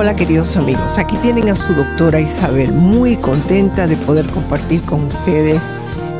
Hola 0.01 0.15
queridos 0.15 0.57
amigos, 0.57 0.97
aquí 0.97 1.16
tienen 1.23 1.48
a 1.48 1.57
su 1.57 1.75
doctora 1.75 2.20
Isabel, 2.20 2.73
muy 2.73 3.16
contenta 3.16 3.89
de 3.89 3.97
poder 3.97 4.27
compartir 4.27 4.80
con 4.83 5.02
ustedes 5.02 5.61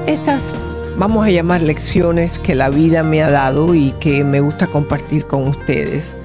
estas, 0.09 0.56
vamos 0.96 1.24
a 1.24 1.30
llamar 1.30 1.62
lecciones 1.62 2.41
que 2.41 2.56
la 2.56 2.70
vida 2.70 3.05
me 3.05 3.22
ha 3.22 3.30
dado 3.30 3.77
y 3.77 3.92
que 4.00 4.24
me 4.24 4.41
gusta 4.41 4.66
compartir 4.66 5.27
con 5.28 5.46
ustedes. 5.46 6.16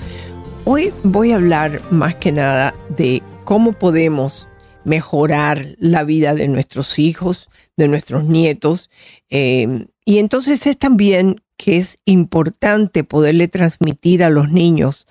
Hoy 0.65 0.91
voy 1.03 1.31
a 1.31 1.35
hablar 1.35 1.79
más 1.91 2.15
que 2.15 2.31
nada 2.31 2.73
de 2.97 3.21
cómo 3.43 3.73
podemos 3.73 4.47
mejorar 4.83 5.75
la 5.77 6.03
vida 6.03 6.33
de 6.33 6.47
nuestros 6.47 6.97
hijos, 6.97 7.49
de 7.77 7.87
nuestros 7.87 8.23
nietos. 8.25 8.89
Eh, 9.29 9.85
y 10.05 10.17
entonces 10.17 10.65
es 10.65 10.79
también 10.79 11.42
que 11.57 11.77
es 11.77 11.99
importante 12.05 13.03
poderle 13.03 13.47
transmitir 13.47 14.23
a 14.23 14.29
los 14.29 14.51
niños 14.51 15.07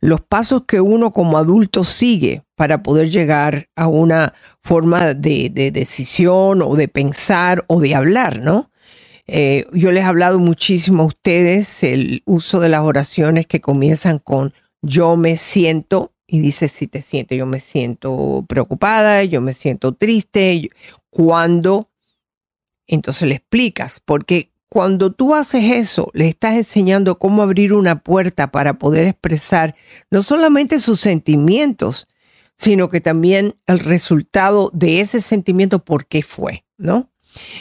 los 0.00 0.20
pasos 0.20 0.64
que 0.66 0.80
uno 0.80 1.12
como 1.12 1.38
adulto 1.38 1.84
sigue 1.84 2.42
para 2.54 2.82
poder 2.82 3.10
llegar 3.10 3.68
a 3.76 3.86
una 3.86 4.34
forma 4.62 5.14
de, 5.14 5.50
decisión 5.72 6.62
o 6.62 6.74
de 6.76 6.88
pensar 6.88 7.64
o 7.68 7.80
de 7.80 7.94
hablar, 7.94 8.40
¿no? 8.40 8.70
Eh, 9.26 9.66
yo 9.72 9.90
les 9.90 10.04
he 10.04 10.06
hablado 10.06 10.38
muchísimo 10.38 11.02
a 11.02 11.06
ustedes 11.06 11.82
el 11.82 12.22
uso 12.26 12.60
de 12.60 12.68
las 12.68 12.82
oraciones 12.82 13.46
que 13.46 13.60
comienzan 13.60 14.20
con 14.20 14.54
yo 14.82 15.16
me 15.16 15.36
siento 15.36 16.12
y 16.28 16.40
dice 16.40 16.68
si 16.68 16.86
te 16.86 17.02
sientes, 17.02 17.36
yo 17.38 17.46
me 17.46 17.60
siento 17.60 18.44
preocupada, 18.48 19.24
yo 19.24 19.40
me 19.40 19.52
siento 19.52 19.92
triste, 19.92 20.70
cuando, 21.10 21.88
entonces 22.86 23.28
le 23.28 23.36
explicas, 23.36 24.00
porque 24.04 24.50
cuando 24.68 25.12
tú 25.12 25.34
haces 25.34 25.64
eso, 25.64 26.10
le 26.12 26.28
estás 26.28 26.54
enseñando 26.54 27.18
cómo 27.18 27.42
abrir 27.42 27.72
una 27.72 28.00
puerta 28.00 28.50
para 28.50 28.74
poder 28.74 29.06
expresar 29.06 29.76
no 30.10 30.22
solamente 30.22 30.80
sus 30.80 31.00
sentimientos, 31.00 32.06
sino 32.56 32.88
que 32.88 33.00
también 33.00 33.54
el 33.66 33.78
resultado 33.78 34.70
de 34.72 35.00
ese 35.00 35.20
sentimiento, 35.20 35.84
por 35.84 36.06
qué 36.06 36.22
fue, 36.22 36.64
¿no? 36.78 37.10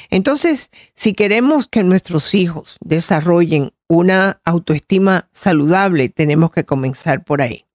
Entonces, 0.09 0.71
si 0.95 1.13
queremos 1.13 1.67
que 1.67 1.83
nuestros 1.83 2.33
hijos 2.33 2.77
desarrollen 2.79 3.71
una 3.87 4.41
autoestima 4.45 5.29
saludable, 5.33 6.09
tenemos 6.09 6.51
que 6.51 6.63
comenzar 6.63 7.23
por 7.23 7.41
ahí. 7.41 7.65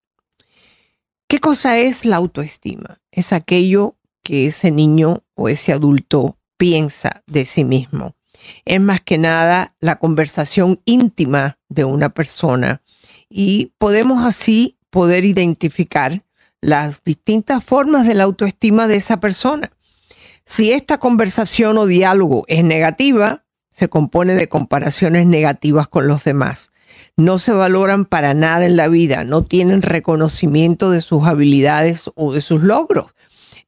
¿Qué 1.28 1.38
cosa 1.38 1.78
es 1.78 2.04
la 2.04 2.16
autoestima? 2.16 3.00
Es 3.12 3.32
aquello 3.32 3.96
que 4.24 4.46
ese 4.46 4.70
niño 4.70 5.22
o 5.34 5.48
ese 5.48 5.72
adulto 5.72 6.38
piensa 6.56 7.22
de 7.26 7.44
sí 7.44 7.64
mismo 7.64 8.16
es 8.64 8.80
más 8.80 9.00
que 9.00 9.18
nada 9.18 9.74
la 9.80 9.98
conversación 9.98 10.80
íntima 10.84 11.58
de 11.68 11.84
una 11.84 12.10
persona 12.10 12.82
y 13.28 13.72
podemos 13.78 14.24
así 14.24 14.76
poder 14.90 15.24
identificar 15.24 16.24
las 16.60 17.02
distintas 17.04 17.64
formas 17.64 18.06
de 18.06 18.14
la 18.14 18.24
autoestima 18.24 18.88
de 18.88 18.96
esa 18.96 19.20
persona. 19.20 19.72
Si 20.44 20.72
esta 20.72 20.98
conversación 20.98 21.78
o 21.78 21.86
diálogo 21.86 22.44
es 22.48 22.64
negativa, 22.64 23.44
se 23.70 23.88
compone 23.88 24.34
de 24.34 24.48
comparaciones 24.48 25.26
negativas 25.26 25.88
con 25.88 26.06
los 26.06 26.24
demás. 26.24 26.72
No 27.16 27.38
se 27.38 27.52
valoran 27.52 28.04
para 28.04 28.34
nada 28.34 28.66
en 28.66 28.76
la 28.76 28.88
vida, 28.88 29.24
no 29.24 29.42
tienen 29.42 29.80
reconocimiento 29.80 30.90
de 30.90 31.00
sus 31.00 31.24
habilidades 31.24 32.10
o 32.14 32.32
de 32.32 32.40
sus 32.40 32.62
logros. 32.62 33.14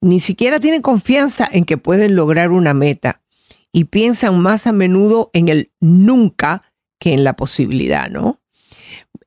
Ni 0.00 0.18
siquiera 0.18 0.58
tienen 0.58 0.82
confianza 0.82 1.48
en 1.50 1.64
que 1.64 1.78
pueden 1.78 2.16
lograr 2.16 2.50
una 2.50 2.74
meta 2.74 3.21
y 3.72 3.84
piensan 3.84 4.38
más 4.38 4.66
a 4.66 4.72
menudo 4.72 5.30
en 5.32 5.48
el 5.48 5.72
nunca 5.80 6.62
que 6.98 7.14
en 7.14 7.24
la 7.24 7.34
posibilidad, 7.34 8.08
¿no? 8.10 8.40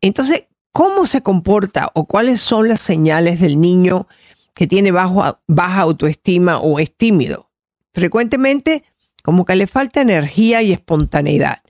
Entonces, 0.01 0.47
¿cómo 0.72 1.07
se 1.07 1.22
comporta 1.22 1.91
o 1.95 2.06
cuáles 2.06 2.39
son 2.39 2.69
las 2.69 2.81
señales 2.81 3.39
del 3.39 3.59
niño 3.59 4.07
que 4.53 4.67
tiene 4.67 4.91
baja 4.91 5.81
autoestima 5.81 6.59
o 6.59 6.79
es 6.79 6.95
tímido? 6.95 7.51
Frecuentemente, 7.91 8.84
como 9.23 9.45
que 9.45 9.55
le 9.55 9.67
falta 9.67 10.01
energía 10.01 10.61
y 10.61 10.72
espontaneidad. 10.72 11.63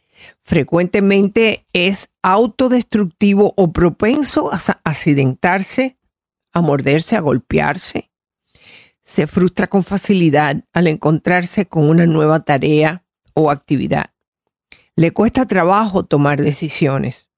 Frecuentemente 0.44 1.66
es 1.72 2.09
autodestructivo 2.22 3.53
o 3.56 3.72
propenso 3.72 4.52
a 4.52 4.59
accidentarse, 4.84 5.97
a 6.52 6.62
morderse, 6.62 7.16
a 7.16 7.22
golpearse 7.22 8.12
se 9.05 9.27
frustra 9.27 9.67
con 9.67 9.83
facilidad 9.83 10.66
al 10.73 10.88
encontrarse 10.88 11.67
con 11.67 11.88
una 11.88 12.07
nueva 12.07 12.39
tarea 12.41 13.05
o 13.33 13.51
actividad. 13.51 14.09
Le 14.95 15.11
cuesta 15.11 15.45
trabajo 15.45 16.05
tomar 16.05 16.41
decisiones. 16.41 17.29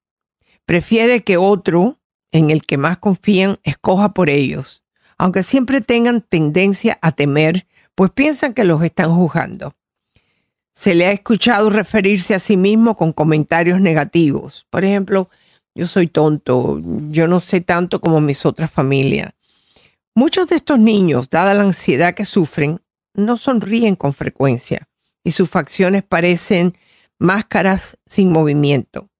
Prefiere 0.64 1.22
que 1.22 1.36
otro, 1.36 2.00
en 2.32 2.50
el 2.50 2.64
que 2.64 2.78
más 2.78 2.98
confían, 2.98 3.58
escoja 3.64 4.14
por 4.14 4.30
ellos, 4.30 4.84
aunque 5.18 5.42
siempre 5.42 5.80
tengan 5.82 6.22
tendencia 6.22 6.98
a 7.02 7.12
temer, 7.12 7.66
pues 7.94 8.12
piensan 8.12 8.54
que 8.54 8.64
los 8.64 8.82
están 8.82 9.14
juzgando. 9.14 9.74
Se 10.72 10.94
le 10.94 11.06
ha 11.06 11.12
escuchado 11.12 11.68
referirse 11.68 12.34
a 12.34 12.38
sí 12.38 12.56
mismo 12.56 12.96
con 12.96 13.12
comentarios 13.12 13.80
negativos. 13.80 14.66
Por 14.70 14.84
ejemplo, 14.84 15.28
yo 15.74 15.86
soy 15.86 16.06
tonto, 16.06 16.80
yo 17.10 17.26
no 17.26 17.40
sé 17.40 17.60
tanto 17.60 18.00
como 18.00 18.20
mis 18.20 18.46
otras 18.46 18.70
familias. 18.70 19.32
Muchos 20.18 20.48
de 20.48 20.56
estos 20.56 20.80
niños, 20.80 21.30
dada 21.30 21.54
la 21.54 21.62
ansiedad 21.62 22.12
que 22.12 22.24
sufren, 22.24 22.80
no 23.14 23.36
sonríen 23.36 23.94
con 23.94 24.14
frecuencia 24.14 24.88
y 25.22 25.30
sus 25.30 25.48
facciones 25.48 26.02
parecen 26.02 26.76
máscaras 27.20 27.98
sin 28.04 28.32
movimiento. 28.32 29.10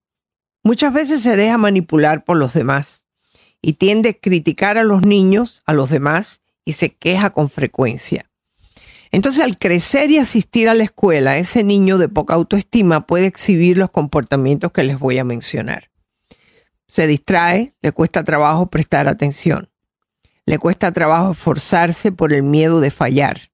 Muchas 0.64 0.92
veces 0.92 1.20
se 1.20 1.36
deja 1.36 1.56
manipular 1.56 2.24
por 2.24 2.36
los 2.36 2.52
demás 2.52 3.04
y 3.62 3.74
tiende 3.74 4.08
a 4.08 4.12
criticar 4.14 4.76
a 4.76 4.82
los 4.82 5.02
niños, 5.02 5.62
a 5.66 5.72
los 5.72 5.88
demás, 5.88 6.42
y 6.64 6.72
se 6.72 6.92
queja 6.92 7.30
con 7.30 7.48
frecuencia. 7.48 8.28
Entonces, 9.12 9.44
al 9.44 9.56
crecer 9.56 10.10
y 10.10 10.18
asistir 10.18 10.68
a 10.68 10.74
la 10.74 10.82
escuela, 10.82 11.38
ese 11.38 11.62
niño 11.62 11.98
de 11.98 12.08
poca 12.08 12.34
autoestima 12.34 13.06
puede 13.06 13.26
exhibir 13.26 13.78
los 13.78 13.92
comportamientos 13.92 14.72
que 14.72 14.82
les 14.82 14.98
voy 14.98 15.18
a 15.18 15.24
mencionar. 15.24 15.92
Se 16.88 17.06
distrae, 17.06 17.72
le 17.82 17.92
cuesta 17.92 18.24
trabajo 18.24 18.68
prestar 18.68 19.06
atención. 19.06 19.67
Le 20.48 20.58
cuesta 20.58 20.92
trabajo 20.92 21.32
esforzarse 21.32 22.10
por 22.10 22.32
el 22.32 22.42
miedo 22.42 22.80
de 22.80 22.90
fallar. 22.90 23.50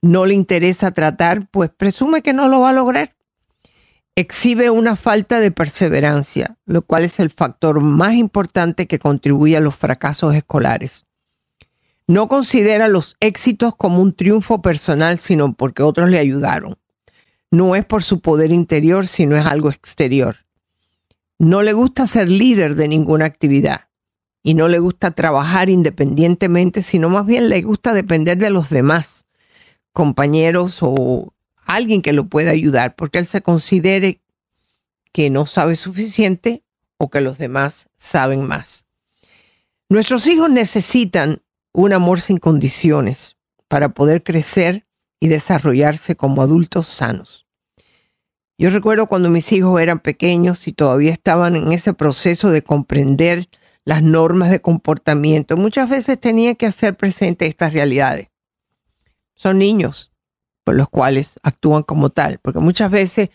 No 0.00 0.26
le 0.26 0.34
interesa 0.34 0.92
tratar, 0.92 1.48
pues 1.50 1.70
presume 1.70 2.22
que 2.22 2.32
no 2.32 2.46
lo 2.46 2.60
va 2.60 2.70
a 2.70 2.72
lograr. 2.72 3.16
Exhibe 4.14 4.70
una 4.70 4.94
falta 4.94 5.40
de 5.40 5.50
perseverancia, 5.50 6.56
lo 6.64 6.82
cual 6.82 7.02
es 7.02 7.18
el 7.18 7.30
factor 7.30 7.82
más 7.82 8.14
importante 8.14 8.86
que 8.86 9.00
contribuye 9.00 9.56
a 9.56 9.60
los 9.60 9.74
fracasos 9.74 10.36
escolares. 10.36 11.04
No 12.06 12.28
considera 12.28 12.86
los 12.86 13.16
éxitos 13.18 13.74
como 13.74 14.00
un 14.00 14.14
triunfo 14.14 14.62
personal, 14.62 15.18
sino 15.18 15.52
porque 15.52 15.82
otros 15.82 16.10
le 16.10 16.20
ayudaron. 16.20 16.78
No 17.50 17.74
es 17.74 17.84
por 17.84 18.04
su 18.04 18.20
poder 18.20 18.52
interior, 18.52 19.08
sino 19.08 19.36
es 19.36 19.46
algo 19.46 19.68
exterior. 19.68 20.46
No 21.40 21.62
le 21.62 21.72
gusta 21.72 22.06
ser 22.06 22.28
líder 22.28 22.76
de 22.76 22.86
ninguna 22.86 23.24
actividad 23.24 23.86
y 24.46 24.54
no 24.54 24.68
le 24.68 24.78
gusta 24.78 25.10
trabajar 25.10 25.68
independientemente, 25.70 26.82
sino 26.82 27.08
más 27.08 27.26
bien 27.26 27.48
le 27.48 27.62
gusta 27.62 27.92
depender 27.92 28.38
de 28.38 28.50
los 28.50 28.70
demás, 28.70 29.26
compañeros 29.92 30.78
o 30.82 31.34
alguien 31.64 32.00
que 32.00 32.12
lo 32.12 32.28
pueda 32.28 32.52
ayudar, 32.52 32.94
porque 32.94 33.18
él 33.18 33.26
se 33.26 33.42
considere 33.42 34.20
que 35.10 35.30
no 35.30 35.46
sabe 35.46 35.74
suficiente 35.74 36.62
o 36.96 37.10
que 37.10 37.20
los 37.20 37.38
demás 37.38 37.88
saben 37.96 38.46
más. 38.46 38.84
Nuestros 39.88 40.28
hijos 40.28 40.48
necesitan 40.48 41.42
un 41.72 41.92
amor 41.92 42.20
sin 42.20 42.38
condiciones 42.38 43.34
para 43.66 43.88
poder 43.88 44.22
crecer 44.22 44.86
y 45.18 45.26
desarrollarse 45.26 46.14
como 46.14 46.40
adultos 46.40 46.86
sanos. 46.86 47.48
Yo 48.58 48.70
recuerdo 48.70 49.08
cuando 49.08 49.28
mis 49.28 49.50
hijos 49.50 49.80
eran 49.80 49.98
pequeños 49.98 50.68
y 50.68 50.72
todavía 50.72 51.10
estaban 51.10 51.56
en 51.56 51.72
ese 51.72 51.94
proceso 51.94 52.52
de 52.52 52.62
comprender 52.62 53.48
las 53.86 54.02
normas 54.02 54.50
de 54.50 54.60
comportamiento. 54.60 55.56
Muchas 55.56 55.88
veces 55.88 56.20
tenía 56.20 56.56
que 56.56 56.66
hacer 56.66 56.96
presente 56.96 57.46
estas 57.46 57.72
realidades. 57.72 58.28
Son 59.36 59.58
niños 59.58 60.12
por 60.64 60.74
los 60.74 60.88
cuales 60.88 61.38
actúan 61.44 61.84
como 61.84 62.10
tal, 62.10 62.40
porque 62.42 62.58
muchas 62.58 62.90
veces 62.90 63.30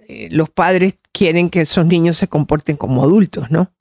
eh, 0.00 0.28
los 0.30 0.50
padres 0.50 0.98
quieren 1.10 1.48
que 1.48 1.62
esos 1.62 1.86
niños 1.86 2.18
se 2.18 2.28
comporten 2.28 2.76
como 2.76 3.02
adultos, 3.02 3.50
¿no? 3.50 3.72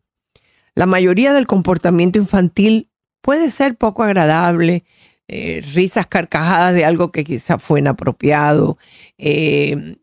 La 0.75 0.86
mayoría 0.86 1.34
del 1.34 1.46
comportamiento 1.46 2.18
infantil 2.20 2.90
puede 3.22 3.52
ser 3.52 3.75
poco 3.75 4.04
agradable, 4.04 4.86
eh, 5.28 5.62
risas 5.74 6.08
carcajadas 6.08 6.74
de 6.74 6.86
algo 6.86 7.12
que 7.12 7.25
quizá 7.25 7.60
fue 7.60 7.81
inapropiado, 7.81 8.78
eh, 9.18 9.98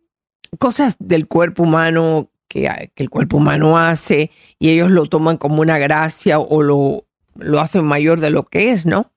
cosas 0.58 0.96
del 0.98 1.26
cuerpo 1.28 1.62
humano 1.62 2.30
que, 2.50 2.90
que, 2.96 3.02
el 3.04 3.10
cuerpo 3.10 3.36
humano 3.36 3.78
hace 3.78 4.32
y 4.58 4.70
ellos 4.70 4.90
lo 4.90 5.06
toman 5.06 5.38
como 5.38 5.60
una 5.60 5.78
gracia 5.78 6.40
o 6.40 6.62
lo, 6.62 7.06
lo 7.36 7.60
hacen 7.60 7.84
mayor 7.84 8.18
de 8.20 8.30
lo 8.30 8.44
que 8.44 8.72
es, 8.72 8.86
¿no? 8.86 9.12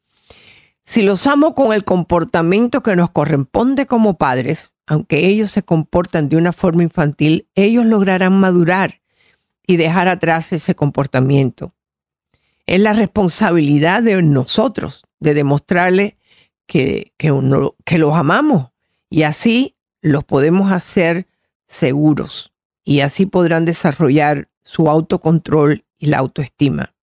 Si 0.85 1.01
los 1.01 1.25
amo 1.25 1.56
con 1.56 1.74
el 1.74 1.83
comportamiento 1.83 2.83
que 2.83 2.95
nos 2.95 3.09
corresponde 3.09 3.88
como 3.88 4.18
padres, 4.18 4.75
aunque 4.85 5.27
ellos 5.27 5.50
se 5.50 5.63
comportan 5.63 6.30
de 6.30 6.38
una 6.38 6.53
forma 6.53 6.83
infantil, 6.83 7.47
ellos 7.56 7.85
lograrán 7.85 8.39
madurar 8.39 9.01
y 9.65 9.77
dejar 9.77 10.09
atrás 10.09 10.53
ese 10.53 10.75
comportamiento. 10.75 11.74
Es 12.68 12.81
la 12.81 12.94
responsabilidad 12.94 14.03
de 14.03 14.21
nosotros 14.21 15.06
de 15.19 15.33
demostrarle 15.33 16.18
que, 16.68 17.13
que, 17.18 17.31
uno, 17.31 17.75
que 17.83 17.97
los 17.97 18.15
amamos 18.15 18.69
y 19.09 19.24
así 19.24 19.75
los 20.01 20.24
podemos 20.24 20.71
hacer 20.71 21.27
seguros 21.65 22.53
y 22.83 23.01
así 23.01 23.25
podrán 23.25 23.65
desarrollar 23.65 24.50
su 24.62 24.89
autocontrol 24.89 25.83
y 25.97 26.07
la 26.07 26.18
autoestima. 26.18 26.94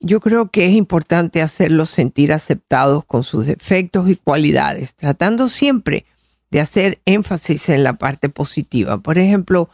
Yo 0.00 0.20
creo 0.20 0.50
que 0.50 0.66
es 0.66 0.72
importante 0.74 1.42
hacerlos 1.42 1.90
sentir 1.90 2.32
aceptados 2.32 3.04
con 3.04 3.22
sus 3.22 3.44
defectos 3.46 4.08
y 4.08 4.16
cualidades, 4.16 4.94
tratando 4.94 5.48
siempre 5.48 6.06
de 6.50 6.60
hacer 6.60 7.00
énfasis 7.04 7.68
en 7.68 7.84
la 7.84 7.94
parte 7.94 8.28
positiva. 8.28 8.98
Por 8.98 9.18
ejemplo, 9.18 9.68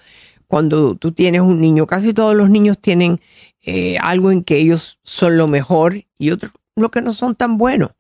cuando 0.48 0.96
tú 0.96 1.12
tienes 1.12 1.42
un 1.42 1.60
niño, 1.60 1.86
casi 1.86 2.12
todos 2.12 2.34
los 2.34 2.50
niños 2.50 2.78
tienen 2.78 3.20
eh, 3.62 3.98
algo 3.98 4.32
en 4.32 4.42
que 4.42 4.56
ellos 4.56 4.98
son 5.02 5.36
lo 5.36 5.46
mejor 5.46 6.04
y 6.18 6.30
otros 6.30 6.52
lo 6.76 6.90
que 6.90 7.00
no 7.00 7.14
son 7.14 7.34
tan 7.34 7.56
buenos, 7.56 7.92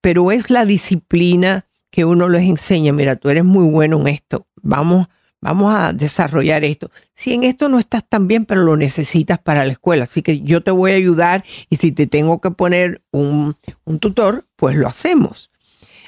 pero 0.00 0.32
es 0.32 0.50
la 0.50 0.64
disciplina 0.64 1.66
que 1.90 2.04
uno 2.04 2.28
les 2.28 2.42
enseña, 2.42 2.92
mira, 2.92 3.14
tú 3.14 3.30
eres 3.30 3.44
muy 3.44 3.70
bueno 3.70 4.00
en 4.00 4.08
esto, 4.08 4.48
vamos 4.62 5.06
vamos 5.44 5.74
a 5.74 5.92
desarrollar 5.92 6.64
esto. 6.64 6.90
Si 7.14 7.34
en 7.34 7.44
esto 7.44 7.68
no 7.68 7.78
estás 7.78 8.02
tan 8.08 8.26
bien, 8.26 8.46
pero 8.46 8.62
lo 8.62 8.78
necesitas 8.78 9.38
para 9.38 9.66
la 9.66 9.72
escuela, 9.72 10.04
así 10.04 10.22
que 10.22 10.40
yo 10.40 10.62
te 10.62 10.70
voy 10.70 10.92
a 10.92 10.94
ayudar 10.94 11.44
y 11.68 11.76
si 11.76 11.92
te 11.92 12.06
tengo 12.06 12.40
que 12.40 12.50
poner 12.50 13.02
un, 13.10 13.54
tutor, 14.00 14.46
pues 14.56 14.74
lo 14.74 14.88
hacemos. 14.88 15.50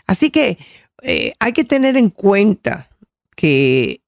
Así 0.07 0.31
que 0.31 0.57
eh, 1.03 1.35
hay 1.39 1.53
que 1.53 1.65
tener 1.65 1.99
en 1.99 2.09
cuenta 2.09 2.89
que 3.37 4.01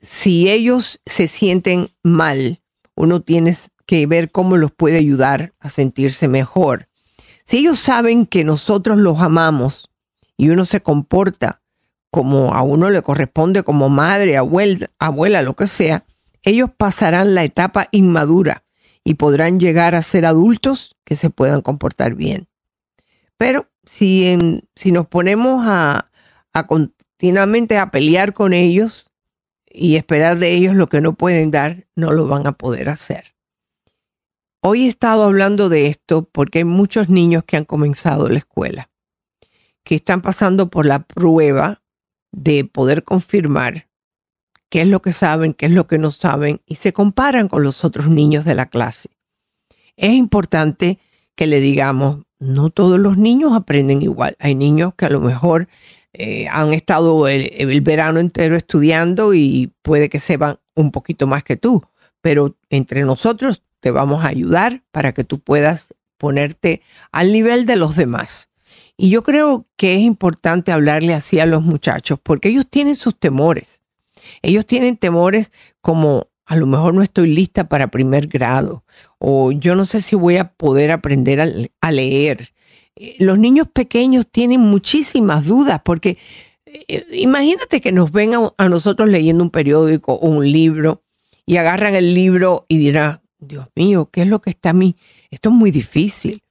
si 0.00 0.50
ellos 0.50 1.00
se 1.06 1.28
sienten 1.28 1.90
mal, 2.02 2.60
uno 2.96 3.22
tiene 3.22 3.56
que 3.86 4.04
ver 4.08 4.32
cómo 4.32 4.56
los 4.56 4.72
puede 4.72 4.98
ayudar 4.98 5.54
a 5.60 5.70
sentirse 5.70 6.26
mejor. 6.26 6.88
Si 7.44 7.58
ellos 7.58 7.78
saben 7.78 8.26
que 8.26 8.42
nosotros 8.42 8.98
los 8.98 9.20
amamos 9.20 9.90
y 10.36 10.48
uno 10.48 10.64
se 10.64 10.80
comporta 10.80 11.62
como 12.10 12.54
a 12.54 12.62
uno 12.62 12.90
le 12.90 13.02
corresponde 13.02 13.62
como 13.62 13.88
madre, 13.88 14.36
abuela, 14.36 14.90
abuela, 14.98 15.42
lo 15.42 15.54
que 15.54 15.66
sea, 15.66 16.04
ellos 16.42 16.70
pasarán 16.76 17.34
la 17.34 17.44
etapa 17.44 17.88
inmadura 17.92 18.64
y 19.04 19.14
podrán 19.14 19.60
llegar 19.60 19.94
a 19.94 20.02
ser 20.02 20.26
adultos 20.26 20.96
que 21.04 21.16
se 21.16 21.30
puedan 21.30 21.62
comportar 21.62 22.14
bien. 22.14 22.48
Pero 23.36 23.68
si, 23.84 24.26
en, 24.26 24.62
si 24.74 24.92
nos 24.92 25.06
ponemos 25.06 25.64
a, 25.66 26.10
a 26.52 26.66
continuamente 26.66 27.78
a 27.78 27.90
pelear 27.90 28.32
con 28.32 28.52
ellos 28.52 29.12
y 29.66 29.96
esperar 29.96 30.38
de 30.38 30.52
ellos 30.52 30.74
lo 30.74 30.88
que 30.88 31.00
no 31.00 31.14
pueden 31.14 31.50
dar, 31.50 31.86
no 31.94 32.12
lo 32.12 32.26
van 32.26 32.46
a 32.46 32.52
poder 32.52 32.88
hacer. 32.88 33.34
Hoy 34.62 34.84
he 34.84 34.88
estado 34.88 35.24
hablando 35.24 35.68
de 35.68 35.86
esto 35.86 36.28
porque 36.30 36.58
hay 36.58 36.64
muchos 36.64 37.08
niños 37.08 37.44
que 37.44 37.56
han 37.56 37.64
comenzado 37.64 38.28
la 38.28 38.38
escuela, 38.38 38.90
que 39.84 39.94
están 39.94 40.20
pasando 40.20 40.68
por 40.68 40.84
la 40.84 41.04
prueba 41.04 41.82
de 42.32 42.64
poder 42.64 43.04
confirmar 43.04 43.88
qué 44.68 44.82
es 44.82 44.88
lo 44.88 45.02
que 45.02 45.12
saben, 45.12 45.52
qué 45.52 45.66
es 45.66 45.72
lo 45.72 45.86
que 45.86 45.98
no 45.98 46.10
saben 46.10 46.60
y 46.66 46.76
se 46.76 46.92
comparan 46.92 47.48
con 47.48 47.62
los 47.62 47.84
otros 47.84 48.08
niños 48.08 48.44
de 48.44 48.54
la 48.54 48.66
clase. 48.66 49.10
Es 49.96 50.12
importante 50.12 50.98
que 51.34 51.46
le 51.46 51.60
digamos, 51.60 52.20
no 52.38 52.70
todos 52.70 52.98
los 52.98 53.18
niños 53.18 53.52
aprenden 53.52 54.02
igual. 54.02 54.36
Hay 54.38 54.54
niños 54.54 54.94
que 54.94 55.06
a 55.06 55.10
lo 55.10 55.20
mejor 55.20 55.68
eh, 56.12 56.48
han 56.48 56.72
estado 56.72 57.28
el, 57.28 57.50
el, 57.52 57.80
verano 57.82 58.18
entero 58.18 58.56
estudiando 58.56 59.34
y 59.34 59.72
puede 59.82 60.08
que 60.08 60.20
sepan 60.20 60.58
un 60.74 60.90
poquito 60.90 61.26
más 61.26 61.44
que 61.44 61.56
tú, 61.56 61.84
pero 62.20 62.56
entre 62.68 63.02
nosotros 63.04 63.62
te 63.80 63.90
vamos 63.90 64.24
a 64.24 64.28
ayudar 64.28 64.82
para 64.90 65.12
que 65.12 65.24
tú 65.24 65.40
puedas 65.40 65.94
ponerte 66.18 66.82
al 67.12 67.32
nivel 67.32 67.64
de 67.66 67.76
los 67.76 67.96
demás. 67.96 68.49
Y 69.02 69.08
yo 69.08 69.22
creo 69.22 69.66
que 69.78 69.94
es 69.94 70.02
importante 70.02 70.72
hablarle 70.72 71.14
así 71.14 71.40
a 71.40 71.46
los 71.46 71.62
muchachos 71.62 72.18
porque 72.22 72.50
ellos 72.50 72.66
tienen 72.68 72.94
sus 72.94 73.18
temores. 73.18 73.82
Ellos 74.42 74.66
tienen 74.66 74.98
temores 74.98 75.52
como 75.80 76.28
a 76.44 76.54
lo 76.54 76.66
mejor 76.66 76.92
no 76.92 77.00
estoy 77.00 77.30
lista 77.34 77.66
para 77.66 77.90
primer 77.90 78.26
grado 78.26 78.84
o 79.16 79.52
yo 79.52 79.74
no 79.74 79.86
sé 79.86 80.02
si 80.02 80.16
voy 80.16 80.36
a 80.36 80.52
poder 80.52 80.90
aprender 80.90 81.40
a, 81.80 81.90
leer. 81.90 82.52
Eh, 82.94 83.16
los 83.20 83.38
niños 83.38 83.68
pequeños 83.72 84.26
tienen 84.30 84.60
muchísimas 84.60 85.46
dudas 85.46 85.80
porque 85.82 86.18
eh, 86.66 87.06
imagínate 87.12 87.80
que 87.80 87.92
nos 87.92 88.12
ven 88.12 88.34
a, 88.34 88.52
a, 88.58 88.68
nosotros 88.68 89.08
leyendo 89.08 89.42
un 89.42 89.50
periódico 89.50 90.12
o 90.12 90.28
un 90.28 90.52
libro 90.52 91.04
y 91.46 91.56
agarran 91.56 91.94
el 91.94 92.12
libro 92.12 92.66
y 92.68 92.76
dirán, 92.76 93.22
Dios 93.38 93.66
mío, 93.74 94.10
¿qué 94.12 94.20
es 94.20 94.28
lo 94.28 94.42
que 94.42 94.50
está 94.50 94.70
a 94.70 94.74
mí? 94.74 94.94
Esto 95.30 95.48
es 95.48 95.54
muy 95.54 95.70
difícil. 95.70 96.42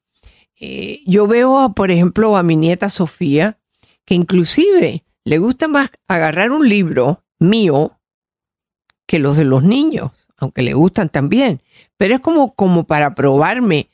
Eh, 0.60 1.02
yo 1.06 1.26
veo, 1.26 1.74
por 1.74 1.90
ejemplo, 1.90 2.36
a 2.36 2.44
mi 2.44 2.56
nieta 2.56 2.90
Sofía, 2.90 3.58
que 4.06 4.16
inclusive 4.16 5.04
le 5.24 5.38
gusta 5.38 5.68
más 5.68 5.92
agarrar 6.08 6.52
un 6.52 6.68
libro 6.68 7.24
mío 7.40 8.00
que 9.08 9.20
los 9.20 9.38
de 9.38 9.46
los 9.46 9.64
niños, 9.64 10.12
aunque 10.38 10.62
le 10.62 10.74
gustan 10.74 11.10
también. 11.10 11.62
Pero 11.98 12.16
es 12.16 12.22
como, 12.22 12.54
como 12.56 12.86
para 12.86 13.16
probarme, 13.16 13.90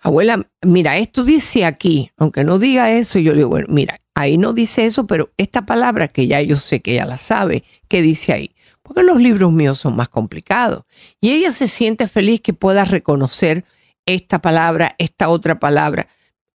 abuela, 0.00 0.48
mira, 0.62 0.96
esto 0.96 1.22
dice 1.22 1.64
aquí, 1.64 2.10
aunque 2.16 2.44
no 2.44 2.58
diga 2.58 2.92
eso, 2.92 3.18
yo 3.18 3.32
le 3.32 3.38
digo, 3.38 3.50
bueno, 3.50 3.66
mira, 3.68 4.00
ahí 4.14 4.38
no 4.38 4.52
dice 4.52 4.86
eso, 4.86 5.06
pero 5.06 5.30
esta 5.36 5.66
palabra 5.66 6.08
que 6.08 6.26
ya 6.26 6.40
yo 6.40 6.56
sé 6.56 6.80
que 6.80 6.92
ella 6.92 7.04
la 7.04 7.18
sabe, 7.18 7.64
¿qué 7.88 8.02
dice 8.02 8.32
ahí? 8.32 8.54
Porque 8.82 9.02
los 9.02 9.20
libros 9.20 9.52
míos 9.52 9.78
son 9.78 9.94
más 9.94 10.08
complicados. 10.08 10.84
Y 11.20 11.30
ella 11.30 11.52
se 11.52 11.68
siente 11.68 12.08
feliz 12.08 12.40
que 12.40 12.54
pueda 12.54 12.84
reconocer 12.84 13.64
esta 14.14 14.40
palabra, 14.40 14.94
esta 14.98 15.28
otra 15.28 15.58
palabra. 15.58 16.08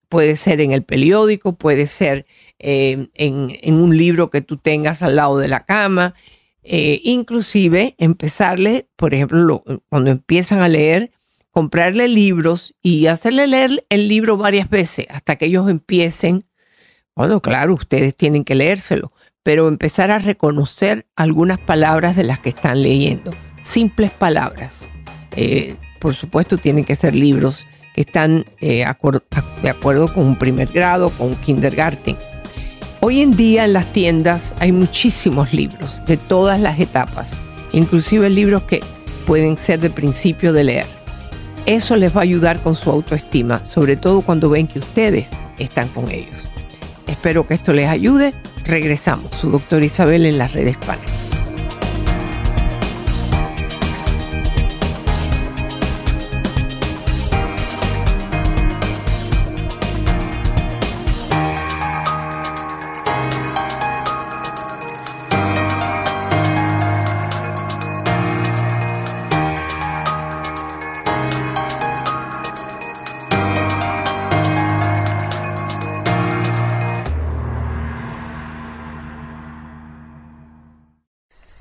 Puede 0.10 0.36
ser 0.36 0.62
en 0.62 0.72
el 0.72 0.84
periódico, 0.84 1.56
puede 1.56 1.88
ser 1.88 2.26
eh, 2.60 3.08
en, 3.14 3.74
un 3.76 3.98
libro 3.98 4.30
que 4.30 4.42
tú 4.42 4.58
tengas 4.58 5.02
al 5.02 5.16
lado 5.16 5.38
de 5.38 5.48
la 5.48 5.66
cama. 5.66 6.14
Eh, 6.64 7.02
inclusive 7.04 7.96
empezarle, 7.98 8.88
por 8.96 9.14
ejemplo, 9.14 9.64
cuando 9.90 10.12
empiezan 10.12 10.62
a 10.62 10.68
leer, 10.68 11.12
comprarle 11.52 12.08
libros 12.08 12.76
y 12.82 13.08
hacerle 13.08 13.48
leer 13.48 13.86
el 13.90 14.08
libro 14.08 14.36
varias 14.36 14.70
veces 14.70 15.06
hasta 15.10 15.38
que 15.38 15.46
ellos 15.46 15.70
empiecen. 15.70 16.46
Bueno, 17.16 17.42
claro, 17.42 17.74
ustedes 17.74 18.16
tienen 18.16 18.44
que 18.44 18.56
leérselo, 18.56 19.10
pero 19.42 19.68
empezar 19.68 20.12
a 20.12 20.20
reconocer 20.20 21.08
algunas 21.16 21.60
palabras 21.60 22.16
de 22.16 22.26
las 22.26 22.40
que 22.40 22.50
están 22.50 22.84
leyendo, 22.84 23.32
simples 23.62 24.12
palabras. 24.12 24.86
Eh, 25.38 25.78
por 26.06 26.14
supuesto, 26.14 26.60
tienen 26.60 26.84
que 26.84 26.96
ser 26.96 27.16
libros 27.16 27.66
que 27.96 28.02
están 28.02 28.46
eh, 28.62 28.86
de 29.64 29.70
acuerdo 29.72 30.14
con 30.14 30.28
un 30.28 30.36
primer 30.36 30.68
grado, 30.68 31.10
con 31.10 31.30
un 31.30 31.36
kindergarten. 31.36 32.16
Hoy 33.02 33.22
en 33.22 33.36
día 33.36 33.66
en 33.66 33.74
las 33.74 33.92
tiendas 33.92 34.54
hay 34.60 34.72
muchísimos 34.72 35.52
libros 35.52 36.06
de 36.06 36.18
todas 36.18 36.60
las 36.60 36.80
etapas, 36.80 37.32
inclusive 37.72 38.30
libros 38.30 38.62
que 38.66 38.82
pueden 39.26 39.58
ser 39.58 39.80
de 39.80 39.90
principio 39.90 40.54
de 40.54 40.66
leer. 40.66 40.86
Eso 41.66 41.96
les 41.96 42.16
va 42.16 42.20
a 42.20 42.24
ayudar 42.24 42.60
con 42.60 42.76
su 42.76 42.92
autoestima, 42.92 43.66
sobre 43.66 43.98
todo 43.98 44.22
cuando 44.22 44.52
ven 44.52 44.68
que 44.68 44.78
ustedes 44.78 45.26
están 45.58 45.88
con 45.88 46.12
ellos. 46.12 46.52
Espero 47.08 47.48
que 47.48 47.56
esto 47.56 47.74
les 47.74 47.90
ayude. 47.90 48.32
Regresamos, 48.64 49.32
su 49.32 49.50
doctor 49.50 49.82
Isabel 49.82 50.28
en 50.28 50.38
las 50.38 50.54
redes 50.54 50.74
Hispana. 50.74 51.02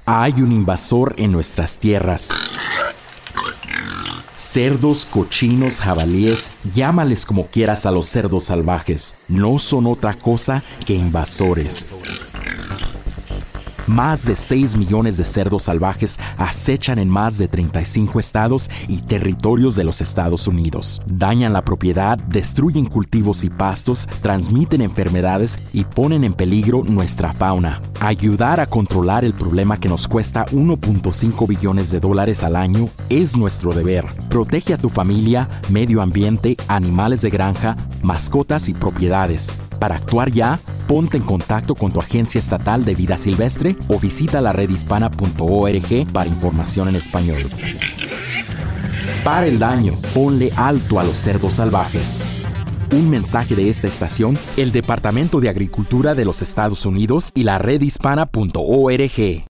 Hay 0.06 0.34
un 0.42 0.52
invasor 0.52 1.14
en 1.16 1.32
nuestras 1.32 1.78
tierras. 1.78 2.28
Cerdos, 4.34 5.06
cochinos, 5.06 5.80
jabalíes, 5.80 6.56
llámales 6.74 7.24
como 7.24 7.46
quieras 7.46 7.86
a 7.86 7.90
los 7.90 8.06
cerdos 8.08 8.44
salvajes, 8.44 9.18
no 9.28 9.58
son 9.58 9.86
otra 9.86 10.12
cosa 10.12 10.62
que 10.84 10.94
invasores. 10.94 11.90
Más 13.86 14.24
de 14.24 14.34
6 14.34 14.76
millones 14.76 15.18
de 15.18 15.24
cerdos 15.24 15.64
salvajes 15.64 16.18
acechan 16.38 16.98
en 16.98 17.10
más 17.10 17.36
de 17.36 17.48
35 17.48 18.18
estados 18.18 18.70
y 18.88 19.02
territorios 19.02 19.76
de 19.76 19.84
los 19.84 20.00
Estados 20.00 20.48
Unidos. 20.48 21.02
Dañan 21.06 21.52
la 21.52 21.64
propiedad, 21.64 22.16
destruyen 22.18 22.86
cultivos 22.86 23.44
y 23.44 23.50
pastos, 23.50 24.08
transmiten 24.22 24.80
enfermedades 24.80 25.58
y 25.74 25.84
ponen 25.84 26.24
en 26.24 26.32
peligro 26.32 26.82
nuestra 26.82 27.34
fauna. 27.34 27.82
Ayudar 28.00 28.58
a 28.58 28.66
controlar 28.66 29.24
el 29.24 29.34
problema 29.34 29.78
que 29.78 29.90
nos 29.90 30.08
cuesta 30.08 30.46
1.5 30.46 31.46
billones 31.46 31.90
de 31.90 32.00
dólares 32.00 32.42
al 32.42 32.56
año 32.56 32.88
es 33.10 33.36
nuestro 33.36 33.72
deber. 33.74 34.06
Protege 34.30 34.72
a 34.74 34.78
tu 34.78 34.88
familia, 34.88 35.48
medio 35.68 36.00
ambiente, 36.00 36.56
animales 36.68 37.20
de 37.20 37.30
granja, 37.30 37.76
mascotas 38.02 38.70
y 38.70 38.74
propiedades. 38.74 39.54
Para 39.78 39.96
actuar 39.96 40.32
ya, 40.32 40.58
ponte 40.86 41.16
en 41.16 41.24
contacto 41.24 41.74
con 41.74 41.92
tu 41.92 42.00
agencia 42.00 42.38
estatal 42.38 42.84
de 42.84 42.94
vida 42.94 43.18
silvestre 43.18 43.73
o 43.88 43.98
visita 43.98 44.40
la 44.40 44.52
redhispana.org 44.52 46.12
para 46.12 46.28
información 46.28 46.88
en 46.88 46.96
español. 46.96 47.42
Para 49.24 49.46
el 49.46 49.58
daño, 49.58 49.94
ponle 50.12 50.50
alto 50.56 51.00
a 51.00 51.04
los 51.04 51.16
cerdos 51.16 51.54
salvajes. 51.54 52.44
Un 52.92 53.08
mensaje 53.08 53.54
de 53.56 53.68
esta 53.68 53.88
estación, 53.88 54.38
el 54.56 54.70
Departamento 54.70 55.40
de 55.40 55.48
Agricultura 55.48 56.14
de 56.14 56.24
los 56.24 56.42
Estados 56.42 56.84
Unidos 56.86 57.32
y 57.34 57.44
la 57.44 57.58
redhispana.org. 57.58 59.46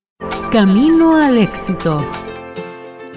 Camino 0.51 1.17
al 1.17 1.39
éxito. 1.39 2.05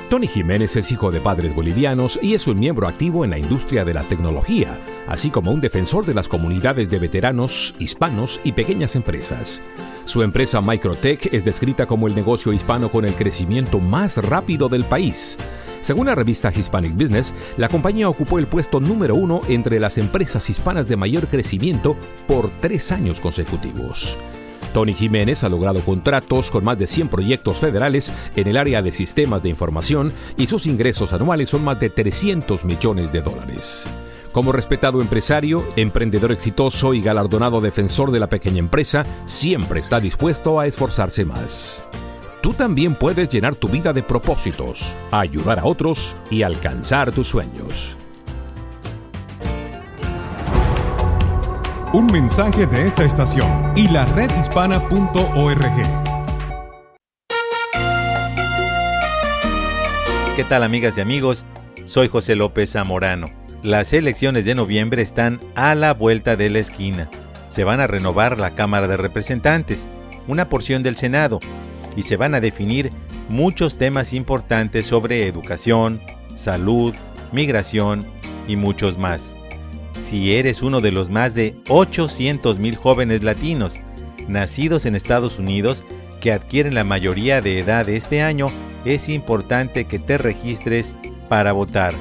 Tony 0.10 0.28
Jiménez 0.28 0.76
es 0.76 0.92
hijo 0.92 1.12
de 1.12 1.20
padres 1.20 1.54
bolivianos 1.54 2.18
y 2.22 2.34
es 2.34 2.48
un 2.48 2.60
miembro 2.60 2.88
activo 2.88 3.26
en 3.26 3.32
la 3.32 3.38
industria 3.38 3.84
de 3.84 3.94
la 3.94 4.04
tecnología, 4.04 4.78
así 5.08 5.30
como 5.30 5.52
un 5.52 5.62
defensor 5.62 6.06
de 6.06 6.14
las 6.14 6.28
comunidades 6.28 6.90
de 6.90 7.00
veteranos, 7.00 7.74
hispanos 7.80 8.40
y 8.44 8.52
pequeñas 8.52 8.96
empresas. 8.96 9.62
Su 10.06 10.24
empresa 10.24 10.62
Microtech 10.62 11.34
es 11.34 11.44
descrita 11.44 11.86
como 11.86 12.08
el 12.08 12.16
negocio 12.16 12.54
hispano 12.54 12.90
con 12.90 13.06
el 13.06 13.14
crecimiento 13.14 13.80
más 13.80 14.18
rápido 14.18 14.70
del 14.70 14.84
país. 14.86 15.38
Según 15.82 16.08
la 16.08 16.16
revista 16.16 16.52
Hispanic 16.54 16.94
Business, 16.94 17.34
la 17.58 17.70
compañía 17.70 18.10
ocupó 18.10 18.40
el 18.40 18.48
puesto 18.48 18.80
número 18.80 19.16
uno 19.16 19.42
entre 19.48 19.80
las 19.80 19.98
empresas 19.98 20.50
hispanas 20.50 20.88
de 20.88 20.98
mayor 20.98 21.28
crecimiento 21.28 21.96
por 22.28 22.50
tres 22.62 22.92
años 22.92 23.20
consecutivos. 23.20 24.18
Tony 24.74 24.94
Jiménez 24.94 25.44
ha 25.44 25.50
logrado 25.50 25.82
contratos 25.82 26.52
con 26.52 26.64
más 26.64 26.78
de 26.78 26.88
100 26.88 27.08
proyectos 27.08 27.58
federales 27.58 28.12
en 28.36 28.48
el 28.48 28.58
área 28.58 28.82
de 28.82 28.92
sistemas 28.92 29.42
de 29.44 29.50
información 29.50 30.14
y 30.38 30.48
sus 30.48 30.68
ingresos 30.68 31.14
anuales 31.14 31.50
son 31.50 31.64
más 31.64 31.80
de 31.80 31.90
300 31.90 32.66
millones 32.66 33.12
de 33.12 33.22
dólares. 33.22 33.88
Como 34.32 34.52
respetado 34.52 35.02
empresario, 35.02 35.66
emprendedor 35.76 36.32
exitoso 36.32 36.94
y 36.94 37.02
galardonado 37.02 37.62
defensor 37.62 38.12
de 38.12 38.20
la 38.20 38.28
pequeña 38.28 38.60
empresa, 38.60 39.04
siempre 39.26 39.80
está 39.80 40.00
dispuesto 40.00 40.60
a 40.60 40.68
esforzarse 40.68 41.26
más. 41.26 41.84
Tú 42.42 42.54
también 42.54 42.96
puedes 42.96 43.30
llenar 43.30 43.56
tu 43.56 43.68
vida 43.68 43.94
de 43.94 44.04
propósitos, 44.04 44.96
ayudar 45.12 45.60
a 45.60 45.66
otros 45.66 46.16
y 46.30 46.44
alcanzar 46.44 47.12
tus 47.12 47.28
sueños. 47.28 47.98
Un 51.94 52.08
mensaje 52.08 52.68
de 52.68 52.86
esta 52.86 53.06
estación 53.06 53.74
y 53.76 53.88
la 53.88 54.06
redhispana.org. 54.06 55.64
¿Qué 60.36 60.44
tal 60.44 60.64
amigas 60.64 60.98
y 60.98 61.02
amigos? 61.02 61.46
Soy 61.86 62.10
José 62.10 62.36
López 62.36 62.74
Zamorano. 62.74 63.47
Las 63.68 63.92
elecciones 63.92 64.46
de 64.46 64.56
noviembre 64.56 65.02
están 65.02 65.42
a 65.56 65.76
la 65.76 65.94
vuelta 65.94 66.38
de 66.38 66.50
la 66.50 66.60
esquina. 66.60 67.10
Se 67.50 67.66
van 67.66 67.82
a 67.82 67.88
renovar 67.88 68.40
la 68.40 68.56
Cámara 68.56 68.88
de 68.88 68.96
Representantes, 68.96 69.86
una 70.26 70.48
porción 70.48 70.84
del 70.84 70.96
Senado, 70.96 71.42
y 71.98 72.04
se 72.04 72.16
van 72.16 72.34
a 72.34 72.40
definir 72.40 72.92
muchos 73.28 73.78
temas 73.78 74.14
importantes 74.14 74.86
sobre 74.86 75.28
educación, 75.28 76.00
salud, 76.36 76.96
migración 77.34 78.06
y 78.48 78.56
muchos 78.56 78.98
más 78.98 79.34
si 80.02 80.36
eres 80.36 80.62
uno 80.62 80.80
de 80.80 80.92
los 80.92 81.10
más 81.10 81.34
de 81.34 81.56
800 81.68 82.60
mil 82.60 82.78
jóvenes 82.78 83.24
latinos 83.24 83.78
nacidos 84.30 84.86
en 84.86 84.96
Estados 84.96 85.38
Unidos 85.38 85.84
que 86.22 86.32
adquieren 86.32 86.74
la 86.74 86.86
mayoría 86.86 87.42
de 87.42 87.60
edad 87.60 87.90
este 87.90 88.22
año, 88.22 88.48
es 88.86 89.10
importante 89.10 89.86
que 89.86 90.00
te 90.00 90.18
registres 90.18 90.96
para 91.28 91.52
votar. 91.52 91.94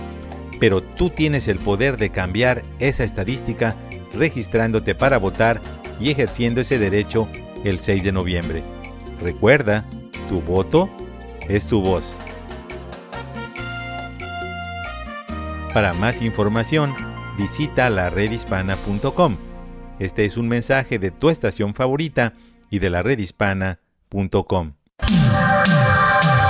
Pero 0.59 0.83
tú 0.83 1.11
tienes 1.11 1.49
el 1.49 1.59
poder 1.59 1.97
de 1.97 2.11
cambiar 2.11 2.63
esa 2.79 3.05
estadística 3.05 3.77
registrándote 4.15 4.95
para 4.95 5.19
votar 5.19 5.61
y 6.01 6.11
ejerciendo 6.11 6.61
ese 6.61 6.79
derecho 6.79 7.29
el 7.65 7.79
6 7.79 8.05
de 8.05 8.13
noviembre. 8.13 8.63
Recuerda, 9.21 9.85
tu 10.29 10.41
voto 10.41 10.89
es 11.49 11.67
tu 11.67 11.81
voz. 11.83 12.17
Para 15.73 15.93
más 15.93 16.23
información, 16.23 16.95
visita 17.37 17.91
la 17.91 18.09
redhispana.com. 18.09 19.37
Este 19.99 20.25
es 20.25 20.37
un 20.37 20.49
mensaje 20.49 20.99
de 20.99 21.11
tu 21.11 21.31
estación 21.31 21.75
favorita 21.75 22.35
y 22.71 22.79
de 22.79 22.91
la 22.91 23.03
redhispana.com. 23.03 24.73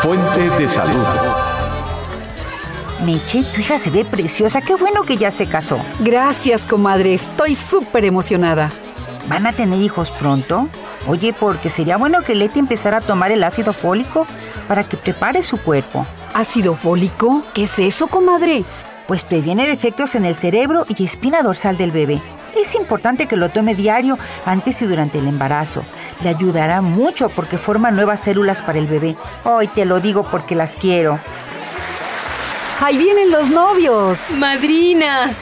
Fuente 0.03 0.51
de 0.59 0.69
salud. 0.69 1.56
Meche, 3.05 3.45
tu 3.45 3.61
hija 3.61 3.79
se 3.79 3.91
ve 3.91 4.05
preciosa. 4.05 4.61
Qué 4.61 4.75
bueno 4.75 5.03
que 5.03 5.17
ya 5.17 5.31
se 5.31 5.47
casó. 5.47 5.79
Gracias, 6.01 6.65
comadre. 6.65 7.15
Estoy 7.15 7.55
súper 7.55 8.05
emocionada. 8.05 8.71
¿Van 9.29 9.47
a 9.47 9.53
tener 9.53 9.81
hijos 9.81 10.11
pronto? 10.11 10.69
Oye, 11.07 11.33
porque 11.33 11.71
sería 11.71 11.97
bueno 11.97 12.23
que 12.23 12.35
Leti 12.35 12.59
empezara 12.59 12.99
a 12.99 13.01
tomar 13.01 13.33
el 13.33 13.45
ácido 13.45 13.73
fólico 13.73 14.27
para 14.67 14.85
que 14.85 14.97
prepare 14.97 15.43
su 15.43 15.59
cuerpo. 15.59 16.07
¿Ácido 16.35 16.75
fólico? 16.75 17.43
¿Qué 17.55 17.65
es 17.65 17.79
eso, 17.79 18.07
comadre? 18.07 18.65
pues 19.07 19.25
previene 19.25 19.67
defectos 19.67 20.15
en 20.15 20.25
el 20.25 20.35
cerebro 20.35 20.85
y 20.89 21.05
espina 21.05 21.43
dorsal 21.43 21.77
del 21.77 21.93
bebé. 21.93 22.21
Es 22.61 22.75
importante 22.75 23.27
que 23.27 23.37
lo 23.37 23.51
tome 23.51 23.75
diario 23.75 24.19
antes 24.45 24.81
y 24.83 24.87
durante 24.87 25.19
el 25.19 25.29
embarazo. 25.29 25.85
Le 26.23 26.31
ayudará 26.31 26.81
mucho 26.81 27.29
porque 27.29 27.59
forma 27.59 27.91
nuevas 27.91 28.21
células 28.21 28.63
para 28.63 28.79
el 28.79 28.87
bebé. 28.87 29.17
Hoy 29.45 29.69
te 29.69 29.85
lo 29.85 30.01
digo 30.01 30.27
porque 30.31 30.55
las 30.55 30.75
quiero. 30.75 31.21
¡Ahí 32.81 32.99
vienen 32.99 33.31
los 33.31 33.49
novios! 33.49 34.19
¡Madrina! 34.37 35.33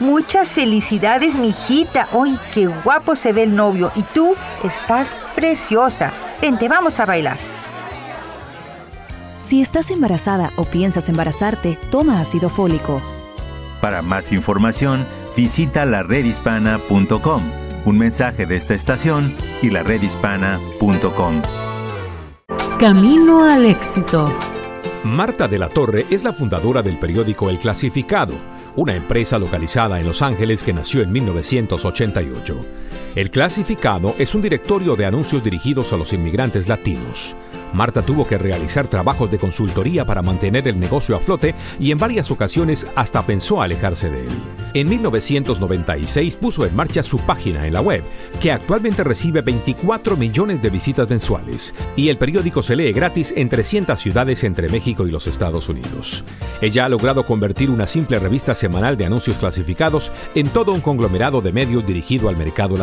Muchas 0.00 0.54
felicidades, 0.54 1.36
mijita. 1.36 2.08
¡Ay, 2.12 2.38
qué 2.52 2.66
guapo 2.66 3.14
se 3.14 3.32
ve 3.32 3.44
el 3.44 3.54
novio! 3.54 3.92
Y 3.94 4.02
tú 4.02 4.34
estás 4.62 5.14
preciosa. 5.34 6.12
Vente, 6.42 6.68
vamos 6.68 6.98
a 6.98 7.06
bailar. 7.06 7.38
Si 9.38 9.60
estás 9.60 9.90
embarazada 9.90 10.50
o 10.56 10.64
piensas 10.64 11.08
embarazarte, 11.08 11.78
toma 11.90 12.20
ácido 12.20 12.48
fólico. 12.48 13.00
Para 13.80 14.02
más 14.02 14.32
información, 14.32 15.06
visita 15.36 15.84
la 15.84 16.02
redhispana.com. 16.02 17.52
Un 17.84 17.98
mensaje 17.98 18.46
de 18.46 18.56
esta 18.56 18.74
estación 18.74 19.34
y 19.62 19.70
la 19.70 19.82
redhispana.com. 19.82 21.42
Camino 22.78 23.44
al 23.44 23.66
éxito. 23.66 24.32
Marta 25.04 25.48
de 25.48 25.58
la 25.58 25.68
Torre 25.68 26.06
es 26.08 26.24
la 26.24 26.32
fundadora 26.32 26.80
del 26.80 26.96
periódico 26.96 27.50
El 27.50 27.58
Clasificado, 27.58 28.32
una 28.74 28.94
empresa 28.94 29.38
localizada 29.38 30.00
en 30.00 30.06
Los 30.06 30.22
Ángeles 30.22 30.62
que 30.62 30.72
nació 30.72 31.02
en 31.02 31.12
1988. 31.12 32.64
El 33.14 33.30
Clasificado 33.30 34.16
es 34.18 34.34
un 34.34 34.42
directorio 34.42 34.96
de 34.96 35.06
anuncios 35.06 35.44
dirigidos 35.44 35.92
a 35.92 35.96
los 35.96 36.12
inmigrantes 36.12 36.66
latinos. 36.66 37.36
Marta 37.72 38.02
tuvo 38.02 38.26
que 38.26 38.38
realizar 38.38 38.86
trabajos 38.86 39.30
de 39.30 39.38
consultoría 39.38 40.04
para 40.04 40.22
mantener 40.22 40.68
el 40.68 40.78
negocio 40.78 41.16
a 41.16 41.18
flote 41.18 41.54
y 41.80 41.90
en 41.90 41.98
varias 41.98 42.30
ocasiones 42.30 42.86
hasta 42.94 43.26
pensó 43.26 43.60
alejarse 43.60 44.10
de 44.10 44.20
él. 44.20 44.32
En 44.74 44.88
1996 44.88 46.36
puso 46.36 46.66
en 46.66 46.74
marcha 46.74 47.02
su 47.02 47.18
página 47.18 47.66
en 47.66 47.74
la 47.74 47.80
web, 47.80 48.02
que 48.40 48.52
actualmente 48.52 49.04
recibe 49.04 49.42
24 49.42 50.16
millones 50.16 50.62
de 50.62 50.70
visitas 50.70 51.08
mensuales, 51.08 51.74
y 51.96 52.08
el 52.08 52.16
periódico 52.16 52.62
se 52.62 52.76
lee 52.76 52.92
gratis 52.92 53.32
en 53.36 53.48
300 53.48 53.98
ciudades 53.98 54.44
entre 54.44 54.68
México 54.68 55.06
y 55.06 55.10
los 55.10 55.26
Estados 55.26 55.68
Unidos. 55.68 56.24
Ella 56.60 56.86
ha 56.86 56.88
logrado 56.88 57.24
convertir 57.24 57.70
una 57.70 57.86
simple 57.86 58.18
revista 58.18 58.54
semanal 58.54 58.96
de 58.96 59.06
anuncios 59.06 59.36
clasificados 59.36 60.10
en 60.34 60.48
todo 60.48 60.72
un 60.72 60.80
conglomerado 60.80 61.40
de 61.40 61.52
medios 61.52 61.86
dirigido 61.86 62.28
al 62.28 62.36
mercado 62.36 62.76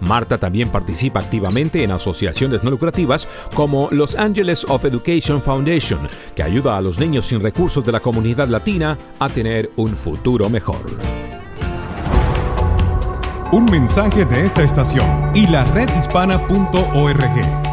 Marta 0.00 0.38
también 0.38 0.70
participa 0.70 1.20
activamente 1.20 1.82
en 1.82 1.90
asociaciones 1.90 2.62
no 2.62 2.70
lucrativas 2.70 3.28
como 3.54 3.88
Los 3.90 4.14
Angeles 4.14 4.64
of 4.68 4.84
Education 4.84 5.42
Foundation, 5.42 6.00
que 6.34 6.42
ayuda 6.42 6.76
a 6.76 6.80
los 6.80 6.98
niños 6.98 7.26
sin 7.26 7.40
recursos 7.40 7.84
de 7.84 7.92
la 7.92 8.00
comunidad 8.00 8.48
latina 8.48 8.96
a 9.18 9.28
tener 9.28 9.70
un 9.76 9.96
futuro 9.96 10.48
mejor. 10.48 10.78
Un 13.50 13.64
mensaje 13.64 14.26
de 14.26 14.44
esta 14.44 14.62
estación 14.62 15.06
y 15.34 15.46
la 15.46 15.64
redhispana.org. 15.64 17.67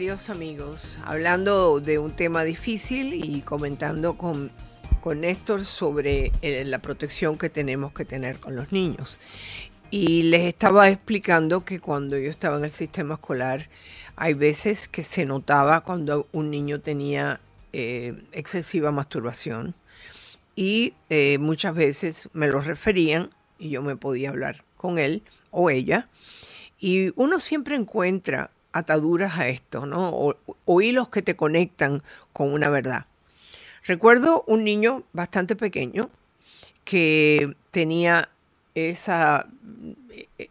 queridos 0.00 0.30
amigos, 0.30 0.98
hablando 1.04 1.78
de 1.78 1.98
un 1.98 2.16
tema 2.16 2.42
difícil 2.42 3.12
y 3.12 3.42
comentando 3.42 4.16
con, 4.16 4.50
con 5.02 5.20
Néstor 5.20 5.66
sobre 5.66 6.32
eh, 6.40 6.64
la 6.64 6.78
protección 6.78 7.36
que 7.36 7.50
tenemos 7.50 7.92
que 7.92 8.06
tener 8.06 8.38
con 8.38 8.56
los 8.56 8.72
niños. 8.72 9.18
Y 9.90 10.22
les 10.22 10.46
estaba 10.46 10.88
explicando 10.88 11.66
que 11.66 11.80
cuando 11.80 12.16
yo 12.16 12.30
estaba 12.30 12.56
en 12.56 12.64
el 12.64 12.70
sistema 12.70 13.16
escolar, 13.16 13.68
hay 14.16 14.32
veces 14.32 14.88
que 14.88 15.02
se 15.02 15.26
notaba 15.26 15.82
cuando 15.82 16.28
un 16.32 16.50
niño 16.50 16.80
tenía 16.80 17.38
eh, 17.74 18.14
excesiva 18.32 18.92
masturbación 18.92 19.74
y 20.56 20.94
eh, 21.10 21.36
muchas 21.36 21.74
veces 21.74 22.30
me 22.32 22.48
lo 22.48 22.62
referían 22.62 23.28
y 23.58 23.68
yo 23.68 23.82
me 23.82 23.96
podía 23.96 24.30
hablar 24.30 24.64
con 24.78 24.98
él 24.98 25.22
o 25.50 25.68
ella. 25.68 26.08
Y 26.78 27.12
uno 27.16 27.38
siempre 27.38 27.76
encuentra 27.76 28.50
ataduras 28.72 29.38
a 29.38 29.48
esto, 29.48 29.86
¿no? 29.86 30.10
O, 30.66 30.80
hilos 30.80 31.08
que 31.08 31.22
te 31.22 31.36
conectan 31.36 32.02
con 32.32 32.52
una 32.52 32.68
verdad. 32.70 33.06
Recuerdo 33.84 34.44
un 34.46 34.64
niño 34.64 35.04
bastante 35.12 35.56
pequeño 35.56 36.10
que 36.84 37.54
tenía 37.70 38.28
esa, 38.74 39.48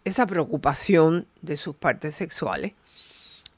esa 0.04 0.26
preocupación 0.26 1.26
de 1.42 1.58
sus 1.58 1.76
partes 1.76 2.16
sexuales 2.16 2.74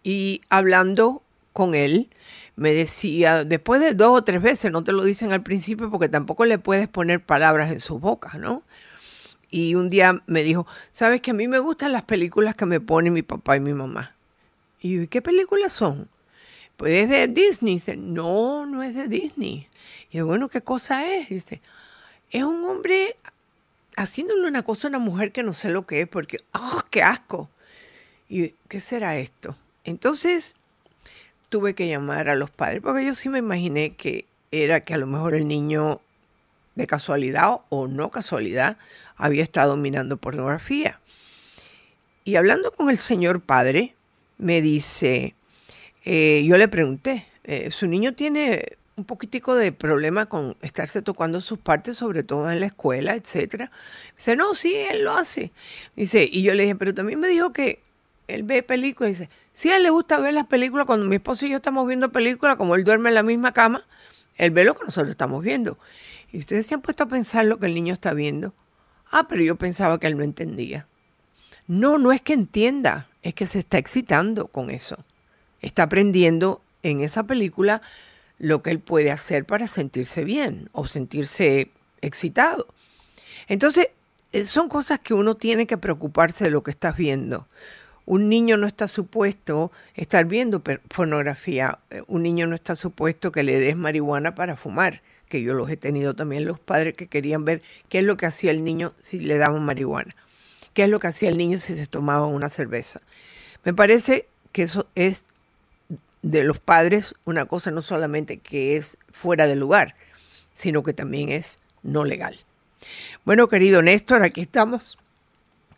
y 0.04 0.42
hablando 0.50 1.24
con 1.54 1.76
él 1.76 2.10
me 2.56 2.74
decía, 2.74 3.44
después 3.44 3.82
de 3.82 3.94
dos 3.94 4.20
o 4.20 4.24
tres 4.24 4.42
veces, 4.42 4.72
no 4.72 4.84
te 4.84 4.92
lo 4.92 5.04
dicen 5.04 5.32
al 5.32 5.42
principio 5.42 5.90
porque 5.90 6.10
tampoco 6.10 6.46
le 6.46 6.60
puedes 6.60 6.88
poner 6.88 7.24
palabras 7.24 7.72
en 7.72 7.80
sus 7.80 8.00
bocas, 8.00 8.36
¿no? 8.36 8.64
Y 9.50 9.76
un 9.76 9.90
día 9.90 10.22
me 10.28 10.44
dijo, 10.44 10.68
sabes 10.92 11.22
que 11.22 11.32
a 11.32 11.34
mí 11.34 11.48
me 11.48 11.60
gustan 11.60 11.92
las 11.92 12.04
películas 12.04 12.56
que 12.56 12.66
me 12.66 12.80
ponen 12.80 13.14
mi 13.14 13.22
papá 13.22 13.58
y 13.58 13.60
mi 13.60 13.74
mamá. 13.74 14.16
¿Y 14.82 15.08
qué 15.08 15.22
películas 15.22 15.72
son? 15.72 16.10
Pues 16.76 17.04
es 17.04 17.10
de 17.10 17.28
Disney. 17.28 17.76
Dice, 17.76 17.96
no, 17.96 18.66
no 18.66 18.82
es 18.82 18.96
de 18.96 19.08
Disney. 19.08 19.68
Y 20.10 20.18
yo, 20.18 20.26
bueno, 20.26 20.50
¿qué 20.50 20.62
cosa 20.62 21.08
es? 21.14 21.30
Dice, 21.30 21.62
es 22.32 22.44
un 22.44 22.66
hombre 22.66 23.16
haciéndole 23.96 24.48
una 24.48 24.64
cosa 24.64 24.88
a 24.88 24.90
una 24.90 25.00
mujer 25.00 25.32
que 25.32 25.44
no 25.44 25.54
sé 25.54 25.70
lo 25.70 25.86
que 25.86 26.02
es, 26.02 26.08
porque, 26.08 26.40
¡oh, 26.54 26.82
qué 26.90 27.04
asco! 27.04 27.50
¿Y 28.28 28.56
qué 28.68 28.80
será 28.80 29.18
esto? 29.18 29.56
Entonces 29.84 30.56
tuve 31.50 31.76
que 31.76 31.88
llamar 31.88 32.30
a 32.30 32.36
los 32.36 32.50
padres, 32.50 32.82
porque 32.82 33.06
yo 33.06 33.14
sí 33.14 33.30
me 33.30 33.40
imaginé 33.40 33.96
que 33.96 34.26
era 34.52 34.82
que 34.82 34.94
a 34.94 34.98
lo 34.98 35.06
mejor 35.06 35.36
el 35.36 35.48
niño, 35.48 36.02
de 36.76 36.88
casualidad 36.88 37.60
o 37.70 37.88
no 37.88 38.10
casualidad, 38.10 38.78
había 39.18 39.44
estado 39.44 39.76
mirando 39.76 40.18
pornografía. 40.18 41.00
Y 42.24 42.36
hablando 42.36 42.72
con 42.72 42.90
el 42.90 42.98
señor 42.98 43.42
padre, 43.42 43.96
me 44.42 44.62
dice, 44.62 45.36
eh, 46.04 46.44
yo 46.46 46.58
le 46.58 46.68
pregunté, 46.68 47.26
eh, 47.44 47.70
su 47.72 47.88
niño 47.88 48.14
tiene 48.14 48.78
un 48.96 49.06
poquitico 49.06 49.56
de 49.56 49.72
problema 49.72 50.26
con 50.26 50.58
estarse 50.62 51.02
tocando 51.02 51.42
sus 51.42 51.60
partes, 51.60 51.98
sobre 51.98 52.24
todo 52.24 52.52
en 52.52 52.60
la 52.60 52.66
escuela, 52.66 53.16
etcétera. 53.16 53.72
Dice, 54.18 54.36
no, 54.36 54.54
sí, 54.56 54.76
él 54.76 55.04
lo 55.04 55.14
hace. 55.14 55.52
Dice, 55.96 56.28
y 56.30 56.42
yo 56.42 56.54
le 56.56 56.64
dije, 56.64 56.76
pero 56.76 56.94
también 56.94 57.20
me 57.20 57.28
dijo 57.28 57.54
que 57.54 57.82
él 58.28 58.44
ve 58.44 58.64
películas. 58.64 59.20
Dice, 59.20 59.30
sí, 59.54 59.70
a 59.70 59.78
él 59.78 59.84
le 59.84 59.92
gusta 59.92 60.20
ver 60.20 60.34
las 60.34 60.48
películas 60.48 60.88
cuando 60.88 61.06
mi 61.06 61.18
esposo 61.18 61.46
y 61.46 61.52
yo 61.52 61.58
estamos 61.58 61.88
viendo 61.88 62.12
películas, 62.12 62.58
como 62.58 62.76
él 62.76 62.84
duerme 62.84 63.10
en 63.10 63.16
la 63.16 63.24
misma 63.24 63.54
cama, 63.54 63.86
él 64.38 64.52
ve 64.52 64.64
lo 64.64 64.76
que 64.76 64.86
nosotros 64.86 65.12
estamos 65.12 65.44
viendo. 65.44 65.78
Y 66.32 66.40
ustedes 66.40 66.66
se 66.66 66.74
han 66.74 66.82
puesto 66.82 67.04
a 67.04 67.08
pensar 67.08 67.46
lo 67.46 67.60
que 67.60 67.68
el 67.68 67.76
niño 67.76 67.94
está 67.94 68.14
viendo. 68.14 68.56
Ah, 69.12 69.28
pero 69.28 69.44
yo 69.44 69.56
pensaba 69.56 70.00
que 70.00 70.08
él 70.08 70.18
no 70.18 70.24
entendía. 70.24 70.88
No, 71.72 71.98
no 71.98 72.12
es 72.12 72.20
que 72.20 72.34
entienda, 72.34 73.08
es 73.24 73.34
que 73.34 73.48
se 73.48 73.60
está 73.60 73.78
excitando 73.78 74.48
con 74.48 74.72
eso. 74.72 75.06
Está 75.62 75.84
aprendiendo 75.84 76.62
en 76.84 77.00
esa 77.00 77.24
película 77.24 77.82
lo 78.40 78.62
que 78.62 78.72
él 78.72 78.80
puede 78.80 79.10
hacer 79.10 79.46
para 79.46 79.70
sentirse 79.70 80.26
bien 80.26 80.68
o 80.74 80.86
sentirse 80.86 81.72
excitado. 82.02 82.68
Entonces, 83.48 83.88
eh, 84.34 84.44
son 84.44 84.68
cosas 84.68 85.00
que 85.00 85.14
uno 85.14 85.36
tiene 85.36 85.66
que 85.66 85.78
preocuparse 85.78 86.44
de 86.44 86.50
lo 86.50 86.62
que 86.62 86.72
estás 86.72 86.98
viendo. 86.98 87.48
Un 88.06 88.28
niño 88.28 88.58
no 88.58 88.68
está 88.68 88.90
supuesto 88.90 89.72
estar 89.96 90.26
viendo 90.26 90.62
pornografía. 90.62 91.80
Eh, 91.90 92.02
un 92.08 92.24
niño 92.24 92.48
no 92.48 92.56
está 92.56 92.76
supuesto 92.76 93.32
que 93.32 93.44
le 93.44 93.58
des 93.62 93.78
marihuana 93.78 94.36
para 94.36 94.58
fumar, 94.58 95.02
que 95.30 95.42
yo 95.42 95.54
los 95.54 95.70
he 95.70 95.78
tenido 95.78 96.16
también 96.16 96.44
los 96.44 96.60
padres 96.60 96.96
que 96.96 97.08
querían 97.08 97.46
ver 97.46 97.62
qué 97.88 98.00
es 98.00 98.04
lo 98.04 98.18
que 98.18 98.26
hacía 98.26 98.52
el 98.52 98.66
niño 98.66 98.92
si 99.00 99.22
le 99.22 99.38
daban 99.38 99.64
marihuana 99.64 100.14
qué 100.74 100.84
es 100.84 100.90
lo 100.90 101.00
que 101.00 101.08
hacía 101.08 101.30
el 101.30 101.38
niño 101.38 101.58
si 101.58 101.76
se 101.76 101.88
tomaba 101.88 102.26
una 102.28 102.50
cerveza. 102.50 103.02
Me 103.64 103.74
parece 103.74 104.28
que 104.52 104.64
eso 104.64 104.88
es 104.96 105.24
de 106.22 106.44
los 106.44 106.60
padres 106.60 107.16
una 107.26 107.46
cosa 107.46 107.72
no 107.72 107.82
solamente 107.82 108.38
que 108.38 108.78
es 108.78 108.98
fuera 109.12 109.48
de 109.48 109.56
lugar, 109.56 109.96
sino 110.54 110.84
que 110.84 110.94
también 110.94 111.30
es 111.30 111.60
no 111.84 112.06
legal. 112.06 112.40
Bueno, 113.26 113.48
querido 113.48 113.82
Néstor, 113.82 114.24
aquí 114.24 114.42
estamos 114.42 114.98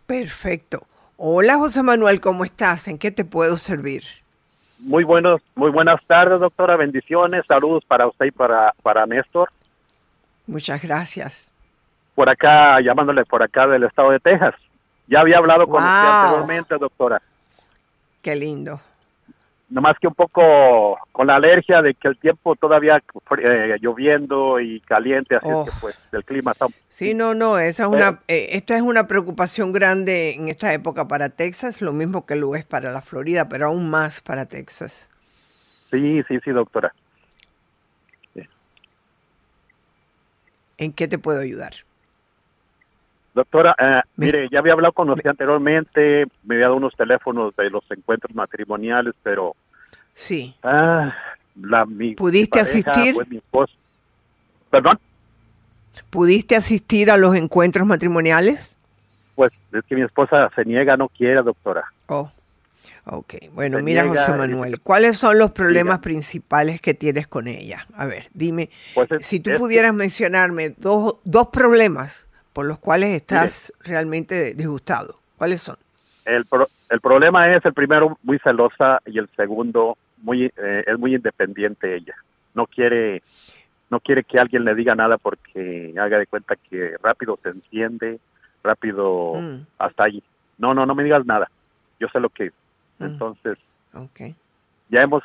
Perfecto. 0.05 0.83
Hola 1.17 1.57
José 1.57 1.81
Manuel, 1.81 2.21
¿cómo 2.21 2.45
estás? 2.45 2.87
¿En 2.87 2.99
qué 2.99 3.09
te 3.11 3.25
puedo 3.25 3.57
servir? 3.57 4.03
Muy 4.79 5.03
buenos, 5.03 5.41
muy 5.55 5.71
buenas 5.71 5.99
tardes, 6.05 6.39
doctora. 6.39 6.75
Bendiciones, 6.75 7.43
saludos 7.47 7.83
para 7.85 8.05
usted 8.07 8.27
y 8.27 8.31
para, 8.31 8.75
para 8.83 9.07
Néstor. 9.07 9.49
Muchas 10.51 10.81
gracias. 10.81 11.53
Por 12.13 12.27
acá, 12.27 12.81
llamándole 12.81 13.23
por 13.23 13.41
acá 13.41 13.65
del 13.67 13.83
estado 13.83 14.11
de 14.11 14.19
Texas. 14.19 14.53
Ya 15.07 15.21
había 15.21 15.37
hablado 15.37 15.65
con 15.65 15.81
usted 15.81 16.09
anteriormente, 16.09 16.77
doctora. 16.77 17.21
Qué 18.21 18.35
lindo. 18.35 18.81
Nomás 19.69 19.93
que 19.97 20.07
un 20.07 20.13
poco 20.13 20.99
con 21.13 21.27
la 21.27 21.35
alergia 21.35 21.81
de 21.81 21.93
que 21.93 22.09
el 22.09 22.17
tiempo 22.17 22.57
todavía 22.57 23.01
eh, 23.37 23.77
lloviendo 23.79 24.59
y 24.59 24.81
caliente, 24.81 25.37
así 25.37 25.47
que 25.47 25.53
oh. 25.53 25.67
pues 25.79 25.97
el 26.11 26.25
clima 26.25 26.51
está... 26.51 26.67
Sí, 26.89 27.13
no, 27.13 27.33
no, 27.33 27.57
esa 27.57 27.83
es 27.83 27.89
una, 27.89 28.19
eh, 28.27 28.49
esta 28.51 28.75
es 28.75 28.81
una 28.81 29.07
preocupación 29.07 29.71
grande 29.71 30.33
en 30.33 30.49
esta 30.49 30.73
época 30.73 31.07
para 31.07 31.29
Texas, 31.29 31.81
lo 31.81 31.93
mismo 31.93 32.25
que 32.25 32.35
lo 32.35 32.55
es 32.55 32.65
para 32.65 32.91
la 32.91 33.01
Florida, 33.01 33.47
pero 33.47 33.67
aún 33.67 33.89
más 33.89 34.19
para 34.19 34.47
Texas. 34.47 35.09
Sí, 35.91 36.21
sí, 36.27 36.39
sí, 36.43 36.51
doctora. 36.51 36.93
¿En 40.81 40.93
qué 40.93 41.07
te 41.07 41.19
puedo 41.19 41.39
ayudar? 41.39 41.73
Doctora, 43.35 43.75
eh, 43.77 44.01
mire, 44.15 44.49
ya 44.51 44.57
había 44.57 44.73
hablado 44.73 44.91
con 44.93 45.11
usted 45.11 45.29
anteriormente, 45.29 46.25
me 46.43 46.55
había 46.55 46.65
dado 46.65 46.77
unos 46.77 46.95
teléfonos 46.95 47.55
de 47.55 47.69
los 47.69 47.83
encuentros 47.91 48.33
matrimoniales, 48.33 49.13
pero... 49.21 49.55
Sí. 50.15 50.55
Ah, 50.63 51.13
la, 51.61 51.85
mi, 51.85 52.15
¿Pudiste 52.15 52.59
asistir? 52.59 53.13
Pues, 53.13 53.29
mi. 53.29 53.39
¿Perdón? 54.71 54.99
¿Pudiste 56.09 56.55
asistir 56.55 57.11
a 57.11 57.17
los 57.17 57.35
encuentros 57.35 57.85
matrimoniales? 57.85 58.75
Pues 59.35 59.51
es 59.71 59.83
que 59.85 59.93
mi 59.93 60.01
esposa 60.01 60.49
se 60.55 60.65
niega, 60.65 60.97
no 60.97 61.09
quiere, 61.09 61.43
doctora. 61.43 61.83
Oh. 62.07 62.31
Ok, 63.05 63.33
bueno, 63.53 63.81
mira 63.81 64.07
José 64.07 64.31
Manuel, 64.33 64.79
¿cuáles 64.79 65.17
son 65.17 65.39
los 65.39 65.51
problemas 65.51 65.99
principales 65.99 66.79
que 66.81 66.93
tienes 66.93 67.27
con 67.27 67.47
ella? 67.47 67.87
A 67.95 68.05
ver, 68.05 68.29
dime, 68.33 68.69
pues 68.93 69.09
si 69.21 69.39
tú 69.39 69.51
pudieras 69.57 69.93
mencionarme 69.93 70.75
dos, 70.77 71.15
dos 71.23 71.47
problemas 71.47 72.29
por 72.53 72.65
los 72.65 72.77
cuales 72.79 73.15
estás 73.15 73.73
realmente 73.79 74.53
disgustado, 74.53 75.15
¿cuáles 75.37 75.61
son? 75.61 75.77
El, 76.25 76.45
el 76.89 77.01
problema 77.01 77.45
es 77.45 77.65
el 77.65 77.73
primero 77.73 78.19
muy 78.21 78.37
celosa 78.39 79.01
y 79.07 79.17
el 79.17 79.27
segundo 79.35 79.97
muy 80.17 80.45
eh, 80.45 80.83
es 80.85 80.99
muy 80.99 81.15
independiente 81.15 81.95
ella. 81.95 82.13
No 82.53 82.67
quiere 82.67 83.23
no 83.89 83.99
quiere 83.99 84.23
que 84.23 84.39
alguien 84.39 84.63
le 84.63 84.75
diga 84.75 84.93
nada 84.95 85.17
porque 85.17 85.93
haga 85.99 86.19
de 86.19 86.27
cuenta 86.27 86.55
que 86.55 86.95
rápido 87.01 87.39
se 87.41 87.49
enciende 87.49 88.19
rápido 88.63 89.33
Mm. 89.33 89.65
hasta 89.79 90.03
allí. 90.03 90.23
No, 90.59 90.73
no, 90.75 90.85
no 90.85 90.93
me 90.93 91.03
digas 91.03 91.25
nada. 91.25 91.49
Yo 91.99 92.07
sé 92.09 92.19
lo 92.19 92.29
que 92.29 92.45
es. 92.45 92.53
Mm. 93.01 93.05
Entonces, 93.05 93.57
ya 94.89 95.01
hemos 95.01 95.23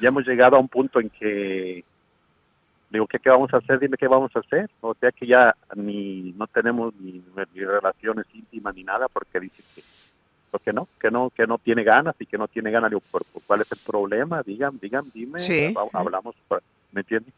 ya 0.00 0.08
hemos 0.08 0.26
llegado 0.26 0.56
a 0.56 0.60
un 0.60 0.68
punto 0.68 1.00
en 1.00 1.10
que 1.10 1.84
digo 2.90 3.06
¿qué, 3.06 3.18
qué 3.18 3.30
vamos 3.30 3.52
a 3.52 3.58
hacer 3.58 3.78
dime 3.78 3.96
qué 3.96 4.08
vamos 4.08 4.34
a 4.34 4.38
hacer 4.40 4.68
o 4.80 4.94
sea 4.94 5.12
que 5.12 5.26
ya 5.26 5.54
ni 5.76 6.32
no 6.38 6.46
tenemos 6.46 6.94
ni, 6.96 7.22
ni 7.54 7.64
relaciones 7.64 8.26
íntimas 8.32 8.74
ni 8.74 8.82
nada 8.84 9.08
porque 9.08 9.40
dice 9.40 9.62
que 9.74 9.82
pues 10.50 10.62
que 10.62 10.72
no 10.72 10.88
que 11.00 11.10
no 11.10 11.30
que 11.30 11.46
no 11.46 11.58
tiene 11.58 11.84
ganas 11.84 12.14
y 12.18 12.24
que 12.26 12.38
no 12.38 12.48
tiene 12.48 12.70
ganas. 12.70 12.90
Digo 12.90 13.02
¿por, 13.10 13.24
por 13.26 13.42
cuál 13.42 13.60
es 13.60 13.70
el 13.72 13.78
problema 13.78 14.42
digan 14.42 14.78
digan 14.80 15.04
dime 15.12 15.38
Sí. 15.40 15.74
ha- 15.76 15.98
hablamos 15.98 16.34
me 16.92 17.00
entiendes 17.02 17.34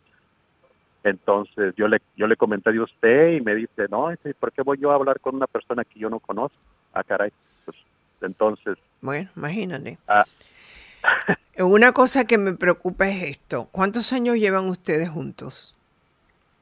entonces 1.02 1.74
yo 1.76 1.88
le 1.88 2.00
yo 2.16 2.26
le 2.26 2.36
comenté 2.36 2.72
de 2.72 2.80
usted 2.80 3.32
y 3.32 3.40
me 3.40 3.54
dice 3.54 3.86
no 3.90 4.10
este, 4.10 4.34
¿por 4.34 4.52
qué 4.52 4.62
voy 4.62 4.78
yo 4.78 4.90
a 4.92 4.94
hablar 4.96 5.18
con 5.20 5.34
una 5.34 5.46
persona 5.46 5.84
que 5.84 5.98
yo 5.98 6.10
no 6.10 6.20
conozco 6.20 6.56
ah 6.92 7.02
caray 7.02 7.32
pues 7.64 7.76
entonces 8.20 8.76
Bueno, 9.00 9.30
imagínate. 9.36 9.98
ah, 10.08 10.24
Una 11.58 11.92
cosa 11.92 12.26
que 12.26 12.38
me 12.38 12.54
preocupa 12.54 13.08
es 13.08 13.22
esto. 13.22 13.68
¿Cuántos 13.70 14.12
años 14.12 14.36
llevan 14.36 14.68
ustedes 14.68 15.08
juntos? 15.08 15.74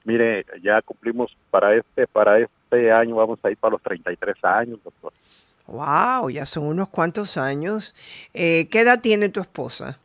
Mire, 0.05 0.45
ya 0.63 0.81
cumplimos 0.83 1.37
para 1.51 1.77
este 1.77 2.07
para 2.07 2.39
este 2.39 2.91
año 2.91 3.17
vamos 3.17 3.39
a 3.43 3.51
ir 3.51 3.57
para 3.59 3.73
los 3.73 3.83
33 3.83 4.37
años, 4.43 4.79
doctor. 4.83 5.13
Wow, 5.67 6.31
ya 6.31 6.47
son 6.47 6.65
unos 6.65 6.89
cuantos 6.89 7.37
años. 7.37 7.95
Eh, 8.33 8.69
¿Qué 8.71 8.81
edad 8.81 9.01
tiene 9.01 9.29
tu 9.29 9.41
esposa? 9.41 9.99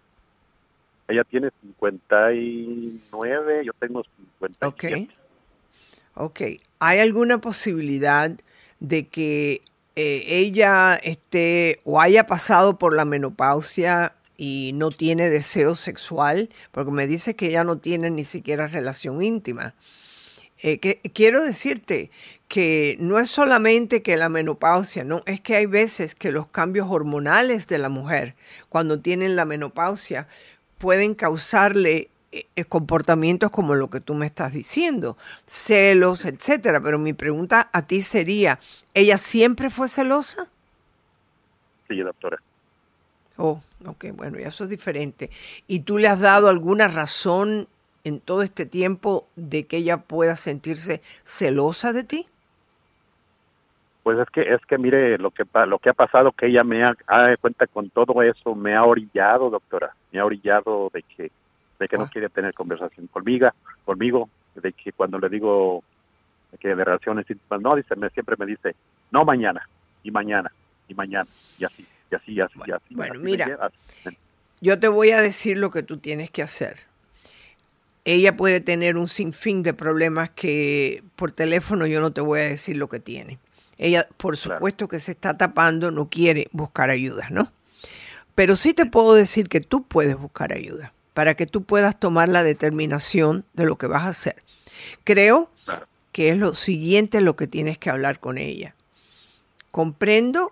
Ella 1.07 1.23
tiene 1.23 1.49
59, 1.61 3.65
yo 3.65 3.71
tengo 3.79 4.03
57. 4.39 4.65
Ok. 4.65 5.09
Ok. 6.15 6.41
¿Hay 6.79 6.99
alguna 6.99 7.37
posibilidad 7.37 8.31
de 8.79 9.07
que 9.07 9.61
eh, 9.95 10.23
ella 10.27 10.95
esté 10.95 11.79
o 11.83 12.01
haya 12.01 12.25
pasado 12.25 12.77
por 12.77 12.95
la 12.95 13.05
menopausia 13.05 14.15
y 14.37 14.71
no 14.73 14.91
tiene 14.91 15.29
deseo 15.29 15.75
sexual? 15.75 16.49
Porque 16.71 16.91
me 16.91 17.07
dice 17.07 17.35
que 17.35 17.47
ella 17.47 17.63
no 17.63 17.77
tiene 17.77 18.09
ni 18.09 18.25
siquiera 18.25 18.67
relación 18.67 19.21
íntima. 19.21 19.75
Eh, 20.63 20.79
que, 20.79 21.01
quiero 21.13 21.43
decirte 21.43 22.09
que 22.47 22.95
no 22.99 23.19
es 23.19 23.29
solamente 23.29 24.01
que 24.01 24.15
la 24.15 24.29
menopausia, 24.29 25.03
no, 25.03 25.21
es 25.25 25.41
que 25.41 25.57
hay 25.57 25.65
veces 25.65 26.15
que 26.15 26.31
los 26.31 26.47
cambios 26.47 26.87
hormonales 26.89 27.67
de 27.67 27.77
la 27.79 27.89
mujer 27.89 28.35
cuando 28.69 28.99
tienen 28.99 29.35
la 29.35 29.43
menopausia 29.43 30.27
pueden 30.77 31.15
causarle 31.15 32.09
comportamientos 32.67 33.51
como 33.51 33.75
lo 33.75 33.89
que 33.89 33.99
tú 33.99 34.13
me 34.13 34.25
estás 34.25 34.53
diciendo, 34.53 35.17
celos, 35.45 36.25
etcétera. 36.25 36.81
Pero 36.81 36.97
mi 36.99 37.13
pregunta 37.13 37.69
a 37.71 37.85
ti 37.85 38.01
sería, 38.01 38.59
¿ella 38.93 39.17
siempre 39.17 39.69
fue 39.69 39.87
celosa? 39.87 40.49
Sí, 41.87 41.97
doctora. 41.99 42.37
Oh, 43.37 43.61
ok, 43.85 44.05
bueno, 44.13 44.39
ya 44.39 44.47
eso 44.47 44.63
es 44.63 44.69
diferente. 44.69 45.29
¿Y 45.67 45.81
tú 45.81 45.97
le 45.97 46.07
has 46.07 46.19
dado 46.19 46.47
alguna 46.47 46.87
razón 46.87 47.67
en 48.03 48.19
todo 48.19 48.43
este 48.43 48.65
tiempo 48.65 49.27
de 49.35 49.65
que 49.65 49.77
ella 49.77 49.97
pueda 49.97 50.35
sentirse 50.35 51.01
celosa 51.23 51.93
de 51.93 52.03
ti? 52.03 52.27
Pues 54.03 54.19
es 54.19 54.29
que 54.29 54.41
es 54.41 54.59
que 54.65 54.77
mire 54.77 55.17
lo 55.17 55.31
que 55.31 55.45
lo 55.65 55.79
que 55.79 55.89
ha 55.89 55.93
pasado 55.93 56.33
que 56.33 56.47
ella 56.47 56.63
me 56.65 56.83
ha, 56.83 56.93
ha 57.07 57.29
de 57.29 57.37
cuenta 57.37 57.65
con 57.67 57.89
todo 57.89 58.21
eso 58.21 58.53
me 58.53 58.75
ha 58.75 58.83
orillado, 58.83 59.49
doctora. 59.49 59.95
Me 60.11 60.19
ha 60.19 60.25
orillado 60.25 60.91
de 60.93 61.03
que 61.03 61.31
de 61.83 61.89
que 61.89 61.97
no 61.97 62.07
quiere 62.07 62.29
tener 62.29 62.53
conversación 62.53 63.07
conmigo, 63.07 63.49
conmigo, 63.83 64.29
de 64.55 64.71
que 64.71 64.93
cuando 64.93 65.19
le 65.19 65.27
digo 65.27 65.83
que 66.59 66.69
de 66.69 66.83
relaciones 66.83 67.29
íntimas 67.29 67.61
no, 67.61 67.75
dice, 67.75 67.95
me, 67.97 68.09
siempre 68.11 68.35
me 68.37 68.45
dice, 68.45 68.75
"No 69.11 69.25
mañana" 69.25 69.67
y 70.01 70.11
mañana 70.11 70.51
y 70.87 70.93
mañana 70.93 71.27
y 71.57 71.65
así, 71.65 71.85
y 72.09 72.15
así, 72.15 72.31
y 72.33 72.41
así, 72.41 72.59
y 72.65 72.71
así. 72.71 72.95
bueno, 72.95 73.15
así 73.15 73.23
mira. 73.23 73.45
lleva. 73.47 73.71
Yo 74.61 74.79
te 74.79 74.87
voy 74.87 75.11
a 75.11 75.21
decir 75.21 75.57
lo 75.57 75.71
que 75.71 75.83
tú 75.83 75.97
tienes 75.97 76.31
que 76.31 76.41
hacer. 76.41 76.77
Ella 78.05 78.37
puede 78.37 78.61
tener 78.61 78.95
un 78.95 79.09
sinfín 79.09 79.61
de 79.61 79.73
problemas 79.73 80.29
que 80.29 81.03
por 81.17 81.33
teléfono 81.33 81.85
yo 81.85 81.99
no 81.99 82.13
te 82.13 82.21
voy 82.21 82.39
a 82.39 82.43
decir 82.43 82.77
lo 82.77 82.87
que 82.87 82.99
tiene. 82.99 83.39
Ella, 83.77 84.07
por 84.17 84.37
supuesto 84.37 84.87
que 84.87 84.99
se 84.99 85.11
está 85.11 85.37
tapando, 85.37 85.91
no 85.91 86.09
quiere 86.09 86.47
buscar 86.53 86.89
ayuda, 86.89 87.27
¿no? 87.29 87.51
Pero 88.35 88.55
sí 88.55 88.73
te 88.73 88.85
puedo 88.85 89.15
decir 89.15 89.49
que 89.49 89.59
tú 89.59 89.85
puedes 89.85 90.17
buscar 90.17 90.53
ayuda 90.53 90.93
para 91.13 91.35
que 91.35 91.45
tú 91.45 91.63
puedas 91.63 91.99
tomar 91.99 92.29
la 92.29 92.43
determinación 92.43 93.45
de 93.53 93.65
lo 93.65 93.77
que 93.77 93.87
vas 93.87 94.03
a 94.03 94.09
hacer. 94.09 94.35
Creo 95.03 95.49
que 96.11 96.29
es 96.29 96.37
lo 96.37 96.53
siguiente 96.53 97.21
lo 97.21 97.35
que 97.35 97.47
tienes 97.47 97.77
que 97.77 97.89
hablar 97.89 98.19
con 98.19 98.37
ella. 98.37 98.75
Comprendo 99.71 100.51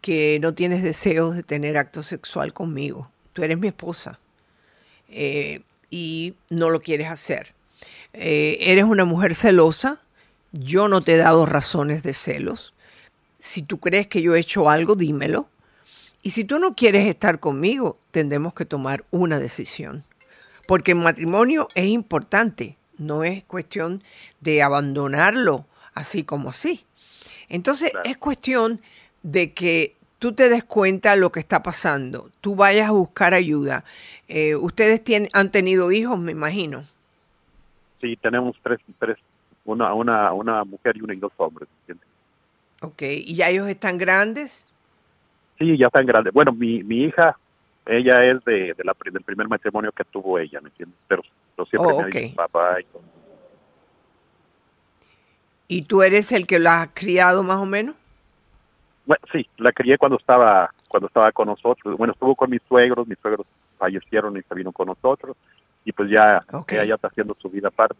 que 0.00 0.38
no 0.40 0.54
tienes 0.54 0.82
deseos 0.82 1.34
de 1.36 1.42
tener 1.42 1.78
acto 1.78 2.02
sexual 2.02 2.52
conmigo. 2.52 3.10
Tú 3.32 3.42
eres 3.42 3.58
mi 3.58 3.68
esposa 3.68 4.18
eh, 5.08 5.62
y 5.90 6.34
no 6.50 6.70
lo 6.70 6.80
quieres 6.80 7.08
hacer. 7.08 7.54
Eh, 8.12 8.58
eres 8.60 8.84
una 8.84 9.04
mujer 9.04 9.34
celosa. 9.34 10.00
Yo 10.52 10.88
no 10.88 11.02
te 11.02 11.14
he 11.14 11.16
dado 11.16 11.46
razones 11.46 12.02
de 12.02 12.14
celos. 12.14 12.74
Si 13.38 13.62
tú 13.62 13.78
crees 13.78 14.06
que 14.08 14.22
yo 14.22 14.34
he 14.34 14.40
hecho 14.40 14.68
algo, 14.68 14.96
dímelo. 14.96 15.48
Y 16.22 16.30
si 16.30 16.44
tú 16.44 16.58
no 16.60 16.74
quieres 16.74 17.06
estar 17.08 17.40
conmigo, 17.40 17.98
tendremos 18.12 18.54
que 18.54 18.64
tomar 18.64 19.04
una 19.10 19.40
decisión. 19.40 20.04
Porque 20.68 20.92
el 20.92 20.98
matrimonio 20.98 21.68
es 21.74 21.86
importante, 21.86 22.78
no 22.96 23.24
es 23.24 23.42
cuestión 23.44 24.02
de 24.40 24.62
abandonarlo 24.62 25.66
así 25.94 26.22
como 26.22 26.50
así. 26.50 26.86
Entonces 27.48 27.92
es 28.04 28.16
cuestión 28.16 28.80
de 29.22 29.52
que 29.52 29.96
tú 30.18 30.32
te 30.32 30.48
des 30.48 30.62
cuenta 30.62 31.10
de 31.10 31.16
lo 31.16 31.32
que 31.32 31.40
está 31.40 31.64
pasando, 31.64 32.30
tú 32.40 32.54
vayas 32.54 32.88
a 32.88 32.92
buscar 32.92 33.34
ayuda. 33.34 33.84
Eh, 34.28 34.54
ustedes 34.54 35.02
tienen, 35.02 35.28
han 35.32 35.50
tenido 35.50 35.90
hijos, 35.90 36.18
me 36.18 36.30
imagino. 36.32 36.84
Sí, 38.00 38.16
tenemos 38.16 38.56
tres 38.62 38.80
tres 38.98 39.18
una 39.64 39.92
una 39.94 40.32
una 40.32 40.64
mujer 40.64 40.96
y 40.96 41.02
una 41.02 41.14
y 41.14 41.18
dos 41.18 41.32
hombres. 41.36 41.68
¿entiendes? 41.80 42.06
Ok, 42.80 43.02
¿y 43.02 43.34
ya 43.34 43.48
ellos 43.48 43.68
están 43.68 43.98
grandes? 43.98 44.68
Sí, 45.62 45.78
ya 45.78 45.86
están 45.86 46.06
grandes. 46.06 46.32
Bueno, 46.32 46.52
mi, 46.52 46.82
mi 46.82 47.04
hija, 47.04 47.38
ella 47.86 48.24
es 48.24 48.44
de, 48.44 48.74
de 48.74 48.84
la, 48.84 48.96
del 49.12 49.22
primer 49.22 49.46
matrimonio 49.46 49.92
que 49.92 50.02
tuvo 50.04 50.36
ella, 50.40 50.60
¿me 50.60 50.70
entiendes? 50.70 50.98
Pero, 51.06 51.22
pero 51.54 51.66
siempre 51.66 51.92
Oh, 51.92 51.98
me 51.98 52.02
ha 52.02 52.06
dicho 52.06 52.34
papá 52.34 52.80
y 52.80 52.84
todo. 52.84 53.02
¿Y 55.68 55.82
tú 55.82 56.02
eres 56.02 56.32
el 56.32 56.48
que 56.48 56.58
la 56.58 56.82
has 56.82 56.88
criado 56.92 57.44
más 57.44 57.58
o 57.58 57.66
menos? 57.66 57.94
Bueno, 59.06 59.22
sí, 59.32 59.48
la 59.56 59.70
crié 59.70 59.96
cuando 59.98 60.18
estaba 60.18 60.72
cuando 60.88 61.06
estaba 61.06 61.30
con 61.30 61.46
nosotros. 61.46 61.96
Bueno, 61.96 62.12
estuvo 62.12 62.34
con 62.34 62.50
mis 62.50 62.60
suegros, 62.68 63.06
mis 63.06 63.18
suegros 63.20 63.46
fallecieron 63.78 64.36
y 64.36 64.42
se 64.42 64.54
vino 64.56 64.72
con 64.72 64.88
nosotros. 64.88 65.36
Y 65.84 65.92
pues 65.92 66.10
ya, 66.10 66.44
ella 66.68 66.84
ya 66.84 66.94
está 66.96 67.06
haciendo 67.06 67.36
su 67.40 67.48
vida 67.48 67.68
aparte, 67.68 67.96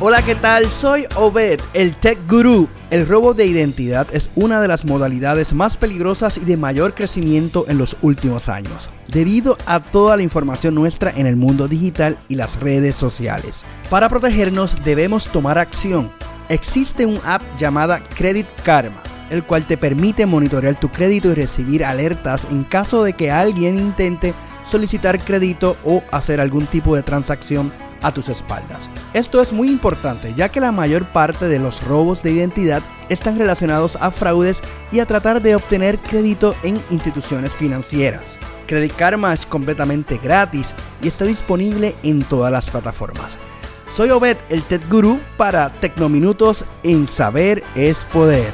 Hola, 0.09 0.21
¿qué 0.21 0.35
tal? 0.35 0.67
Soy 0.67 1.05
Obed, 1.17 1.59
el 1.73 1.93
Tech 1.93 2.17
Guru. 2.29 2.69
El 2.91 3.05
robo 3.05 3.33
de 3.33 3.45
identidad 3.45 4.07
es 4.13 4.29
una 4.37 4.61
de 4.61 4.69
las 4.69 4.85
modalidades 4.85 5.51
más 5.51 5.75
peligrosas 5.75 6.37
y 6.37 6.45
de 6.45 6.55
mayor 6.55 6.93
crecimiento 6.93 7.65
en 7.67 7.77
los 7.77 7.97
últimos 8.01 8.47
años, 8.47 8.89
debido 9.09 9.57
a 9.65 9.81
toda 9.81 10.15
la 10.15 10.23
información 10.23 10.75
nuestra 10.75 11.11
en 11.11 11.27
el 11.27 11.35
mundo 11.35 11.67
digital 11.67 12.17
y 12.29 12.35
las 12.35 12.57
redes 12.61 12.95
sociales. 12.95 13.65
Para 13.89 14.07
protegernos 14.07 14.81
debemos 14.85 15.27
tomar 15.27 15.57
acción. 15.57 16.09
Existe 16.47 17.05
un 17.05 17.19
app 17.25 17.41
llamada 17.59 17.99
Credit 17.99 18.47
Karma 18.63 19.03
el 19.29 19.43
cual 19.43 19.67
te 19.67 19.75
permite 19.75 20.25
monitorear 20.25 20.79
tu 20.79 20.87
crédito 20.87 21.29
y 21.31 21.33
recibir 21.33 21.83
alertas 21.83 22.47
en 22.49 22.63
caso 22.63 23.03
de 23.03 23.11
que 23.11 23.29
alguien 23.29 23.77
intente 23.77 24.33
solicitar 24.71 25.19
crédito 25.19 25.75
o 25.83 26.01
hacer 26.11 26.39
algún 26.39 26.65
tipo 26.65 26.95
de 26.95 27.03
transacción 27.03 27.73
a 28.01 28.11
tus 28.11 28.29
espaldas. 28.29 28.89
Esto 29.13 29.41
es 29.41 29.51
muy 29.51 29.69
importante 29.69 30.33
ya 30.35 30.49
que 30.49 30.59
la 30.59 30.71
mayor 30.71 31.05
parte 31.05 31.47
de 31.47 31.59
los 31.59 31.83
robos 31.83 32.23
de 32.23 32.31
identidad 32.31 32.81
están 33.09 33.37
relacionados 33.37 33.95
a 33.97 34.11
fraudes 34.11 34.61
y 34.91 34.99
a 34.99 35.05
tratar 35.05 35.41
de 35.41 35.55
obtener 35.55 35.97
crédito 35.97 36.55
en 36.63 36.81
instituciones 36.89 37.51
financieras. 37.53 38.37
Credit 38.67 38.93
Karma 38.95 39.33
es 39.33 39.45
completamente 39.45 40.19
gratis 40.21 40.73
y 41.01 41.07
está 41.07 41.25
disponible 41.25 41.95
en 42.03 42.23
todas 42.23 42.51
las 42.51 42.69
plataformas. 42.69 43.37
Soy 43.95 44.11
Obed, 44.11 44.37
el 44.49 44.61
Tech 44.63 44.87
Guru 44.89 45.19
para 45.37 45.71
Tecnominutos 45.71 46.65
en 46.83 47.07
Saber 47.07 47.63
es 47.75 47.97
Poder. 48.05 48.53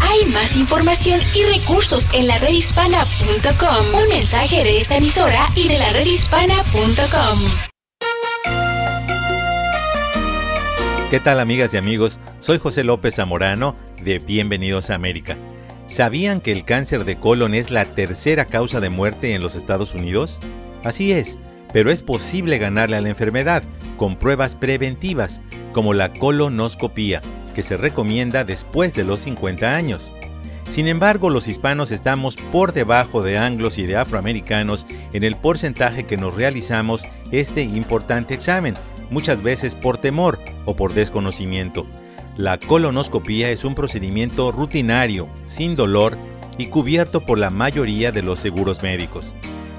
Hay 0.00 0.24
más 0.32 0.56
información 0.56 1.20
y 1.34 1.42
recursos 1.58 2.08
en 2.12 2.26
la 2.26 2.36
redhispana.com. 2.38 4.02
Un 4.02 4.08
mensaje 4.08 4.64
de 4.64 4.78
esta 4.78 4.96
emisora 4.96 5.46
y 5.54 5.68
de 5.68 5.78
la 5.78 5.88
redhispana.com. 5.90 7.75
¿Qué 11.08 11.20
tal 11.20 11.38
amigas 11.38 11.72
y 11.72 11.76
amigos? 11.76 12.18
Soy 12.40 12.58
José 12.58 12.82
López 12.82 13.14
Zamorano 13.14 13.76
de 14.02 14.18
Bienvenidos 14.18 14.90
a 14.90 14.96
América. 14.96 15.36
¿Sabían 15.86 16.40
que 16.40 16.50
el 16.50 16.64
cáncer 16.64 17.04
de 17.04 17.14
colon 17.16 17.54
es 17.54 17.70
la 17.70 17.84
tercera 17.84 18.46
causa 18.46 18.80
de 18.80 18.90
muerte 18.90 19.32
en 19.32 19.40
los 19.40 19.54
Estados 19.54 19.94
Unidos? 19.94 20.40
Así 20.82 21.12
es, 21.12 21.38
pero 21.72 21.92
es 21.92 22.02
posible 22.02 22.58
ganarle 22.58 22.96
a 22.96 23.00
la 23.00 23.08
enfermedad 23.08 23.62
con 23.96 24.16
pruebas 24.16 24.56
preventivas 24.56 25.40
como 25.72 25.94
la 25.94 26.12
colonoscopía 26.12 27.22
que 27.54 27.62
se 27.62 27.76
recomienda 27.76 28.42
después 28.42 28.96
de 28.96 29.04
los 29.04 29.20
50 29.20 29.76
años. 29.76 30.12
Sin 30.70 30.88
embargo, 30.88 31.30
los 31.30 31.46
hispanos 31.46 31.92
estamos 31.92 32.34
por 32.34 32.72
debajo 32.72 33.22
de 33.22 33.38
anglos 33.38 33.78
y 33.78 33.86
de 33.86 33.96
afroamericanos 33.96 34.86
en 35.12 35.22
el 35.22 35.36
porcentaje 35.36 36.04
que 36.04 36.16
nos 36.16 36.34
realizamos 36.34 37.04
este 37.30 37.62
importante 37.62 38.34
examen, 38.34 38.74
muchas 39.10 39.42
veces 39.42 39.74
por 39.74 39.98
temor 39.98 40.38
o 40.64 40.76
por 40.76 40.94
desconocimiento. 40.94 41.86
La 42.36 42.58
colonoscopía 42.58 43.50
es 43.50 43.64
un 43.64 43.74
procedimiento 43.74 44.52
rutinario, 44.52 45.28
sin 45.46 45.74
dolor 45.74 46.18
y 46.58 46.66
cubierto 46.66 47.20
por 47.20 47.38
la 47.38 47.50
mayoría 47.50 48.12
de 48.12 48.22
los 48.22 48.40
seguros 48.40 48.82
médicos. 48.82 49.34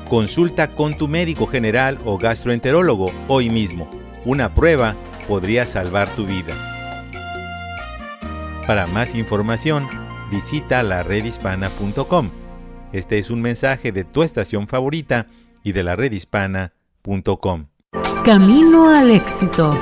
Consulta 0.10 0.70
con 0.70 0.98
tu 0.98 1.08
médico 1.08 1.48
general 1.48 2.00
o 2.06 2.18
gastroenterólogo 2.18 3.12
hoy 3.28 3.50
mismo. 3.50 3.90
Una 4.26 4.54
prueba 4.54 4.96
podría 5.28 5.66
salvar 5.66 6.10
tu 6.16 6.26
vida. 6.26 6.56
Para 8.66 8.88
más 8.88 9.16
información, 9.16 9.88
visita 10.32 10.84
la 10.84 11.04
redhispana.com. 11.04 12.32
Este 12.92 13.18
es 13.18 13.30
un 13.30 13.42
mensaje 13.42 13.92
de 13.92 14.04
tu 14.04 14.24
estación 14.24 14.68
favorita 14.68 15.28
y 15.64 15.74
de 15.74 15.84
la 15.84 15.96
redhispana.com. 15.96 17.77
Camino 18.28 18.90
al 18.90 19.10
éxito. 19.10 19.74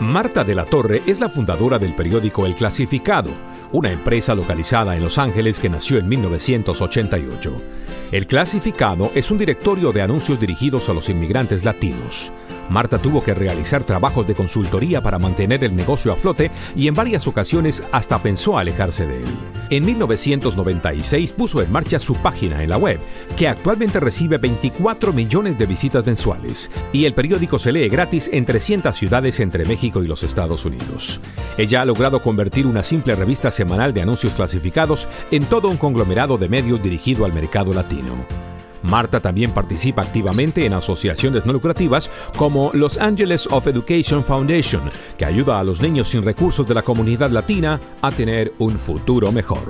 Marta 0.00 0.42
de 0.42 0.56
la 0.56 0.64
Torre 0.64 1.00
es 1.06 1.20
la 1.20 1.28
fundadora 1.28 1.78
del 1.78 1.94
periódico 1.94 2.44
El 2.44 2.56
Clasificado, 2.56 3.30
una 3.70 3.92
empresa 3.92 4.34
localizada 4.34 4.96
en 4.96 5.04
Los 5.04 5.16
Ángeles 5.16 5.60
que 5.60 5.68
nació 5.68 5.98
en 5.98 6.08
1988. 6.08 7.62
El 8.10 8.26
Clasificado 8.26 9.12
es 9.14 9.30
un 9.30 9.38
directorio 9.38 9.92
de 9.92 10.02
anuncios 10.02 10.40
dirigidos 10.40 10.88
a 10.88 10.92
los 10.92 11.08
inmigrantes 11.08 11.64
latinos. 11.64 12.32
Marta 12.68 12.98
tuvo 12.98 13.22
que 13.22 13.34
realizar 13.34 13.84
trabajos 13.84 14.26
de 14.26 14.34
consultoría 14.34 15.02
para 15.02 15.18
mantener 15.18 15.64
el 15.64 15.74
negocio 15.74 16.12
a 16.12 16.16
flote 16.16 16.50
y 16.76 16.88
en 16.88 16.94
varias 16.94 17.26
ocasiones 17.26 17.82
hasta 17.92 18.18
pensó 18.22 18.58
alejarse 18.58 19.06
de 19.06 19.22
él. 19.22 19.28
En 19.70 19.84
1996 19.84 21.32
puso 21.32 21.62
en 21.62 21.70
marcha 21.70 21.98
su 21.98 22.14
página 22.14 22.62
en 22.62 22.70
la 22.70 22.78
web, 22.78 22.98
que 23.36 23.48
actualmente 23.48 24.00
recibe 24.00 24.38
24 24.38 25.12
millones 25.12 25.58
de 25.58 25.66
visitas 25.66 26.06
mensuales, 26.06 26.70
y 26.92 27.04
el 27.04 27.12
periódico 27.12 27.58
se 27.58 27.72
lee 27.72 27.88
gratis 27.88 28.30
en 28.32 28.46
300 28.46 28.96
ciudades 28.96 29.40
entre 29.40 29.66
México 29.66 30.02
y 30.02 30.06
los 30.06 30.22
Estados 30.22 30.64
Unidos. 30.64 31.20
Ella 31.58 31.82
ha 31.82 31.84
logrado 31.84 32.22
convertir 32.22 32.66
una 32.66 32.82
simple 32.82 33.14
revista 33.14 33.50
semanal 33.50 33.92
de 33.92 34.02
anuncios 34.02 34.32
clasificados 34.32 35.08
en 35.30 35.44
todo 35.44 35.68
un 35.68 35.76
conglomerado 35.76 36.38
de 36.38 36.48
medios 36.48 36.82
dirigido 36.82 37.24
al 37.24 37.32
mercado 37.32 37.72
latino. 37.72 38.47
Marta 38.82 39.20
también 39.20 39.52
participa 39.52 40.02
activamente 40.02 40.64
en 40.64 40.72
asociaciones 40.72 41.46
no 41.46 41.52
lucrativas 41.52 42.10
como 42.36 42.70
Los 42.74 42.98
Angeles 42.98 43.48
of 43.50 43.66
Education 43.66 44.24
Foundation, 44.24 44.82
que 45.16 45.24
ayuda 45.24 45.58
a 45.58 45.64
los 45.64 45.80
niños 45.80 46.08
sin 46.08 46.22
recursos 46.22 46.66
de 46.66 46.74
la 46.74 46.82
comunidad 46.82 47.30
latina 47.30 47.80
a 48.02 48.10
tener 48.10 48.52
un 48.58 48.78
futuro 48.78 49.32
mejor. 49.32 49.62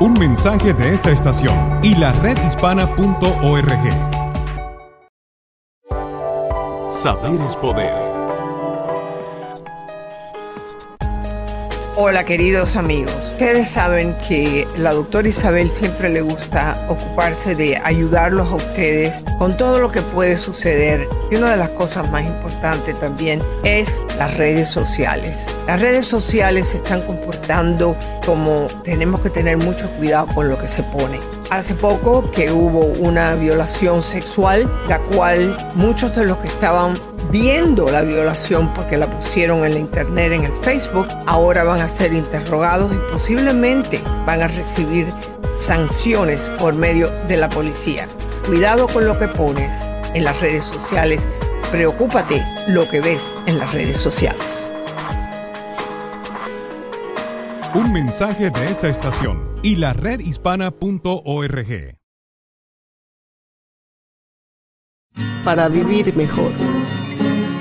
Un 0.00 0.14
mensaje 0.14 0.72
de 0.72 0.94
esta 0.94 1.12
estación 1.12 1.54
y 1.82 1.94
la 1.94 2.12
redhispana.org. 2.12 4.24
Saber 6.90 7.40
es 7.40 7.56
poder. 7.56 8.03
Hola 11.96 12.24
queridos 12.24 12.76
amigos, 12.76 13.14
ustedes 13.30 13.68
saben 13.68 14.16
que 14.26 14.66
la 14.76 14.92
doctora 14.92 15.28
Isabel 15.28 15.70
siempre 15.70 16.08
le 16.08 16.22
gusta 16.22 16.84
ocuparse 16.88 17.54
de 17.54 17.76
ayudarlos 17.76 18.48
a 18.50 18.56
ustedes 18.56 19.22
con 19.38 19.56
todo 19.56 19.78
lo 19.78 19.92
que 19.92 20.02
puede 20.02 20.36
suceder 20.36 21.08
y 21.30 21.36
una 21.36 21.52
de 21.52 21.56
las 21.56 21.68
cosas 21.68 22.10
más 22.10 22.26
importantes 22.26 22.98
también 22.98 23.40
es 23.62 24.02
las 24.18 24.36
redes 24.36 24.70
sociales. 24.70 25.46
Las 25.68 25.80
redes 25.80 26.04
sociales 26.04 26.70
se 26.70 26.78
están 26.78 27.02
comportando 27.02 27.96
como 28.26 28.66
tenemos 28.82 29.20
que 29.20 29.30
tener 29.30 29.58
mucho 29.58 29.88
cuidado 29.92 30.26
con 30.34 30.48
lo 30.48 30.58
que 30.58 30.66
se 30.66 30.82
pone. 30.82 31.20
Hace 31.50 31.74
poco 31.74 32.30
que 32.30 32.50
hubo 32.50 32.80
una 32.80 33.34
violación 33.34 34.02
sexual, 34.02 34.70
la 34.88 34.98
cual 34.98 35.56
muchos 35.74 36.14
de 36.16 36.24
los 36.24 36.38
que 36.38 36.48
estaban 36.48 36.94
viendo 37.30 37.88
la 37.90 38.02
violación 38.02 38.72
porque 38.74 38.96
la 38.96 39.06
pusieron 39.06 39.64
en 39.64 39.74
la 39.74 39.78
internet, 39.80 40.32
en 40.32 40.44
el 40.44 40.52
Facebook, 40.62 41.08
ahora 41.26 41.64
van 41.64 41.80
a 41.80 41.88
ser 41.88 42.12
interrogados 42.12 42.92
y 42.92 43.12
posiblemente 43.12 44.00
van 44.26 44.42
a 44.42 44.48
recibir 44.48 45.12
sanciones 45.54 46.40
por 46.58 46.74
medio 46.74 47.10
de 47.28 47.36
la 47.36 47.48
policía. 47.48 48.08
Cuidado 48.46 48.86
con 48.88 49.06
lo 49.06 49.18
que 49.18 49.28
pones 49.28 49.70
en 50.14 50.24
las 50.24 50.40
redes 50.40 50.64
sociales. 50.64 51.20
Preocúpate 51.70 52.44
lo 52.68 52.88
que 52.88 53.00
ves 53.00 53.34
en 53.46 53.58
las 53.58 53.72
redes 53.72 54.00
sociales. 54.00 54.63
Un 57.74 57.92
mensaje 57.92 58.50
de 58.50 58.66
esta 58.66 58.86
estación 58.86 59.58
y 59.64 59.74
la 59.74 59.94
redhispana.org. 59.94 61.98
Para 65.44 65.68
vivir 65.68 66.14
mejor. 66.14 66.52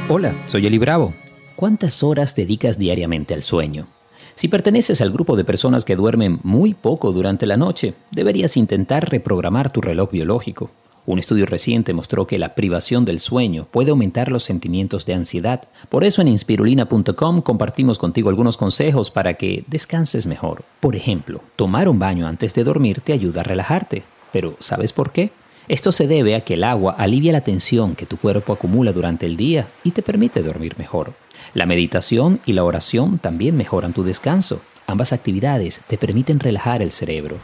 Hola, 0.10 0.36
soy 0.46 0.68
Eli 0.68 0.78
Bravo. 0.78 1.16
¿Cuántas 1.56 2.04
horas 2.04 2.36
dedicas 2.36 2.78
diariamente 2.78 3.34
al 3.34 3.42
sueño? 3.42 3.88
Si 4.36 4.50
perteneces 4.50 5.02
al 5.02 5.12
grupo 5.12 5.36
de 5.36 5.46
personas 5.46 5.84
que 5.84 5.96
duermen 5.96 6.40
muy 6.44 6.76
poco 6.76 7.12
durante 7.12 7.48
la 7.48 7.58
noche, 7.58 7.96
deberías 8.12 8.56
intentar 8.56 9.10
reprogramar 9.10 9.72
tu 9.72 9.82
reloj 9.82 10.12
biológico. 10.12 10.70
Un 11.06 11.20
estudio 11.20 11.46
reciente 11.46 11.94
mostró 11.94 12.28
que 12.28 12.40
la 12.40 12.56
privación 12.56 13.04
del 13.04 13.20
sueño 13.20 13.68
puede 13.70 13.92
aumentar 13.92 14.32
los 14.32 14.44
sentimientos 14.44 15.06
de 15.06 15.14
ansiedad. 15.14 15.64
Por 15.90 16.06
eso 16.06 16.22
en 16.22 16.30
inspirulina.com 16.30 17.42
compartimos 17.42 18.00
contigo 18.00 18.30
algunos 18.30 18.56
consejos 18.56 19.12
para 19.12 19.34
que 19.34 19.66
descanses 19.68 20.28
mejor. 20.28 20.64
Por 20.80 20.96
ejemplo, 20.96 21.42
tomar 21.58 21.90
un 21.90 22.00
baño 22.00 22.26
antes 22.26 22.54
de 22.54 22.64
dormir 22.64 23.02
te 23.02 23.12
ayuda 23.12 23.42
a 23.42 23.44
relajarte. 23.44 24.04
Pero 24.32 24.56
¿sabes 24.60 24.94
por 24.94 25.12
qué? 25.12 25.32
Esto 25.68 25.92
se 25.92 26.08
debe 26.08 26.36
a 26.36 26.42
que 26.42 26.56
el 26.56 26.64
agua 26.64 26.96
alivia 26.98 27.34
la 27.34 27.42
tensión 27.42 27.96
que 27.96 28.06
tu 28.06 28.18
cuerpo 28.18 28.54
acumula 28.54 28.94
durante 28.94 29.26
el 29.26 29.38
día 29.38 29.70
y 29.84 29.92
te 29.92 30.04
permite 30.04 30.42
dormir 30.42 30.76
mejor. 30.78 31.14
La 31.54 31.66
meditación 31.66 32.40
y 32.46 32.54
la 32.54 32.64
oración 32.64 33.20
también 33.20 33.58
mejoran 33.58 33.94
tu 33.94 34.04
descanso. 34.04 34.62
Ambas 34.88 35.14
actividades 35.14 35.82
te 35.88 35.98
permiten 35.98 36.40
relajar 36.40 36.82
el 36.82 36.92
cerebro. 36.92 37.38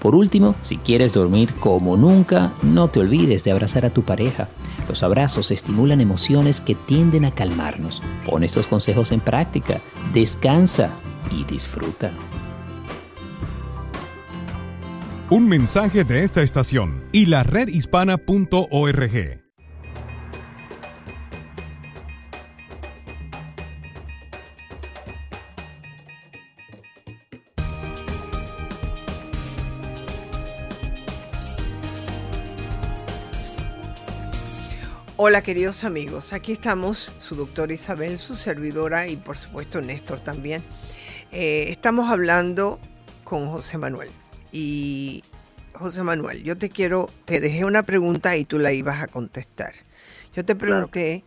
Por 0.00 0.14
último, 0.14 0.54
si 0.62 0.76
quieres 0.76 1.12
dormir 1.12 1.52
como 1.54 1.96
nunca, 1.96 2.52
no 2.62 2.88
te 2.88 3.00
olvides 3.00 3.44
de 3.44 3.52
abrazar 3.52 3.84
a 3.84 3.90
tu 3.90 4.02
pareja. 4.02 4.48
Los 4.88 5.02
abrazos 5.02 5.50
estimulan 5.50 6.00
emociones 6.00 6.60
que 6.60 6.74
tienden 6.74 7.24
a 7.24 7.32
calmarnos. 7.32 8.02
Pon 8.24 8.44
estos 8.44 8.68
consejos 8.68 9.12
en 9.12 9.20
práctica, 9.20 9.80
descansa 10.12 10.90
y 11.30 11.44
disfruta. 11.44 12.12
Un 15.28 15.48
mensaje 15.48 16.04
de 16.04 16.22
esta 16.22 16.42
estación 16.42 17.04
y 17.10 17.26
la 17.26 17.42
redhispana.org. 17.42 19.45
Hola 35.18 35.40
queridos 35.40 35.84
amigos, 35.84 36.34
aquí 36.34 36.52
estamos, 36.52 37.10
su 37.22 37.36
doctora 37.36 37.72
Isabel, 37.72 38.18
su 38.18 38.34
servidora 38.34 39.08
y 39.08 39.16
por 39.16 39.38
supuesto 39.38 39.80
Néstor 39.80 40.20
también. 40.20 40.62
Eh, 41.32 41.68
estamos 41.70 42.10
hablando 42.10 42.78
con 43.24 43.48
José 43.48 43.78
Manuel. 43.78 44.10
Y 44.52 45.24
José 45.72 46.02
Manuel, 46.02 46.42
yo 46.42 46.58
te 46.58 46.68
quiero, 46.68 47.08
te 47.24 47.40
dejé 47.40 47.64
una 47.64 47.82
pregunta 47.84 48.36
y 48.36 48.44
tú 48.44 48.58
la 48.58 48.74
ibas 48.74 49.02
a 49.02 49.06
contestar. 49.06 49.72
Yo 50.34 50.44
te 50.44 50.54
pregunté 50.54 51.24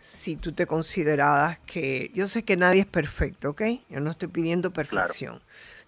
si 0.00 0.34
tú 0.34 0.50
te 0.50 0.66
considerabas 0.66 1.60
que, 1.60 2.10
yo 2.14 2.26
sé 2.26 2.42
que 2.42 2.56
nadie 2.56 2.80
es 2.80 2.86
perfecto, 2.86 3.50
¿ok? 3.50 3.62
Yo 3.88 4.00
no 4.00 4.10
estoy 4.10 4.26
pidiendo 4.26 4.72
perfección. 4.72 5.40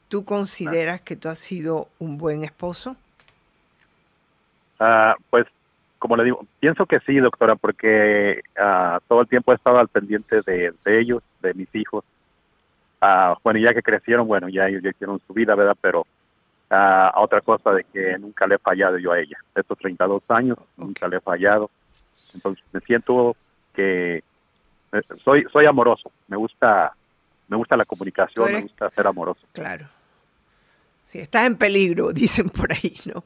¿Tú 0.06 0.24
consideras 0.24 1.00
que 1.00 1.16
tú 1.16 1.28
has 1.28 1.40
sido 1.40 1.88
un 1.98 2.16
buen 2.16 2.44
esposo? 2.44 2.94
Ah, 4.78 5.16
pues 5.30 5.46
como 6.04 6.18
le 6.18 6.24
digo, 6.24 6.46
pienso 6.60 6.84
que 6.84 7.00
sí, 7.06 7.16
doctora, 7.16 7.56
porque 7.56 8.42
ah, 8.58 9.00
todo 9.08 9.22
el 9.22 9.26
tiempo 9.26 9.52
he 9.52 9.54
estado 9.54 9.78
al 9.78 9.88
pendiente 9.88 10.42
de, 10.42 10.74
ellos, 10.84 11.22
de 11.40 11.54
mis 11.54 11.74
hijos. 11.74 12.04
Uh, 13.00 13.34
bueno, 13.42 13.58
ya 13.58 13.72
que 13.72 13.80
crecieron, 13.80 14.26
bueno, 14.26 14.50
ya 14.50 14.68
ellos 14.68 14.82
ya 14.82 14.90
hicieron 14.90 15.18
su 15.26 15.32
vida, 15.32 15.54
¿verdad? 15.54 15.74
Pero 15.80 16.06
a 16.68 17.10
otra 17.16 17.40
cosa 17.40 17.70
de 17.72 17.84
que 17.84 18.18
nunca 18.18 18.46
le 18.46 18.56
he 18.56 18.58
fallado 18.58 18.98
yo 18.98 19.12
a 19.12 19.18
ella. 19.18 19.38
Estos 19.54 19.78
32 19.78 20.22
años, 20.28 20.58
nunca 20.76 21.08
le 21.08 21.16
he 21.16 21.20
fallado. 21.20 21.70
Entonces 22.34 22.62
me 22.70 22.80
siento 22.80 23.34
que 23.72 24.16
eh, 24.92 25.02
soy 25.24 25.46
soy 25.50 25.64
amoroso. 25.64 26.12
Me 26.28 26.36
gusta 26.36 26.92
me 27.48 27.56
gusta 27.56 27.78
la 27.78 27.86
comunicación, 27.86 28.52
me 28.52 28.60
gusta 28.60 28.90
ser 28.90 29.06
amoroso. 29.06 29.40
Claro. 29.52 29.86
Sí, 31.02 31.20
estás 31.20 31.46
en 31.46 31.56
peligro, 31.56 32.12
dicen 32.12 32.50
por 32.50 32.70
ahí, 32.74 32.94
¿no? 33.06 33.24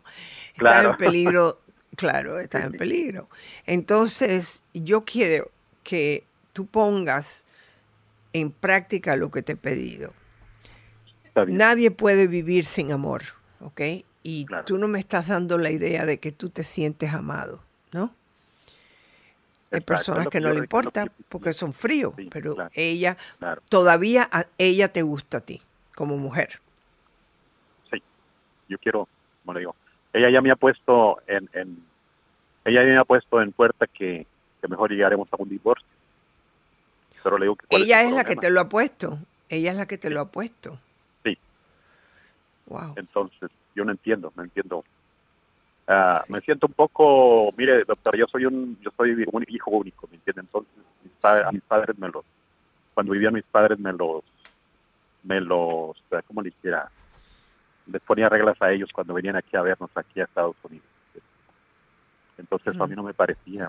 Estás 0.54 0.84
en 0.84 0.96
peligro 0.96 1.58
Claro, 1.98 2.38
estás 2.38 2.64
en 2.64 2.72
peligro. 2.74 3.28
Entonces, 3.66 4.62
yo 4.72 5.04
quiero 5.04 5.50
que 5.82 6.22
tú 6.52 6.64
pongas 6.66 7.44
en 8.32 8.52
práctica 8.52 9.16
lo 9.16 9.32
que 9.32 9.42
te 9.42 9.54
he 9.54 9.56
pedido. 9.56 10.12
Nadie 11.48 11.90
puede 11.90 12.28
vivir 12.28 12.66
sin 12.66 12.92
amor, 12.92 13.22
¿ok? 13.60 13.80
Y 14.22 14.46
tú 14.64 14.78
no 14.78 14.86
me 14.86 15.00
estás 15.00 15.26
dando 15.26 15.58
la 15.58 15.72
idea 15.72 16.06
de 16.06 16.20
que 16.20 16.30
tú 16.30 16.50
te 16.50 16.62
sientes 16.62 17.12
amado, 17.12 17.64
¿no? 17.90 18.14
Hay 19.72 19.80
personas 19.80 20.28
que 20.28 20.38
no 20.38 20.52
le 20.52 20.60
importa 20.60 21.10
porque 21.28 21.52
son 21.52 21.72
fríos, 21.72 22.14
pero 22.30 22.56
ella, 22.74 23.16
todavía 23.68 24.30
ella 24.56 24.92
te 24.92 25.02
gusta 25.02 25.38
a 25.38 25.40
ti 25.40 25.60
como 25.96 26.16
mujer. 26.16 26.60
Sí, 27.90 28.00
yo 28.68 28.78
quiero, 28.78 29.08
como 29.44 29.54
le 29.54 29.60
digo, 29.60 29.74
ella 30.12 30.30
ya 30.30 30.40
me 30.40 30.50
ha 30.50 30.56
puesto 30.56 31.18
en, 31.26 31.87
ella 32.68 32.82
me 32.82 32.98
ha 32.98 33.04
puesto 33.04 33.40
en 33.40 33.52
puerta 33.52 33.86
que, 33.86 34.26
mejor 34.68 34.90
llegaremos 34.90 35.28
a 35.32 35.36
un 35.38 35.48
divorcio. 35.48 35.86
Pero 37.22 37.38
le 37.38 37.46
digo 37.46 37.56
que 37.56 37.66
ella 37.70 38.02
es, 38.02 38.12
la 38.12 38.24
que 38.24 38.36
te 38.36 38.50
lo 38.50 38.60
ha 38.60 38.68
puesto. 38.68 39.18
Ella 39.48 39.72
es 39.72 39.76
la 39.76 39.86
que 39.86 39.98
te 39.98 40.10
lo 40.10 40.20
ha 40.20 40.26
puesto. 40.26 40.78
Sí. 41.24 41.36
Wow. 42.66 42.94
Entonces, 42.96 43.50
yo 43.74 43.84
no 43.84 43.92
entiendo, 43.92 44.32
no 44.36 44.42
entiendo. 44.42 44.84
Ah, 45.86 46.22
me 46.28 46.40
siento 46.42 46.66
un 46.66 46.74
poco, 46.74 47.50
mire, 47.56 47.84
doctor, 47.84 48.16
yo 48.16 48.26
soy 48.26 48.44
un, 48.44 48.78
yo 48.82 48.90
soy 48.96 49.12
un 49.12 49.44
hijo 49.48 49.70
único, 49.70 50.06
¿me 50.10 50.16
entiende? 50.16 50.42
Entonces, 50.42 50.70
a 51.24 51.50
mis 51.50 51.62
padres 51.62 51.98
me 51.98 52.08
los, 52.08 52.24
cuando 52.92 53.12
vivían 53.12 53.32
mis 53.32 53.44
padres 53.44 53.78
me 53.78 53.92
los, 53.92 54.22
me 55.22 55.40
los, 55.40 55.96
¿cómo 56.26 56.42
le 56.42 56.50
hiciera? 56.50 56.90
Les 57.86 58.02
ponía 58.02 58.28
reglas 58.28 58.60
a 58.60 58.70
ellos 58.70 58.90
cuando 58.92 59.14
venían 59.14 59.36
aquí 59.36 59.56
a 59.56 59.62
vernos 59.62 59.90
aquí 59.94 60.20
a 60.20 60.24
Estados 60.24 60.56
Unidos. 60.62 60.86
Entonces 62.38 62.80
a 62.80 62.86
mí 62.86 62.94
no 62.94 63.02
me 63.02 63.12
parecía. 63.12 63.68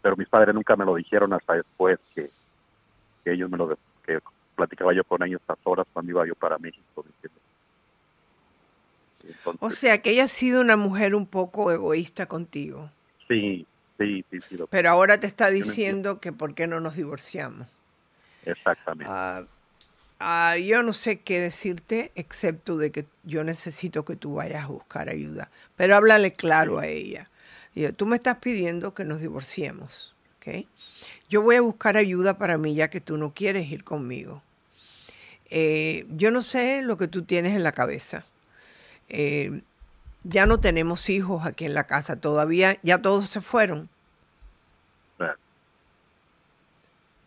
Pero 0.00 0.16
mis 0.16 0.28
padres 0.28 0.54
nunca 0.54 0.76
me 0.76 0.84
lo 0.84 0.94
dijeron 0.94 1.32
hasta 1.32 1.54
después 1.54 1.98
que, 2.14 2.30
ellos 3.24 3.50
me 3.50 3.58
lo 3.58 3.76
que 4.04 4.18
platicaba 4.56 4.94
yo 4.94 5.04
con 5.04 5.22
ellos 5.22 5.40
a 5.46 5.54
horas 5.64 5.86
cuando 5.92 6.10
iba 6.10 6.26
yo 6.26 6.34
para 6.34 6.58
México. 6.58 7.04
o 9.60 9.70
sea, 9.70 10.00
que 10.00 10.10
ella 10.10 10.24
ha 10.24 10.28
sido 10.28 10.60
una 10.60 10.76
mujer 10.76 11.14
un 11.14 11.26
poco 11.26 11.70
egoísta 11.70 12.26
contigo. 12.26 12.90
Sí, 13.28 13.66
sí, 13.98 14.24
sí. 14.30 14.40
sí 14.48 14.56
Pero 14.70 14.90
ahora 14.90 15.20
te 15.20 15.26
está 15.26 15.50
diciendo 15.50 16.18
que 16.20 16.32
por 16.32 16.54
qué 16.54 16.66
no 16.66 16.80
nos 16.80 16.96
divorciamos. 16.96 17.68
Exactamente. 18.44 19.12
Ah, 19.14 19.44
ah, 20.18 20.56
yo 20.56 20.82
no 20.82 20.92
sé 20.92 21.20
qué 21.20 21.40
decirte, 21.40 22.10
excepto 22.14 22.78
de 22.78 22.90
que 22.90 23.06
yo 23.22 23.44
necesito 23.44 24.04
que 24.04 24.16
tú 24.16 24.36
vayas 24.36 24.64
a 24.64 24.68
buscar 24.68 25.08
ayuda. 25.08 25.50
Pero 25.76 25.94
háblale 25.94 26.32
claro 26.32 26.78
a 26.78 26.86
ella 26.86 27.29
tú 27.96 28.06
me 28.06 28.16
estás 28.16 28.38
pidiendo 28.38 28.94
que 28.94 29.04
nos 29.04 29.20
divorciemos, 29.20 30.14
¿ok? 30.36 30.66
Yo 31.28 31.42
voy 31.42 31.56
a 31.56 31.60
buscar 31.60 31.96
ayuda 31.96 32.38
para 32.38 32.58
mí 32.58 32.74
ya 32.74 32.88
que 32.88 33.00
tú 33.00 33.16
no 33.16 33.32
quieres 33.32 33.70
ir 33.70 33.84
conmigo. 33.84 34.42
Eh, 35.50 36.06
yo 36.10 36.30
no 36.30 36.42
sé 36.42 36.82
lo 36.82 36.96
que 36.96 37.08
tú 37.08 37.22
tienes 37.22 37.54
en 37.54 37.62
la 37.62 37.72
cabeza. 37.72 38.24
Eh, 39.08 39.62
ya 40.22 40.46
no 40.46 40.60
tenemos 40.60 41.08
hijos 41.08 41.46
aquí 41.46 41.64
en 41.64 41.74
la 41.74 41.84
casa, 41.84 42.20
todavía, 42.20 42.76
ya 42.82 42.98
todos 42.98 43.28
se 43.28 43.40
fueron. 43.40 43.88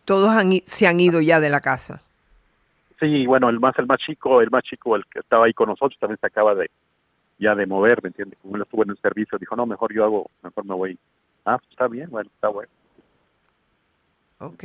Todos 0.04 0.34
se 0.64 0.86
han 0.86 1.00
ido 1.00 1.22
ya 1.22 1.40
de 1.40 1.48
la 1.48 1.62
casa. 1.62 2.02
Sí, 3.00 3.26
bueno, 3.26 3.48
el 3.48 3.58
más 3.58 3.76
el 3.78 3.86
más 3.86 3.96
chico, 3.98 4.42
el 4.42 4.50
más 4.50 4.62
chico, 4.62 4.96
el 4.96 5.06
que 5.06 5.20
estaba 5.20 5.46
ahí 5.46 5.54
con 5.54 5.70
nosotros, 5.70 5.98
también 5.98 6.18
se 6.20 6.26
acaba 6.26 6.54
de, 6.54 6.70
ya 7.38 7.54
de 7.54 7.66
mover, 7.66 8.02
¿me 8.02 8.08
entiendes? 8.08 8.38
Como 8.40 8.56
él 8.56 8.62
estuvo 8.62 8.82
en 8.82 8.90
el 8.90 8.98
servicio, 8.98 9.38
dijo, 9.38 9.56
no, 9.56 9.66
mejor 9.66 9.92
yo 9.92 10.04
hago, 10.04 10.30
mejor 10.42 10.64
me 10.64 10.74
voy. 10.74 10.98
Ah, 11.44 11.58
pues 11.58 11.70
está 11.70 11.88
bien, 11.88 12.10
bueno, 12.10 12.30
está 12.34 12.48
bueno. 12.48 12.70
Ok. 14.38 14.64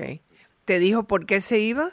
¿Te 0.66 0.80
dijo 0.80 1.04
por 1.04 1.26
qué 1.26 1.42
se 1.42 1.60
iba? 1.60 1.92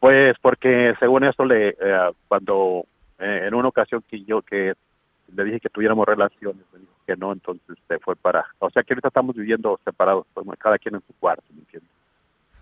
Pues 0.00 0.36
porque 0.40 0.94
según 0.98 1.24
esto, 1.24 1.44
le, 1.44 1.70
eh, 1.70 2.10
cuando 2.28 2.86
eh, 3.18 3.46
en 3.46 3.54
una 3.54 3.68
ocasión 3.68 4.02
que 4.08 4.22
yo 4.24 4.42
que 4.42 4.74
le 5.34 5.44
dije 5.44 5.60
que 5.60 5.68
tuviéramos 5.68 6.06
relaciones, 6.06 6.64
me 6.72 6.80
dijo 6.80 6.92
que 7.06 7.16
no, 7.16 7.32
entonces 7.32 7.76
se 7.88 7.98
fue 7.98 8.16
para... 8.16 8.44
O 8.58 8.70
sea 8.70 8.82
que 8.82 8.94
ahorita 8.94 9.08
estamos 9.08 9.34
viviendo 9.34 9.78
separados, 9.84 10.26
pues, 10.34 10.46
cada 10.58 10.78
quien 10.78 10.96
en 10.96 11.02
su 11.06 11.12
cuarto, 11.14 11.44
¿me 11.50 11.60
entiendes? 11.60 11.90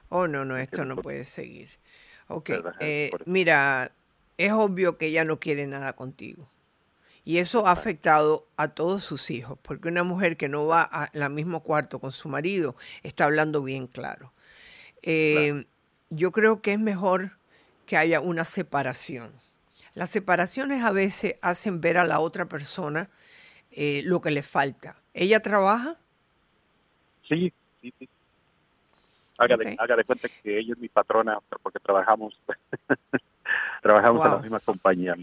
Oh, 0.09 0.27
no, 0.27 0.45
no, 0.45 0.57
esto 0.57 0.85
no 0.85 0.97
puede 0.97 1.25
seguir. 1.25 1.69
Ok, 2.29 2.51
eh, 2.81 3.11
mira, 3.27 3.91
es 4.47 4.53
obvio 4.53 4.97
que 4.97 5.07
ella 5.07 5.25
no 5.25 5.39
quiere 5.39 5.67
nada 5.67 5.93
contigo. 5.93 6.49
Y 7.25 7.39
eso 7.39 7.67
ha 7.67 7.73
afectado 7.73 8.47
a 8.57 8.69
todos 8.69 9.05
sus 9.05 9.31
hijos, 9.31 9.59
porque 9.61 9.89
una 9.89 10.03
mujer 10.03 10.39
que 10.39 10.49
no 10.49 10.67
va 10.67 10.83
al 10.83 11.31
mismo 11.31 11.63
cuarto 11.63 11.99
con 11.99 12.11
su 12.11 12.29
marido 12.31 12.75
está 13.03 13.25
hablando 13.25 13.63
bien 13.63 13.87
claro. 13.87 14.33
Eh, 15.03 15.67
yo 16.09 16.33
creo 16.33 16.63
que 16.63 16.73
es 16.73 16.81
mejor 16.81 17.33
que 17.85 17.99
haya 17.99 18.21
una 18.21 18.47
separación. 18.47 19.31
Las 19.95 20.09
separaciones 20.09 20.83
a 20.83 20.91
veces 20.91 21.37
hacen 21.43 21.83
ver 21.83 21.99
a 21.99 22.05
la 22.05 22.21
otra 22.21 22.47
persona 22.47 23.11
eh, 23.71 24.01
lo 24.07 24.23
que 24.23 24.31
le 24.31 24.43
falta. 24.43 24.97
¿Ella 25.13 25.41
trabaja? 25.41 25.99
Sí, 27.29 27.53
sí, 27.83 27.93
sí. 27.99 28.09
Haga 29.37 29.57
de 29.57 30.05
cuenta 30.05 30.29
que 30.29 30.59
ella 30.59 30.73
es 30.73 30.79
mi 30.79 30.89
patrona 30.89 31.39
porque 31.63 31.79
trabajamos 31.79 32.39
Trabajamos 33.83 34.25
en 34.25 34.33
la 34.33 34.39
misma 34.39 34.61
compañía. 34.61 35.15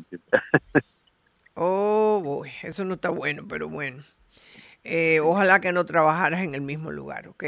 oh, 1.56 2.22
boy, 2.24 2.50
eso 2.64 2.86
no 2.86 2.96
está 2.96 3.10
bueno, 3.10 3.44
pero 3.48 3.70
bueno. 3.70 4.04
Eh, 4.84 5.20
ojalá 5.20 5.60
que 5.60 5.72
no 5.72 5.86
trabajaras 5.86 6.42
en 6.42 6.56
el 6.56 6.62
mismo 6.62 6.92
lugar, 6.92 7.28
¿ok? 7.28 7.44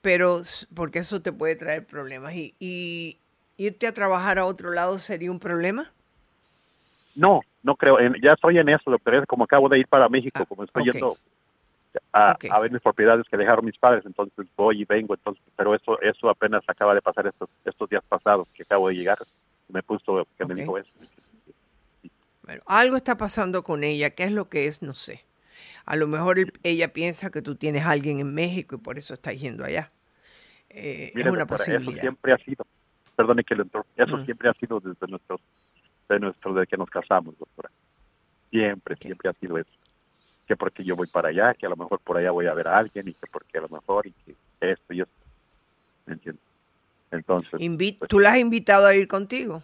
Pero 0.00 0.42
porque 0.74 1.00
eso 1.00 1.20
te 1.20 1.32
puede 1.32 1.56
traer 1.56 1.84
problemas. 1.84 2.34
¿Y, 2.34 3.18
irte 3.56 3.88
a 3.88 3.92
trabajar 3.92 4.38
a 4.38 4.44
otro 4.44 4.72
lado 4.72 4.98
sería 4.98 5.32
un 5.32 5.40
problema? 5.40 5.90
No, 7.16 7.40
no 7.64 7.74
creo. 7.74 7.98
Ya 8.22 8.30
estoy 8.34 8.58
en 8.58 8.68
eso, 8.68 8.96
pero 9.02 9.20
es 9.20 9.26
como 9.26 9.44
acabo 9.44 9.68
de 9.68 9.80
ir 9.80 9.88
para 9.88 10.08
México, 10.08 10.38
ah, 10.40 10.46
como 10.46 10.62
estoy 10.62 10.84
yendo 10.84 11.16
a, 12.12 12.60
ver 12.60 12.70
mis 12.70 12.82
propiedades 12.82 13.26
que 13.28 13.36
dejaron 13.36 13.64
mis 13.64 13.78
padres, 13.78 14.04
entonces 14.06 14.46
voy 14.56 14.82
y 14.82 14.84
vengo, 14.84 15.14
entonces, 15.14 15.42
pero 15.56 15.74
eso 15.74 16.00
eso 16.00 16.28
apenas 16.28 16.62
acaba 16.66 16.94
de 16.94 17.02
pasar 17.02 17.26
estos 17.26 17.48
estos 17.64 17.88
días 17.88 18.04
pasados 18.08 18.46
que 18.54 18.62
acabo 18.62 18.88
de 18.88 18.94
llegar 18.94 19.18
me 19.68 19.82
puso 19.82 20.26
que 20.36 20.46
me 20.46 20.54
dijo 20.54 20.78
eso. 20.78 20.90
Bueno, 22.42 22.62
algo 22.66 22.96
está 22.96 23.16
pasando 23.16 23.62
con 23.62 23.84
ella, 23.84 24.10
¿qué 24.10 24.24
es 24.24 24.32
lo 24.32 24.48
que 24.48 24.66
es? 24.66 24.82
No 24.82 24.94
sé. 24.94 25.24
A 25.84 25.96
lo 25.96 26.06
mejor 26.06 26.38
ella 26.62 26.92
piensa 26.92 27.30
que 27.30 27.42
tú 27.42 27.56
tienes 27.56 27.84
a 27.84 27.90
alguien 27.90 28.20
en 28.20 28.34
México 28.34 28.76
y 28.76 28.78
por 28.78 28.98
eso 28.98 29.14
está 29.14 29.32
yendo 29.32 29.64
allá. 29.64 29.90
Eh, 30.70 31.12
es 31.14 31.26
una 31.26 31.46
posibilidad. 31.46 31.92
Eso 31.92 32.00
siempre 32.00 32.32
ha 32.32 32.38
sido, 32.38 32.66
perdone 33.16 33.44
que 33.44 33.54
le 33.54 33.62
entró, 33.62 33.84
eso 33.96 34.24
siempre 34.24 34.48
ha 34.48 34.54
sido 34.54 34.80
desde 34.80 35.06
nuestro, 35.06 35.40
de 36.08 36.20
nuestro, 36.20 36.54
desde 36.54 36.66
que 36.66 36.76
nos 36.76 36.90
casamos, 36.90 37.38
doctora. 37.38 37.70
Siempre, 38.50 38.96
siempre 38.96 39.30
ha 39.30 39.32
sido 39.34 39.58
eso. 39.58 39.70
Que 40.46 40.56
porque 40.56 40.84
yo 40.84 40.96
voy 40.96 41.06
para 41.06 41.28
allá, 41.28 41.54
que 41.54 41.66
a 41.66 41.68
lo 41.68 41.76
mejor 41.76 42.00
por 42.00 42.16
allá 42.16 42.30
voy 42.30 42.46
a 42.46 42.54
ver 42.54 42.68
a 42.68 42.76
alguien 42.76 43.08
y 43.08 43.14
que 43.14 43.26
porque 43.30 43.58
a 43.58 43.62
lo 43.62 43.68
mejor 43.68 44.06
y 44.06 44.12
que 44.12 44.34
esto 44.60 44.94
y 44.94 45.02
esto. 45.02 45.12
¿Me 46.06 46.14
entiendes? 46.14 46.47
Entonces, 47.10 47.50
pues 47.50 48.08
¿Tú 48.08 48.18
la 48.18 48.32
has 48.32 48.38
invitado 48.38 48.86
a 48.86 48.94
ir 48.94 49.08
contigo? 49.08 49.62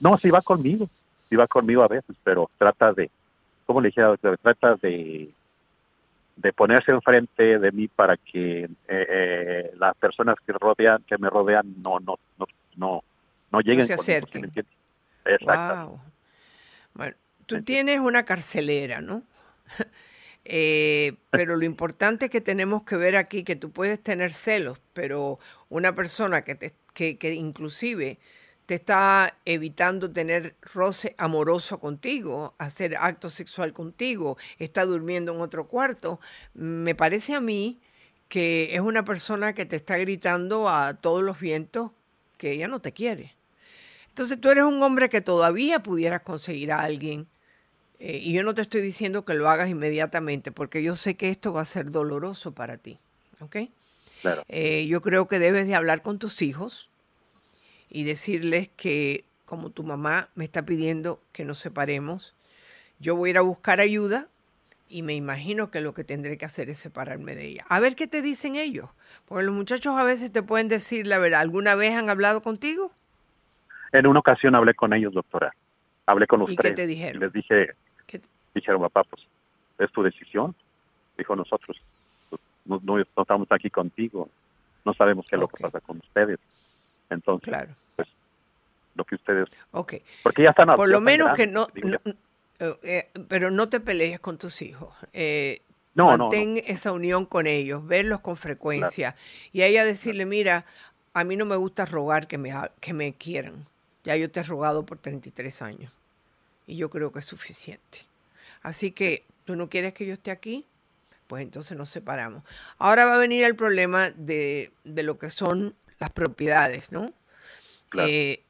No, 0.00 0.18
sí 0.18 0.30
va 0.30 0.42
conmigo, 0.42 0.88
sí 1.28 1.36
va 1.36 1.46
conmigo 1.46 1.82
a 1.82 1.88
veces, 1.88 2.16
pero 2.24 2.50
trata 2.58 2.92
de, 2.92 3.10
¿cómo 3.66 3.80
le 3.80 3.88
dije? 3.88 4.02
Trata 4.42 4.76
de, 4.76 5.30
de 6.36 6.52
ponerse 6.52 6.90
enfrente 6.90 7.58
de 7.58 7.72
mí 7.72 7.88
para 7.88 8.16
que 8.16 8.64
eh, 8.64 8.68
eh, 8.88 9.72
las 9.78 9.96
personas 9.96 10.36
que 10.46 10.52
rodean 10.52 11.02
que 11.06 11.16
me 11.18 11.30
rodean 11.30 11.74
no 11.82 12.00
no 12.00 12.18
no 12.38 12.46
no, 12.76 13.04
no 13.52 13.60
lleguen 13.60 13.86
se 13.86 13.96
conmigo, 13.96 14.02
¿sí 14.02 14.12
acerquen. 14.12 14.40
me 14.42 14.46
entiendes? 14.48 14.74
Exacto. 15.24 15.90
Wow. 15.90 16.00
Bueno, 16.94 17.16
tú 17.46 17.62
tienes 17.62 18.00
una 18.00 18.24
carcelera, 18.24 19.00
¿no? 19.00 19.22
Eh, 20.46 21.14
pero 21.30 21.56
lo 21.56 21.64
importante 21.64 22.26
es 22.26 22.30
que 22.30 22.42
tenemos 22.42 22.82
que 22.82 22.96
ver 22.96 23.16
aquí 23.16 23.44
que 23.44 23.56
tú 23.56 23.70
puedes 23.70 23.98
tener 23.98 24.34
celos, 24.34 24.78
pero 24.92 25.38
una 25.74 25.94
persona 25.94 26.42
que, 26.44 26.54
te, 26.54 26.72
que, 26.94 27.18
que 27.18 27.34
inclusive 27.34 28.18
te 28.66 28.76
está 28.76 29.36
evitando 29.44 30.10
tener 30.10 30.54
roce 30.72 31.14
amoroso 31.18 31.80
contigo, 31.80 32.54
hacer 32.58 32.96
acto 32.96 33.28
sexual 33.28 33.72
contigo, 33.72 34.38
está 34.58 34.84
durmiendo 34.84 35.34
en 35.34 35.40
otro 35.40 35.66
cuarto, 35.66 36.20
me 36.54 36.94
parece 36.94 37.34
a 37.34 37.40
mí 37.40 37.80
que 38.28 38.74
es 38.74 38.80
una 38.80 39.04
persona 39.04 39.52
que 39.52 39.66
te 39.66 39.76
está 39.76 39.98
gritando 39.98 40.68
a 40.68 40.94
todos 40.94 41.22
los 41.24 41.40
vientos 41.40 41.90
que 42.38 42.52
ella 42.52 42.68
no 42.68 42.80
te 42.80 42.92
quiere. 42.92 43.34
Entonces 44.10 44.40
tú 44.40 44.50
eres 44.50 44.64
un 44.64 44.80
hombre 44.82 45.08
que 45.08 45.20
todavía 45.20 45.82
pudieras 45.82 46.22
conseguir 46.22 46.70
a 46.72 46.80
alguien. 46.80 47.26
eh, 48.00 48.18
y 48.22 48.32
yo 48.32 48.42
no 48.44 48.54
te 48.54 48.62
estoy 48.62 48.82
diciendo 48.82 49.24
que 49.24 49.34
lo 49.34 49.48
hagas 49.50 49.70
inmediatamente, 49.70 50.52
porque 50.52 50.82
yo 50.82 50.94
sé 50.96 51.16
que 51.16 51.30
esto 51.30 51.52
va 51.52 51.62
a 51.62 51.64
ser 51.64 51.90
doloroso 51.90 52.52
para 52.52 52.78
ti. 52.78 52.98
¿Ok? 53.40 53.56
Claro. 54.24 54.42
Eh, 54.48 54.86
yo 54.86 55.02
creo 55.02 55.28
que 55.28 55.38
debes 55.38 55.66
de 55.66 55.74
hablar 55.74 56.00
con 56.00 56.18
tus 56.18 56.40
hijos 56.40 56.90
y 57.90 58.04
decirles 58.04 58.70
que 58.74 59.26
como 59.44 59.68
tu 59.68 59.82
mamá 59.82 60.30
me 60.34 60.44
está 60.44 60.64
pidiendo 60.64 61.20
que 61.32 61.44
nos 61.44 61.58
separemos, 61.58 62.34
yo 62.98 63.16
voy 63.16 63.28
a 63.28 63.32
ir 63.32 63.38
a 63.38 63.42
buscar 63.42 63.80
ayuda 63.80 64.28
y 64.88 65.02
me 65.02 65.14
imagino 65.14 65.70
que 65.70 65.82
lo 65.82 65.92
que 65.92 66.04
tendré 66.04 66.38
que 66.38 66.46
hacer 66.46 66.70
es 66.70 66.78
separarme 66.78 67.34
de 67.34 67.48
ella. 67.48 67.66
A 67.68 67.80
ver 67.80 67.96
qué 67.96 68.06
te 68.06 68.22
dicen 68.22 68.56
ellos, 68.56 68.88
porque 69.26 69.44
los 69.44 69.54
muchachos 69.54 69.94
a 69.98 70.04
veces 70.04 70.32
te 70.32 70.42
pueden 70.42 70.68
decir 70.68 71.06
la 71.06 71.18
verdad. 71.18 71.40
¿Alguna 71.42 71.74
vez 71.74 71.92
han 71.94 72.08
hablado 72.08 72.40
contigo? 72.40 72.92
En 73.92 74.06
una 74.06 74.20
ocasión 74.20 74.54
hablé 74.54 74.72
con 74.72 74.94
ellos, 74.94 75.12
doctora. 75.12 75.54
Hablé 76.06 76.26
con 76.26 76.40
los 76.40 76.50
¿Y 76.50 76.56
qué 76.56 76.72
te 76.72 76.86
dijeron? 76.86 77.16
Y 77.22 77.24
les 77.26 77.32
dije, 77.34 77.74
¿Qué 78.06 78.20
te- 78.20 78.28
dijeron, 78.54 78.80
papá, 78.80 79.04
pues 79.04 79.22
es 79.78 79.92
tu 79.92 80.02
decisión. 80.02 80.54
Dijo 81.18 81.36
nosotros, 81.36 81.76
no, 82.64 82.80
no- 82.82 82.96
no 82.96 83.22
estamos 83.22 83.46
aquí 83.50 83.70
contigo. 83.70 84.28
No 84.84 84.92
sabemos 84.94 85.26
qué 85.28 85.36
es 85.36 85.40
lo 85.40 85.48
que 85.48 85.62
pasa 85.62 85.80
con 85.80 85.98
ustedes. 85.98 86.38
Entonces, 87.10 87.54
pues 87.96 88.08
lo 88.94 89.04
que 89.04 89.14
ustedes... 89.14 89.48
Ok. 89.72 89.94
Porque 90.22 90.42
ya 90.42 90.50
están 90.50 90.66
Por 90.76 90.88
ya 90.88 90.92
lo 90.92 90.98
están 90.98 91.04
menos 91.04 91.36
que 91.36 91.46
no, 91.46 91.66
digo 91.74 91.88
no- 91.88 91.98
eh, 92.60 92.74
eh, 92.82 93.10
pero 93.28 93.50
no 93.50 93.68
te 93.68 93.80
pelees 93.80 94.20
con 94.20 94.38
tus 94.38 94.62
hijos. 94.62 94.94
Eh, 95.12 95.60
No, 95.94 96.04
no, 96.04 96.16
no. 96.16 96.24
mantén 96.24 96.62
esa 96.66 96.92
unión 96.92 97.24
con 97.26 97.46
ellos, 97.46 97.86
verlos 97.86 98.20
con 98.20 98.36
frecuencia 98.36 99.14
y 99.52 99.62
a 99.62 99.66
ella 99.66 99.84
decirle, 99.84 100.26
mira, 100.26 100.64
a 101.12 101.24
mí 101.24 101.36
no 101.36 101.44
me 101.46 101.56
gusta 101.56 101.84
rogar 101.84 102.26
que 102.26 102.36
me, 102.38 102.52
que 102.80 102.92
me 102.92 103.14
quieran. 103.14 103.66
Ya 104.04 104.16
yo 104.16 104.30
te 104.30 104.40
he 104.40 104.42
rogado 104.42 104.84
por 104.84 104.98
33 104.98 105.62
años 105.62 105.92
y 106.66 106.76
yo 106.76 106.90
creo 106.90 107.10
que 107.12 107.20
es 107.20 107.24
suficiente. 107.24 108.00
Así 108.62 108.90
que 108.92 109.22
tú 109.44 109.56
no 109.56 109.68
quieres 109.68 109.94
que 109.94 110.04
yo 110.06 110.14
esté 110.14 110.30
aquí, 110.30 110.64
pues 111.26 111.42
entonces 111.42 111.76
nos 111.76 111.88
separamos. 111.90 112.42
Ahora 112.78 113.04
va 113.06 113.14
a 113.14 113.18
venir 113.18 113.44
el 113.44 113.56
problema 113.56 114.10
de, 114.10 114.72
de 114.84 115.02
lo 115.02 115.18
que 115.18 115.30
son 115.30 115.74
las 115.98 116.10
propiedades, 116.10 116.92
¿no? 116.92 117.12
Eh, 117.94 118.42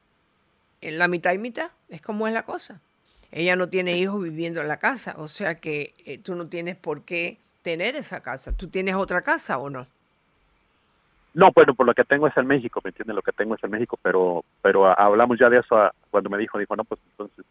en 0.81 0.97
la 0.99 1.07
mitad 1.07 1.33
y 1.33 1.37
mitad, 1.37 1.71
es 1.89 2.01
como 2.01 2.27
es 2.27 2.33
la 2.33 2.43
cosa. 2.43 2.81
Ella 3.31 3.55
no 3.55 3.69
tiene 3.69 3.97
hijos 3.97 4.21
viviendo 4.23 4.61
en 4.61 4.67
la 4.67 4.79
casa, 4.79 5.15
o 5.17 5.27
sea 5.27 5.59
que 5.59 5.93
eh, 6.05 6.17
tú 6.19 6.35
no 6.35 6.47
tienes 6.47 6.77
por 6.77 7.03
qué 7.03 7.39
tener 7.63 7.95
esa 7.95 8.21
casa. 8.21 8.53
¿Tú 8.53 8.69
tienes 8.69 8.95
otra 8.95 9.23
casa 9.23 9.57
o 9.57 9.69
no? 9.69 9.87
No, 11.33 11.49
bueno, 11.53 11.75
por 11.75 11.85
lo 11.85 11.93
que 11.93 12.05
tengo 12.05 12.27
es 12.27 12.37
en 12.37 12.47
México, 12.47 12.79
¿me 12.83 12.89
entiendes? 12.91 13.15
Lo 13.15 13.21
que 13.21 13.33
tengo 13.33 13.55
es 13.55 13.63
en 13.63 13.71
México, 13.71 13.99
pero 14.01 14.45
pero 14.61 14.87
hablamos 14.97 15.37
ya 15.39 15.49
de 15.49 15.57
eso 15.59 15.75
a- 15.77 15.93
cuando 16.09 16.29
me 16.29 16.37
dijo, 16.37 16.57
dijo, 16.57 16.75
no, 16.77 16.85
pues 16.85 17.01
entonces, 17.11 17.45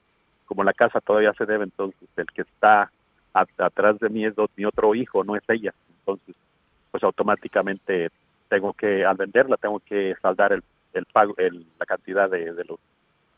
como 0.46 0.64
la 0.64 0.72
casa 0.72 1.00
todavía 1.00 1.34
se 1.34 1.44
debe, 1.46 1.64
entonces 1.64 2.08
el 2.16 2.26
que 2.32 2.42
está 2.42 2.90
a- 3.34 3.46
atrás 3.58 3.98
de 3.98 4.08
mí 4.08 4.24
es 4.24 4.34
do- 4.34 4.48
mi 4.56 4.64
otro 4.64 4.94
hijo, 4.94 5.24
no 5.24 5.36
es 5.36 5.42
ella. 5.48 5.74
Entonces, 6.00 6.34
pues 6.90 7.02
automáticamente 7.02 8.10
tengo 8.48 8.72
que, 8.72 9.04
al 9.04 9.16
venderla, 9.16 9.56
tengo 9.56 9.80
que 9.80 10.14
saldar 10.22 10.52
el, 10.52 10.62
el 10.92 11.04
pago, 11.06 11.34
el, 11.38 11.66
la 11.78 11.86
cantidad 11.86 12.30
de, 12.30 12.52
de 12.52 12.64
lo, 12.64 12.78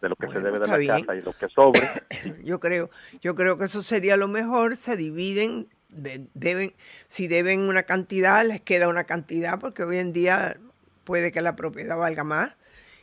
de 0.03 0.09
lo 0.11 0.17
que 0.17 0.29
se 0.29 0.41
debe 0.41 0.59
de 0.59 0.67
la 0.67 0.77
bien. 0.77 1.01
casa 1.01 1.17
y 1.17 1.23
lo 1.23 1.33
que 1.33 1.49
sobre. 1.49 1.87
Yo 2.45 2.61
creo, 2.61 2.91
yo 3.21 3.35
creo 3.35 3.57
que 3.57 3.65
eso 3.65 3.83
sería 3.83 4.17
lo 4.17 4.29
mejor. 4.29 4.77
Se 4.77 4.97
dividen, 4.97 5.69
de- 5.89 6.27
deben, 6.35 6.75
si 7.09 7.29
deben 7.29 7.61
una 7.61 7.85
cantidad, 7.85 8.45
les 8.45 8.61
queda 8.61 8.89
una 8.89 9.05
cantidad, 9.05 9.59
porque 9.59 9.85
hoy 9.85 9.99
en 9.99 10.13
día 10.13 10.59
puede 11.05 11.33
que 11.33 11.41
la 11.41 11.57
propiedad 11.57 11.97
valga 11.97 12.25
más. 12.25 12.53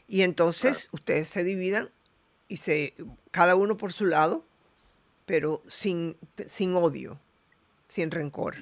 Y 0.07 0.21
entonces 0.21 0.89
ustedes 0.91 1.29
se 1.29 1.43
dividan 1.43 1.89
y 2.47 2.57
se, 2.57 2.93
cada 3.31 3.55
uno 3.55 3.77
por 3.77 3.93
su 3.93 4.05
lado, 4.05 4.45
pero 5.26 5.61
sin, 5.67 6.15
sin 6.47 6.76
odio, 6.76 7.19
sin 7.88 8.11
rencor. 8.11 8.55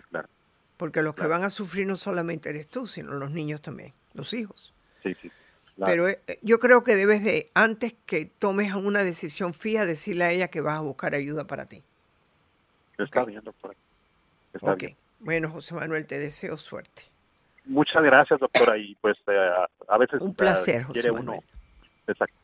Porque 0.77 1.01
los 1.01 1.15
que 1.15 1.27
van 1.27 1.43
a 1.43 1.49
sufrir 1.49 1.85
no 1.87 1.95
solamente 1.97 2.49
eres 2.49 2.67
tú, 2.67 2.87
sino 2.87 3.13
los 3.13 3.31
niños 3.31 3.61
también, 3.61 3.93
los 4.13 4.33
hijos. 4.33 4.73
Sí, 5.03 5.15
sí. 5.21 5.31
claro. 5.75 5.91
Pero 5.91 6.09
eh, 6.09 6.39
yo 6.41 6.59
creo 6.59 6.83
que 6.83 6.95
debes 6.95 7.23
de, 7.23 7.51
antes 7.53 7.93
que 8.05 8.25
tomes 8.25 8.73
una 8.73 9.03
decisión 9.03 9.53
fija, 9.53 9.85
decirle 9.85 10.23
a 10.23 10.31
ella 10.31 10.47
que 10.49 10.61
vas 10.61 10.77
a 10.77 10.81
buscar 10.81 11.13
ayuda 11.15 11.45
para 11.45 11.65
ti. 11.67 11.83
Está 12.97 13.25
bien, 13.25 13.43
doctora. 13.43 13.75
Está 14.53 14.71
Ok. 14.73 14.79
bien. 14.79 14.97
Bueno, 15.19 15.49
José 15.51 15.75
Manuel, 15.75 16.05
te 16.07 16.17
deseo 16.17 16.57
suerte. 16.57 17.03
Muchas 17.65 18.03
gracias, 18.03 18.39
doctora. 18.39 18.75
Y 18.77 18.95
pues 18.95 19.17
eh, 19.27 19.49
a 19.87 19.97
veces 19.99 20.19
Un 20.21 20.31
eh, 20.31 20.35
placer, 20.35 20.83
José 20.83 21.11
Manuel. 21.11 21.39
uno. 21.39 21.43
Exacto. 22.07 22.35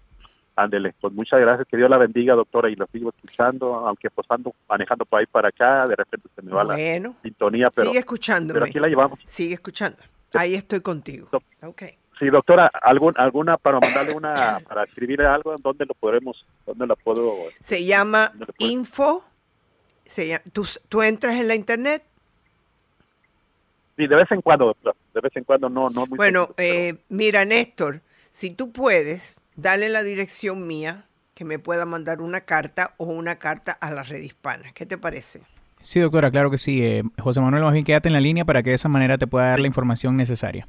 Ándele, 0.58 0.94
pues 1.00 1.14
muchas 1.14 1.40
gracias. 1.40 1.68
Que 1.68 1.78
Dios 1.78 1.88
la 1.90 2.00
bendiga, 2.00 2.34
doctora. 2.34 2.68
Y 2.70 2.76
lo 2.76 2.88
sigo 2.88 3.10
escuchando, 3.16 3.76
aunque 3.76 4.10
pues 4.10 4.26
ando 4.30 4.54
manejando 4.68 5.06
por 5.06 5.20
ahí 5.20 5.28
para 5.28 5.50
acá. 5.50 5.88
De 5.88 5.96
repente 5.96 6.28
se 6.36 6.42
me 6.42 6.52
va 6.52 6.64
Bueno, 6.64 7.10
la 7.16 7.22
sintonía, 7.22 7.70
pero, 7.70 7.88
Sigue 7.90 8.00
escuchándome. 8.00 8.54
pero 8.60 8.66
aquí 8.66 8.80
la 8.80 8.88
llevamos. 8.88 9.20
Sigue 9.28 9.54
escuchando. 9.54 10.00
Ahí 10.34 10.56
estoy 10.56 10.82
contigo. 10.82 11.30
Ok. 11.62 11.84
Sí, 12.18 12.26
doctora, 12.32 12.72
¿algún, 12.82 13.14
¿alguna 13.18 13.58
para 13.58 13.80
mandarle 13.80 14.14
una, 14.16 14.60
para 14.68 14.86
escribir 14.86 15.22
algo? 15.22 15.56
¿Dónde 15.60 15.86
lo 15.86 15.94
podremos, 15.94 16.44
dónde 16.66 16.88
la 16.88 16.96
puedo? 16.96 17.32
Se 17.60 17.86
llama 17.86 18.34
Info. 18.58 19.24
Se 20.06 20.28
llama- 20.28 20.44
tú, 20.52 20.66
tú 20.90 21.04
entras 21.04 21.36
en 21.36 21.48
la 21.48 21.54
internet. 21.54 22.04
Sí, 23.96 24.08
de 24.08 24.16
vez 24.16 24.32
en 24.32 24.42
cuando, 24.42 24.66
doctora. 24.66 24.96
De 25.14 25.22
vez 25.22 25.36
en 25.36 25.44
cuando, 25.44 25.70
no, 25.70 25.92
no 25.92 26.08
muy 26.08 26.18
Bueno, 26.18 26.50
eh, 26.58 26.96
mira, 27.10 27.46
Néstor, 27.46 28.02
si 28.38 28.52
tú 28.52 28.72
puedes, 28.72 29.42
dale 29.56 29.90
la 29.90 30.04
dirección 30.04 30.68
mía 30.68 31.06
que 31.34 31.44
me 31.44 31.58
pueda 31.58 31.88
mandar 31.88 32.22
una 32.22 32.42
carta 32.42 32.94
o 32.98 33.06
una 33.06 33.38
carta 33.38 33.72
a 33.72 33.90
la 33.90 34.04
red 34.04 34.22
hispana. 34.22 34.74
¿Qué 34.76 34.86
te 34.86 35.00
parece? 35.00 35.42
Sí, 35.82 36.00
doctora, 36.00 36.30
claro 36.30 36.52
que 36.52 36.60
sí. 36.60 36.86
Eh, 36.86 37.02
José 37.18 37.42
Manuel, 37.42 37.64
más 37.64 37.74
bien 37.74 37.84
quédate 37.84 38.10
en 38.10 38.14
la 38.14 38.20
línea 38.20 38.46
para 38.46 38.62
que 38.62 38.70
de 38.70 38.76
esa 38.76 38.90
manera 38.90 39.18
te 39.18 39.26
pueda 39.26 39.48
dar 39.48 39.60
la 39.60 39.66
información 39.66 40.16
necesaria. 40.16 40.68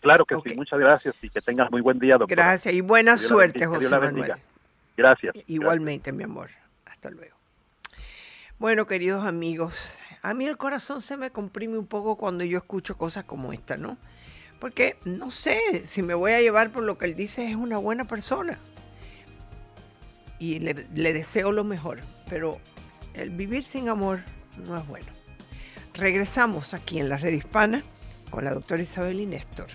Claro 0.00 0.24
que 0.24 0.34
sí, 0.46 0.56
muchas 0.56 0.78
gracias 0.78 1.14
y 1.20 1.28
que 1.28 1.42
tengas 1.42 1.70
muy 1.70 1.82
buen 1.82 1.98
día, 1.98 2.16
doctora. 2.16 2.42
Gracias 2.42 2.72
y 2.72 2.80
buena 2.80 3.18
suerte, 3.18 3.66
bendiga, 3.66 3.68
José 3.68 3.80
Dios 3.80 3.90
la 3.90 3.98
Manuel. 3.98 4.14
bendiga. 4.14 4.38
Gracias. 4.96 5.34
Igualmente, 5.48 6.10
mi 6.10 6.24
amor. 6.24 6.48
Hasta 6.86 7.10
luego. 7.10 7.36
Bueno, 8.58 8.86
queridos 8.86 9.26
amigos, 9.26 9.98
a 10.22 10.32
mí 10.32 10.46
el 10.46 10.56
corazón 10.56 11.02
se 11.02 11.18
me 11.18 11.30
comprime 11.30 11.76
un 11.76 11.86
poco 11.86 12.16
cuando 12.16 12.44
yo 12.44 12.56
escucho 12.56 12.96
cosas 12.96 13.24
como 13.24 13.52
esta, 13.52 13.76
¿no? 13.76 13.98
Porque 14.62 14.96
no 15.04 15.32
sé 15.32 15.84
si 15.84 16.02
me 16.02 16.14
voy 16.14 16.30
a 16.30 16.40
llevar 16.40 16.70
por 16.70 16.84
lo 16.84 16.96
que 16.96 17.06
él 17.06 17.16
dice, 17.16 17.50
es 17.50 17.56
una 17.56 17.78
buena 17.78 18.04
persona. 18.04 18.60
Y 20.38 20.60
le, 20.60 20.72
deseo 21.12 21.50
lo 21.50 21.64
mejor, 21.64 21.98
pero 22.30 22.60
el 23.14 23.30
vivir 23.30 23.64
sin 23.64 23.88
amor 23.88 24.20
no 24.64 24.78
es 24.78 24.86
bueno. 24.86 25.08
Regresamos 25.94 26.74
aquí 26.74 27.00
en 27.00 27.08
la 27.08 27.16
red 27.16 27.32
hispana 27.32 27.82
con 28.30 28.44
la 28.44 28.54
doctora 28.54 28.80
Isabel 28.80 29.18
y 29.18 29.26
Néstor. 29.26 29.66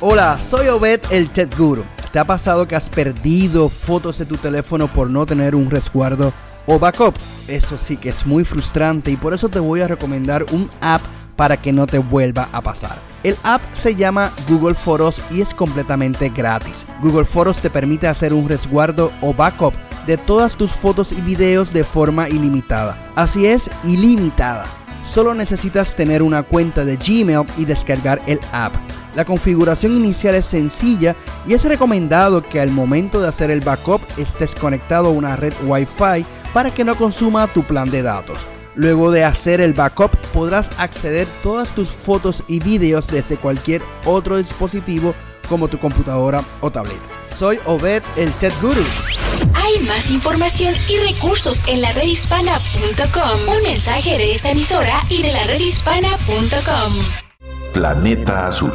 Hola, 0.00 0.38
soy 0.48 0.68
Obed 0.68 1.02
el 1.10 1.28
Tech 1.28 1.54
Guru. 1.54 1.84
¿Te 2.14 2.18
ha 2.18 2.24
pasado 2.24 2.66
que 2.66 2.76
has 2.76 2.88
perdido 2.88 3.68
fotos 3.68 4.16
de 4.16 4.24
tu 4.24 4.38
teléfono 4.38 4.88
por 4.88 5.10
no 5.10 5.26
tener 5.26 5.54
un 5.54 5.68
resguardo 5.68 6.32
o 6.66 6.78
backup? 6.78 7.14
Eso 7.46 7.76
sí 7.76 7.98
que 7.98 8.08
es 8.08 8.24
muy 8.24 8.46
frustrante 8.46 9.10
y 9.10 9.16
por 9.16 9.34
eso 9.34 9.50
te 9.50 9.58
voy 9.58 9.82
a 9.82 9.86
recomendar 9.86 10.46
un 10.52 10.70
app 10.80 11.02
para 11.36 11.58
que 11.58 11.74
no 11.74 11.86
te 11.86 11.98
vuelva 11.98 12.48
a 12.52 12.62
pasar. 12.62 12.96
El 13.22 13.36
app 13.42 13.60
se 13.82 13.94
llama 13.94 14.32
Google 14.48 14.74
Fotos 14.74 15.20
y 15.30 15.42
es 15.42 15.52
completamente 15.52 16.30
gratis. 16.30 16.86
Google 17.02 17.26
Fotos 17.26 17.58
te 17.58 17.68
permite 17.68 18.06
hacer 18.06 18.32
un 18.32 18.48
resguardo 18.48 19.12
o 19.20 19.34
backup 19.34 19.74
de 20.06 20.16
todas 20.16 20.56
tus 20.56 20.70
fotos 20.70 21.12
y 21.12 21.20
videos 21.20 21.70
de 21.70 21.84
forma 21.84 22.30
ilimitada. 22.30 22.96
Así 23.14 23.44
es, 23.44 23.70
ilimitada. 23.84 24.64
Solo 25.06 25.34
necesitas 25.34 25.94
tener 25.94 26.22
una 26.22 26.44
cuenta 26.44 26.86
de 26.86 26.96
Gmail 26.96 27.46
y 27.58 27.66
descargar 27.66 28.22
el 28.26 28.40
app. 28.52 28.72
La 29.14 29.24
configuración 29.24 29.92
inicial 29.92 30.34
es 30.34 30.46
sencilla 30.46 31.14
y 31.46 31.54
es 31.54 31.64
recomendado 31.64 32.42
que 32.42 32.60
al 32.60 32.70
momento 32.70 33.20
de 33.20 33.28
hacer 33.28 33.50
el 33.50 33.60
backup 33.60 34.00
estés 34.16 34.54
conectado 34.54 35.08
a 35.08 35.12
una 35.12 35.36
red 35.36 35.52
Wi-Fi 35.64 36.24
para 36.52 36.70
que 36.70 36.84
no 36.84 36.96
consuma 36.96 37.46
tu 37.46 37.62
plan 37.62 37.90
de 37.90 38.02
datos. 38.02 38.38
Luego 38.76 39.12
de 39.12 39.24
hacer 39.24 39.60
el 39.60 39.72
backup 39.72 40.10
podrás 40.32 40.68
acceder 40.78 41.28
todas 41.42 41.68
tus 41.70 41.90
fotos 41.90 42.42
y 42.48 42.58
videos 42.60 43.06
desde 43.06 43.36
cualquier 43.36 43.82
otro 44.04 44.36
dispositivo 44.36 45.14
como 45.48 45.68
tu 45.68 45.78
computadora 45.78 46.42
o 46.60 46.70
tableta. 46.70 47.00
Soy 47.36 47.58
Obed, 47.66 48.02
el 48.16 48.32
Tech 48.34 48.52
Guru. 48.60 48.82
Hay 49.54 49.86
más 49.86 50.10
información 50.10 50.74
y 50.88 51.12
recursos 51.12 51.62
en 51.68 51.80
la 51.82 51.92
redhispana.com. 51.92 53.56
Un 53.56 53.62
mensaje 53.62 54.18
de 54.18 54.32
esta 54.32 54.50
emisora 54.50 55.00
y 55.08 55.22
de 55.22 55.32
la 55.32 55.44
redhispana.com. 55.44 56.92
Planeta 57.72 58.48
Azul. 58.48 58.72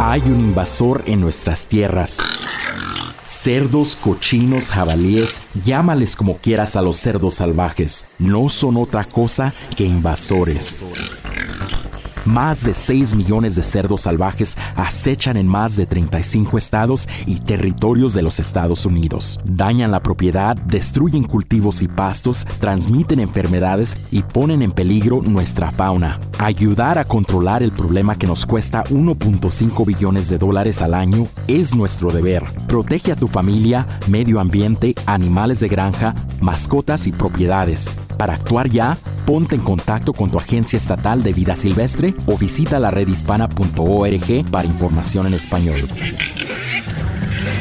Hay 0.00 0.20
un 0.20 0.38
invasor 0.38 1.02
en 1.06 1.20
nuestras 1.20 1.66
tierras. 1.66 2.20
Cerdos, 3.24 3.96
cochinos, 3.96 4.70
jabalíes, 4.70 5.48
llámales 5.64 6.14
como 6.14 6.36
quieras 6.38 6.76
a 6.76 6.82
los 6.82 6.98
cerdos 6.98 7.34
salvajes. 7.34 8.08
No 8.16 8.48
son 8.48 8.76
otra 8.76 9.02
cosa 9.02 9.52
que 9.76 9.84
invasores. 9.84 10.78
Más 12.28 12.62
de 12.62 12.74
6 12.74 13.14
millones 13.14 13.54
de 13.54 13.62
cerdos 13.62 14.02
salvajes 14.02 14.58
acechan 14.76 15.38
en 15.38 15.48
más 15.48 15.76
de 15.76 15.86
35 15.86 16.58
estados 16.58 17.08
y 17.24 17.40
territorios 17.40 18.12
de 18.12 18.20
los 18.20 18.38
Estados 18.38 18.84
Unidos. 18.84 19.40
Dañan 19.46 19.90
la 19.90 20.02
propiedad, 20.02 20.54
destruyen 20.54 21.24
cultivos 21.24 21.80
y 21.80 21.88
pastos, 21.88 22.44
transmiten 22.60 23.18
enfermedades 23.18 23.96
y 24.10 24.22
ponen 24.24 24.60
en 24.60 24.72
peligro 24.72 25.22
nuestra 25.22 25.70
fauna. 25.70 26.20
Ayudar 26.38 26.98
a 26.98 27.06
controlar 27.06 27.62
el 27.62 27.72
problema 27.72 28.18
que 28.18 28.26
nos 28.26 28.44
cuesta 28.44 28.84
1.5 28.84 29.86
billones 29.86 30.28
de 30.28 30.36
dólares 30.36 30.82
al 30.82 30.92
año 30.92 31.28
es 31.46 31.74
nuestro 31.74 32.10
deber. 32.10 32.44
Protege 32.66 33.12
a 33.12 33.16
tu 33.16 33.28
familia, 33.28 33.86
medio 34.06 34.38
ambiente, 34.38 34.94
animales 35.06 35.60
de 35.60 35.68
granja, 35.68 36.14
mascotas 36.42 37.06
y 37.06 37.12
propiedades. 37.12 37.94
Para 38.18 38.34
actuar 38.34 38.68
ya, 38.68 38.98
ponte 39.24 39.54
en 39.54 39.62
contacto 39.62 40.12
con 40.12 40.28
tu 40.28 40.38
agencia 40.38 40.76
estatal 40.76 41.22
de 41.22 41.32
vida 41.32 41.54
silvestre 41.54 42.14
o 42.26 42.36
visita 42.36 42.80
la 42.80 42.90
redhispana.org 42.90 44.50
para 44.50 44.66
información 44.66 45.28
en 45.28 45.34
español. 45.34 45.88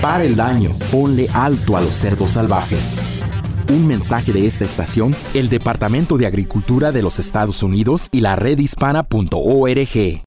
Para 0.01 0.24
el 0.24 0.36
daño, 0.36 0.72
ponle 0.91 1.28
alto 1.32 1.78
a 1.78 1.82
los 1.82 1.93
cerdos 1.93 2.32
salvajes. 2.32 3.24
Un 3.70 3.86
mensaje 3.86 4.34
de 4.34 4.47
esta 4.47 4.66
estación, 4.66 5.14
el 5.36 5.49
Departamento 5.49 6.18
de 6.18 6.26
Agricultura 6.26 6.91
de 6.91 7.03
los 7.03 7.20
Estados 7.20 7.62
Unidos 7.62 8.08
y 8.12 8.22
la 8.22 8.36
redhispana.org. 8.36 10.24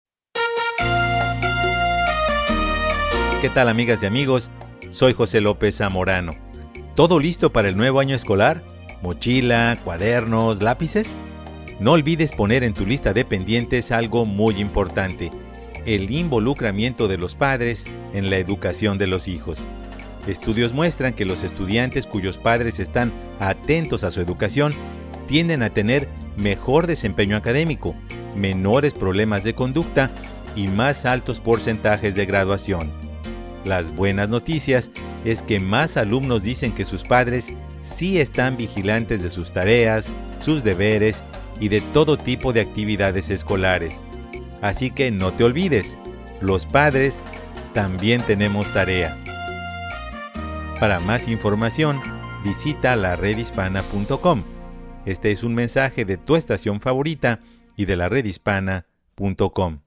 ¿Qué 3.41 3.51
tal 3.53 3.69
amigas 3.69 4.03
y 4.03 4.07
amigos? 4.07 4.51
Soy 4.93 5.13
José 5.15 5.41
López 5.41 5.79
Zamorano. 5.79 6.35
¿Todo 6.95 7.19
listo 7.19 7.51
para 7.51 7.69
el 7.69 7.77
nuevo 7.77 7.99
año 7.99 8.15
escolar? 8.15 8.63
Mochila, 9.03 9.79
cuadernos, 9.85 10.63
lápices? 10.63 11.17
No 11.79 11.93
olvides 11.93 12.33
poner 12.33 12.63
en 12.65 12.75
tu 12.75 12.85
lista 12.85 13.13
de 13.13 13.25
pendientes 13.25 13.91
algo 13.91 14.27
muy 14.27 14.61
importante, 14.61 15.31
el 15.87 16.11
involucramiento 16.11 17.09
de 17.09 17.17
los 17.17 17.35
padres 17.35 17.87
en 18.13 18.29
la 18.29 18.37
educación 18.37 18.99
de 18.99 19.07
los 19.07 19.29
hijos. 19.29 19.65
Estudios 20.27 20.75
muestran 20.75 21.15
que 21.15 21.25
los 21.25 21.43
estudiantes 21.43 22.07
cuyos 22.07 22.37
padres 22.37 22.79
están 22.79 23.13
atentos 23.39 24.05
a 24.05 24.11
su 24.11 24.21
educación 24.21 24.75
tienden 25.27 25.63
a 25.63 25.71
tener 25.71 26.09
mejor 26.37 26.87
desempeño 26.87 27.37
académico, 27.37 27.95
menores 28.37 28.93
problemas 28.93 29.45
de 29.45 29.55
conducta 29.55 30.11
y 30.57 30.69
más 30.69 31.07
altos 31.07 31.41
porcentajes 31.41 32.15
de 32.15 32.27
graduación. 32.27 32.93
Las 33.65 33.95
buenas 33.95 34.29
noticias 34.29 34.91
es 35.25 35.43
que 35.43 35.61
más 35.61 35.97
alumnos 35.97 36.43
dicen 36.43 36.73
que 36.73 36.85
sus 36.85 37.05
padres 37.05 37.55
sí 37.91 38.21
están 38.21 38.57
vigilantes 38.57 39.23
de 39.23 39.31
sus 39.31 39.53
tareas, 39.53 40.13
sus 40.45 40.65
deberes 40.65 41.23
y 41.61 41.69
de 41.69 41.81
todo 41.81 42.17
tipo 42.17 42.53
de 42.53 42.63
actividades 42.63 43.31
escolares. 43.31 44.01
Así 44.63 44.91
que 44.91 45.11
no 45.11 45.33
te 45.33 45.45
olvides, 45.45 45.97
los 46.41 46.67
padres 46.67 47.23
también 47.75 48.23
tenemos 48.23 48.73
tarea. 48.73 49.17
Para 50.79 51.01
más 51.01 51.29
información, 51.29 52.01
visita 52.43 52.97
la 52.97 53.17
redhispana.com. 53.17 54.45
Este 55.05 55.31
es 55.31 55.43
un 55.43 55.55
mensaje 55.55 56.05
de 56.05 56.17
tu 56.17 56.37
estación 56.37 56.81
favorita 56.81 57.41
y 57.77 57.85
de 57.85 57.97
la 57.97 58.09
redhispana.com. 58.09 59.81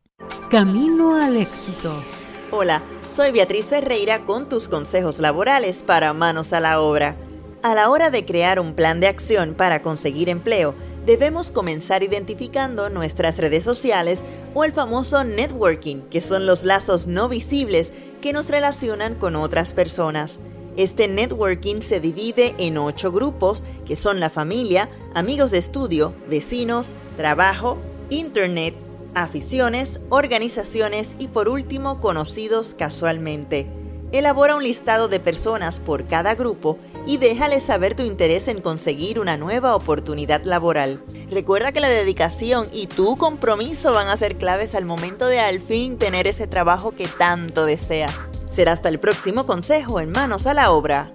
Camino 0.50 1.16
al 1.16 1.38
éxito. 1.38 2.04
Hola, 2.52 2.82
soy 3.10 3.32
Beatriz 3.32 3.70
Ferreira 3.70 4.20
con 4.20 4.50
tus 4.50 4.68
consejos 4.68 5.20
laborales 5.20 5.82
para 5.82 6.14
manos 6.14 6.54
a 6.54 6.60
la 6.60 6.80
obra. 6.80 7.16
A 7.64 7.76
la 7.76 7.90
hora 7.90 8.10
de 8.10 8.26
crear 8.26 8.60
un 8.60 8.74
plan 8.74 9.00
de 9.00 9.08
acción 9.08 9.54
para 9.54 9.82
conseguir 9.82 10.28
empleo, 10.28 10.76
debemos 11.06 11.50
comenzar 11.50 12.04
identificando 12.04 12.90
nuestras 12.90 13.38
redes 13.38 13.64
sociales 13.64 14.22
o 14.54 14.66
el 14.66 14.74
famoso 14.74 15.24
networking, 15.24 16.02
que 16.10 16.20
son 16.20 16.46
los 16.46 16.66
lazos 16.66 17.08
no 17.08 17.30
visibles 17.30 17.94
que 18.22 18.34
nos 18.34 18.50
relacionan 18.50 19.16
con 19.16 19.38
otras 19.38 19.72
personas. 19.72 20.40
Este 20.76 21.08
networking 21.08 21.80
se 21.80 22.02
divide 22.02 22.54
en 22.58 22.78
ocho 22.78 23.14
grupos, 23.14 23.64
que 23.86 23.96
son 23.96 24.20
la 24.20 24.30
familia, 24.30 24.90
amigos 25.14 25.52
de 25.52 25.60
estudio, 25.60 26.14
vecinos, 26.28 26.94
trabajo, 27.16 27.78
internet, 28.10 28.76
aficiones, 29.16 30.02
organizaciones 30.10 31.16
y 31.18 31.30
por 31.30 31.48
último 31.48 32.02
conocidos 32.02 32.76
casualmente. 32.78 33.68
Elabora 34.12 34.56
un 34.56 34.64
listado 34.64 35.08
de 35.08 35.20
personas 35.20 35.80
por 35.80 36.06
cada 36.06 36.36
grupo 36.36 36.78
y 37.06 37.18
déjale 37.18 37.60
saber 37.60 37.96
tu 37.96 38.04
interés 38.04 38.48
en 38.48 38.62
conseguir 38.62 39.20
una 39.20 39.38
nueva 39.38 39.76
oportunidad 39.76 40.44
laboral. 40.44 41.04
Recuerda 41.30 41.72
que 41.72 41.80
la 41.80 41.90
dedicación 41.90 42.68
y 42.72 42.88
tu 42.88 43.18
compromiso 43.18 43.92
van 43.92 44.08
a 44.08 44.18
ser 44.18 44.38
claves 44.38 44.76
al 44.76 44.86
momento 44.86 45.28
de 45.28 45.40
al 45.40 45.60
fin 45.60 45.98
tener 45.98 46.28
ese 46.28 46.48
trabajo 46.48 46.92
que 46.92 47.08
tanto 47.08 47.66
deseas. 47.66 48.18
Será 48.50 48.74
hasta 48.74 48.90
el 48.90 49.00
próximo 49.00 49.46
consejo 49.46 50.00
en 50.00 50.12
Manos 50.12 50.48
a 50.48 50.54
la 50.54 50.72
Obra. 50.72 51.14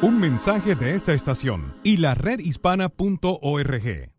Un 0.00 0.20
mensaje 0.20 0.76
de 0.76 0.94
esta 0.94 1.12
estación 1.12 1.74
y 1.82 1.96
la 1.96 2.14
redhispana.org. 2.14 4.17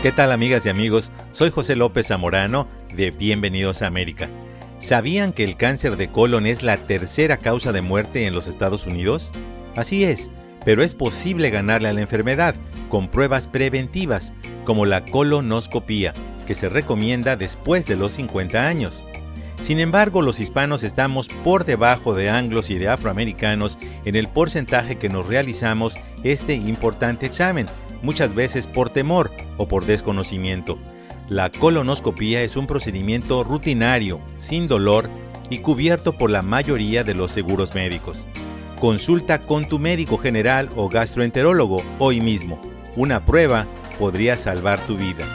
¿Qué 0.00 0.12
tal 0.12 0.30
amigas 0.30 0.64
y 0.64 0.68
amigos? 0.68 1.10
Soy 1.32 1.50
José 1.50 1.74
López 1.74 2.06
Zamorano 2.06 2.68
de 2.94 3.10
Bienvenidos 3.10 3.82
a 3.82 3.88
América. 3.88 4.28
¿Sabían 4.78 5.32
que 5.32 5.42
el 5.42 5.56
cáncer 5.56 5.96
de 5.96 6.06
colon 6.06 6.46
es 6.46 6.62
la 6.62 6.76
tercera 6.76 7.36
causa 7.38 7.72
de 7.72 7.82
muerte 7.82 8.24
en 8.24 8.32
los 8.32 8.46
Estados 8.46 8.86
Unidos? 8.86 9.32
Así 9.74 10.04
es, 10.04 10.30
pero 10.64 10.84
es 10.84 10.94
posible 10.94 11.50
ganarle 11.50 11.88
a 11.88 11.92
la 11.92 12.00
enfermedad 12.00 12.54
con 12.88 13.08
pruebas 13.08 13.48
preventivas, 13.48 14.32
como 14.64 14.86
la 14.86 15.04
colonoscopía, 15.04 16.14
que 16.46 16.54
se 16.54 16.68
recomienda 16.68 17.34
después 17.34 17.86
de 17.88 17.96
los 17.96 18.12
50 18.12 18.68
años. 18.68 19.04
Sin 19.62 19.80
embargo, 19.80 20.22
los 20.22 20.38
hispanos 20.38 20.84
estamos 20.84 21.26
por 21.42 21.64
debajo 21.64 22.14
de 22.14 22.30
anglos 22.30 22.70
y 22.70 22.78
de 22.78 22.88
afroamericanos 22.88 23.80
en 24.04 24.14
el 24.14 24.28
porcentaje 24.28 24.96
que 24.96 25.08
nos 25.08 25.26
realizamos 25.26 25.96
este 26.22 26.54
importante 26.54 27.26
examen, 27.26 27.66
muchas 28.02 28.34
veces 28.34 28.66
por 28.66 28.90
temor 28.90 29.30
o 29.56 29.68
por 29.68 29.84
desconocimiento. 29.86 30.78
La 31.28 31.50
colonoscopía 31.50 32.42
es 32.42 32.56
un 32.56 32.66
procedimiento 32.66 33.44
rutinario, 33.44 34.20
sin 34.38 34.66
dolor 34.66 35.10
y 35.50 35.58
cubierto 35.58 36.12
por 36.12 36.30
la 36.30 36.42
mayoría 36.42 37.04
de 37.04 37.14
los 37.14 37.32
seguros 37.32 37.74
médicos. 37.74 38.26
Consulta 38.80 39.40
con 39.40 39.68
tu 39.68 39.78
médico 39.78 40.18
general 40.18 40.70
o 40.76 40.88
gastroenterólogo 40.88 41.82
hoy 41.98 42.20
mismo. 42.20 42.60
Una 42.96 43.24
prueba 43.24 43.66
podría 43.98 44.36
salvar 44.36 44.80
tu 44.86 44.96
vida. 44.96 45.26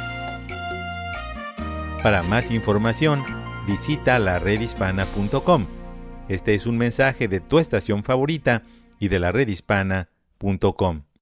Para 2.01 2.23
más 2.23 2.51
información, 2.51 3.23
visita 3.67 4.19
la 4.19 4.39
redhispana.com. 4.39 5.65
Este 6.29 6.53
es 6.53 6.65
un 6.65 6.77
mensaje 6.77 7.27
de 7.27 7.39
tu 7.39 7.59
estación 7.59 8.03
favorita 8.03 8.63
y 8.99 9.09
de 9.09 9.19
la 9.19 9.31
redhispana.com. 9.31 11.12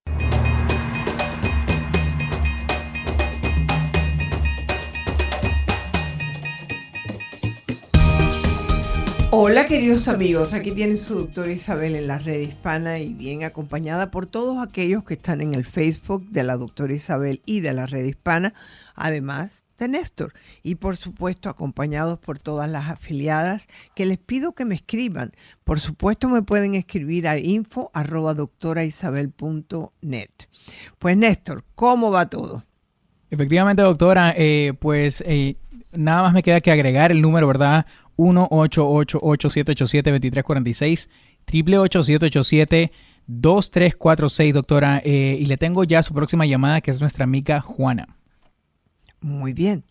Hola 9.33 9.65
queridos 9.65 10.09
amigos, 10.09 10.53
aquí 10.53 10.71
tiene 10.73 10.97
su 10.97 11.15
doctora 11.15 11.49
Isabel 11.49 11.95
en 11.95 12.05
la 12.05 12.19
red 12.19 12.41
hispana 12.41 12.99
y 12.99 13.13
bien 13.13 13.45
acompañada 13.45 14.11
por 14.11 14.25
todos 14.25 14.61
aquellos 14.61 15.05
que 15.05 15.13
están 15.13 15.39
en 15.39 15.55
el 15.55 15.63
Facebook 15.63 16.27
de 16.31 16.43
la 16.43 16.57
doctora 16.57 16.93
Isabel 16.93 17.41
y 17.45 17.61
de 17.61 17.71
la 17.71 17.85
red 17.85 18.03
hispana, 18.03 18.53
además 18.93 19.63
de 19.79 19.87
Néstor 19.87 20.33
y 20.63 20.75
por 20.75 20.97
supuesto 20.97 21.47
acompañados 21.47 22.19
por 22.19 22.39
todas 22.39 22.69
las 22.69 22.89
afiliadas 22.89 23.67
que 23.95 24.05
les 24.05 24.17
pido 24.17 24.51
que 24.51 24.65
me 24.65 24.75
escriban. 24.75 25.31
Por 25.63 25.79
supuesto 25.79 26.27
me 26.27 26.41
pueden 26.41 26.75
escribir 26.75 27.25
a 27.29 27.37
info 27.37 27.89
arroba 27.93 28.33
doctoraisabel.net. 28.33 30.29
Pues 30.99 31.15
Néstor, 31.15 31.63
¿cómo 31.73 32.11
va 32.11 32.29
todo? 32.29 32.65
Efectivamente, 33.29 33.81
doctora, 33.81 34.33
eh, 34.35 34.73
pues 34.77 35.23
eh, 35.25 35.55
nada 35.93 36.21
más 36.21 36.33
me 36.33 36.43
queda 36.43 36.61
que 36.61 36.71
agregar 36.71 37.11
el 37.11 37.21
número, 37.21 37.47
¿verdad? 37.47 37.85
1-888-787-2346, 38.17 41.09
888-787-2346, 43.29 44.53
doctora. 44.53 45.01
Eh, 45.03 45.37
y 45.39 45.45
le 45.45 45.57
tengo 45.57 45.83
ya 45.83 46.03
su 46.03 46.13
próxima 46.13 46.45
llamada, 46.45 46.81
que 46.81 46.91
es 46.91 47.01
nuestra 47.01 47.23
amiga 47.23 47.59
Juana. 47.59 48.07
Muy 49.21 49.53
bien. 49.53 49.83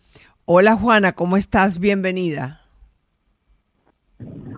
Hola 0.45 0.75
Juana, 0.75 1.13
¿cómo 1.13 1.37
estás? 1.37 1.79
Bienvenida. 1.79 2.61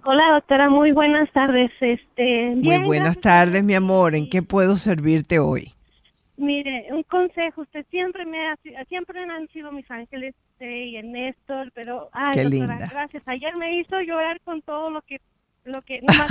Hola 0.06 0.34
doctora, 0.34 0.70
muy 0.70 0.92
buenas 0.92 1.32
tardes. 1.32 1.72
Este, 1.80 2.56
muy 2.56 2.80
buenas 2.80 3.20
tardes, 3.20 3.64
mi 3.64 3.74
amor. 3.74 4.16
¿En 4.16 4.30
qué 4.30 4.42
puedo 4.42 4.76
servirte 4.76 5.40
hoy? 5.40 5.74
Mire, 6.36 6.88
un 6.92 7.04
consejo. 7.04 7.62
Usted 7.62 7.86
siempre 7.90 8.26
me 8.26 8.48
ha, 8.48 8.58
siempre 8.90 9.20
han 9.20 9.48
sido 9.50 9.72
mis 9.72 9.90
ángeles 9.90 10.36
y 10.66 10.98
el 10.98 11.12
Néstor, 11.12 11.72
pero 11.74 12.10
ay, 12.12 12.34
Qué 12.36 12.44
doctora, 12.44 12.68
linda. 12.76 12.88
gracias. 12.92 13.24
Ayer 13.28 13.56
me 13.58 13.80
hizo 13.80 14.00
llorar 14.02 14.40
con 14.42 14.62
todo 14.62 14.90
lo 14.90 15.02
que 15.02 15.20
lo 15.66 15.82
que 15.82 16.02
no 16.02 16.14
más 16.18 16.28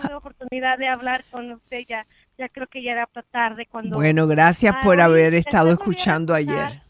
tuve 0.00 0.14
oportunidad 0.14 0.76
de 0.78 0.86
hablar 0.86 1.24
con 1.32 1.50
usted 1.50 1.80
ya 1.88 2.06
ya 2.38 2.48
creo 2.48 2.68
que 2.68 2.82
ya 2.84 2.92
era 2.92 3.08
tarde 3.32 3.66
cuando 3.66 3.96
Bueno, 3.96 4.26
gracias 4.28 4.74
por 4.82 5.00
Ay, 5.00 5.06
haber 5.06 5.34
estado 5.34 5.70
escuchando 5.70 6.34
ayer. 6.34 6.82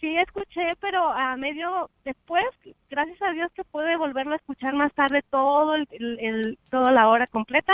Sí, 0.00 0.16
escuché, 0.16 0.62
pero 0.80 1.10
a 1.12 1.36
medio 1.36 1.90
después, 2.06 2.44
gracias 2.88 3.20
a 3.20 3.32
Dios 3.32 3.50
que 3.54 3.64
pude 3.64 3.96
volverlo 3.98 4.32
a 4.32 4.36
escuchar 4.36 4.72
más 4.74 4.92
tarde 4.94 5.22
todo 5.30 5.74
el, 5.74 5.86
el- 5.90 6.18
el- 6.20 6.58
toda 6.70 6.90
la 6.90 7.06
hora 7.08 7.26
completa. 7.26 7.72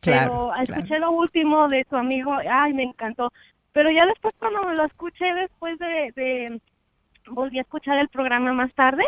Claro, 0.00 0.50
pero 0.56 0.62
escuché 0.62 0.98
lo 0.98 1.12
último 1.12 1.68
de 1.68 1.86
su 1.88 1.96
amigo, 1.96 2.34
ay, 2.50 2.72
me 2.74 2.82
encantó. 2.82 3.32
Pero 3.72 3.90
ya 3.92 4.06
después 4.06 4.34
cuando 4.40 4.62
me 4.64 4.74
lo 4.74 4.84
escuché 4.86 5.24
después 5.34 5.78
de, 5.78 6.12
de 6.16 6.60
volví 7.30 7.58
a 7.58 7.62
escuchar 7.62 7.98
el 7.98 8.08
programa 8.08 8.52
más 8.52 8.72
tarde. 8.74 9.04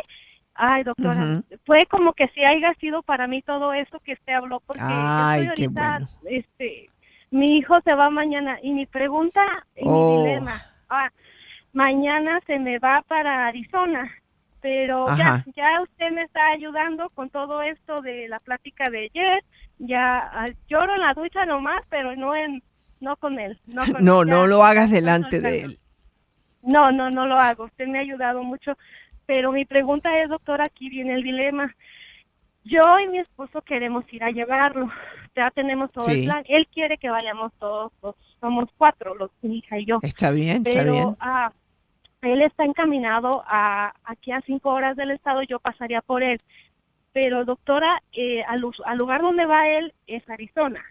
Ay, 0.54 0.82
doctora, 0.84 1.42
fue 1.64 1.80
como 1.88 2.12
que 2.12 2.26
si 2.34 2.44
haya 2.44 2.74
sido 2.74 3.02
para 3.02 3.26
mí 3.26 3.40
todo 3.42 3.72
eso 3.72 3.98
que 4.00 4.12
usted 4.12 4.32
habló 4.34 4.60
porque 4.60 4.80
yo 4.80 4.86
Ay, 4.88 5.42
qué 5.56 5.64
ahorita, 5.64 5.70
bueno. 5.90 6.08
este, 6.24 6.90
mi 7.30 7.46
hijo 7.58 7.78
se 7.82 7.94
va 7.94 8.10
mañana 8.10 8.58
y 8.62 8.72
mi 8.72 8.84
pregunta 8.86 9.40
y 9.76 9.84
Oh. 9.86 10.22
mi 10.22 10.28
dilema, 10.28 10.60
ah, 10.90 11.08
mañana 11.72 12.40
se 12.46 12.58
me 12.58 12.78
va 12.78 13.02
para 13.06 13.46
Arizona, 13.46 14.10
pero 14.60 15.06
ya, 15.16 15.34
Ajá. 15.34 15.44
ya 15.56 15.80
usted 15.82 16.10
me 16.10 16.22
está 16.22 16.44
ayudando 16.48 17.08
con 17.10 17.30
todo 17.30 17.62
esto 17.62 17.96
de 18.02 18.28
la 18.28 18.40
plática 18.40 18.84
de 18.90 19.08
ayer, 19.14 19.44
ya 19.78 20.18
ah, 20.34 20.46
lloro 20.68 20.94
en 20.94 21.00
la 21.00 21.14
ducha 21.14 21.46
nomás, 21.46 21.82
pero 21.88 22.14
no 22.16 22.34
en, 22.34 22.62
no 23.00 23.16
con 23.16 23.38
él, 23.38 23.58
no, 23.66 23.82
con 23.90 24.04
No, 24.04 24.22
él, 24.22 24.28
no 24.28 24.46
lo 24.46 24.62
hagas 24.64 24.90
delante 24.90 25.40
de 25.40 25.62
él. 25.62 25.78
No, 26.62 26.92
no, 26.92 27.10
no 27.10 27.26
lo 27.26 27.36
hago. 27.36 27.64
Usted 27.64 27.86
me 27.86 27.98
ha 27.98 28.02
ayudado 28.02 28.42
mucho. 28.42 28.76
Pero 29.26 29.52
mi 29.52 29.64
pregunta 29.64 30.14
es, 30.16 30.28
doctora, 30.28 30.64
aquí 30.64 30.88
viene 30.88 31.14
el 31.14 31.22
dilema. 31.22 31.74
Yo 32.64 32.82
y 33.02 33.08
mi 33.08 33.18
esposo 33.18 33.62
queremos 33.62 34.04
ir 34.12 34.22
a 34.24 34.30
llevarlo. 34.30 34.90
Ya 35.34 35.50
tenemos 35.50 35.90
todo 35.92 36.06
Sí. 36.06 36.20
el 36.20 36.24
plan. 36.26 36.44
Él 36.48 36.66
quiere 36.72 36.98
que 36.98 37.08
vayamos 37.10 37.52
todos. 37.58 37.92
los- 38.02 38.16
somos 38.40 38.68
cuatro, 38.76 39.14
los, 39.14 39.30
mi 39.42 39.58
hija 39.58 39.78
y 39.78 39.84
yo. 39.84 39.98
Está 40.02 40.30
bien, 40.30 40.66
está 40.66 40.80
Pero 40.80 40.92
bien. 40.92 41.16
ah, 41.20 41.52
él 42.22 42.40
está 42.42 42.64
encaminado 42.64 43.44
a 43.46 43.92
aquí 44.04 44.32
a 44.32 44.40
cinco 44.42 44.70
horas 44.70 44.96
del 44.96 45.10
estado. 45.10 45.42
Yo 45.42 45.58
pasaría 45.58 46.00
por 46.02 46.22
él. 46.22 46.38
Pero, 47.12 47.44
doctora, 47.44 48.02
eh, 48.12 48.42
al, 48.44 48.60
al 48.84 48.98
lugar 48.98 49.20
donde 49.22 49.44
va 49.46 49.68
él 49.68 49.92
es 50.06 50.28
Arizona. 50.30 50.82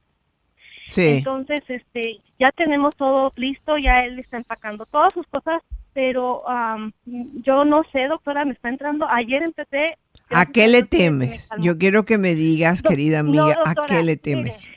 Sí. 0.89 1.17
Entonces, 1.19 1.61
este, 1.67 2.19
ya 2.39 2.51
tenemos 2.51 2.95
todo 2.95 3.31
listo, 3.35 3.77
ya 3.77 4.03
él 4.05 4.17
está 4.19 4.37
empacando 4.37 4.85
todas 4.87 5.13
sus 5.13 5.25
cosas, 5.27 5.61
pero 5.93 6.47
am, 6.49 6.91
yo 7.05 7.63
no 7.63 7.83
sé, 7.91 8.07
doctora, 8.07 8.43
me 8.43 8.53
está 8.53 8.69
entrando. 8.69 9.07
Ayer 9.07 9.43
empecé. 9.43 9.97
¿A 10.31 10.45
qué 10.47 10.67
le 10.67 10.81
temes? 10.83 11.49
Yo 11.59 11.77
quiero 11.77 12.05
que 12.05 12.17
me 12.17 12.33
digas, 12.33 12.81
Do- 12.81 12.89
querida 12.89 13.21
no, 13.21 13.29
amiga, 13.29 13.43
¿a 13.63 13.73
doctora, 13.73 13.87
qué 13.87 13.93
le 13.97 14.01
mire, 14.03 14.17
temes? 14.17 14.69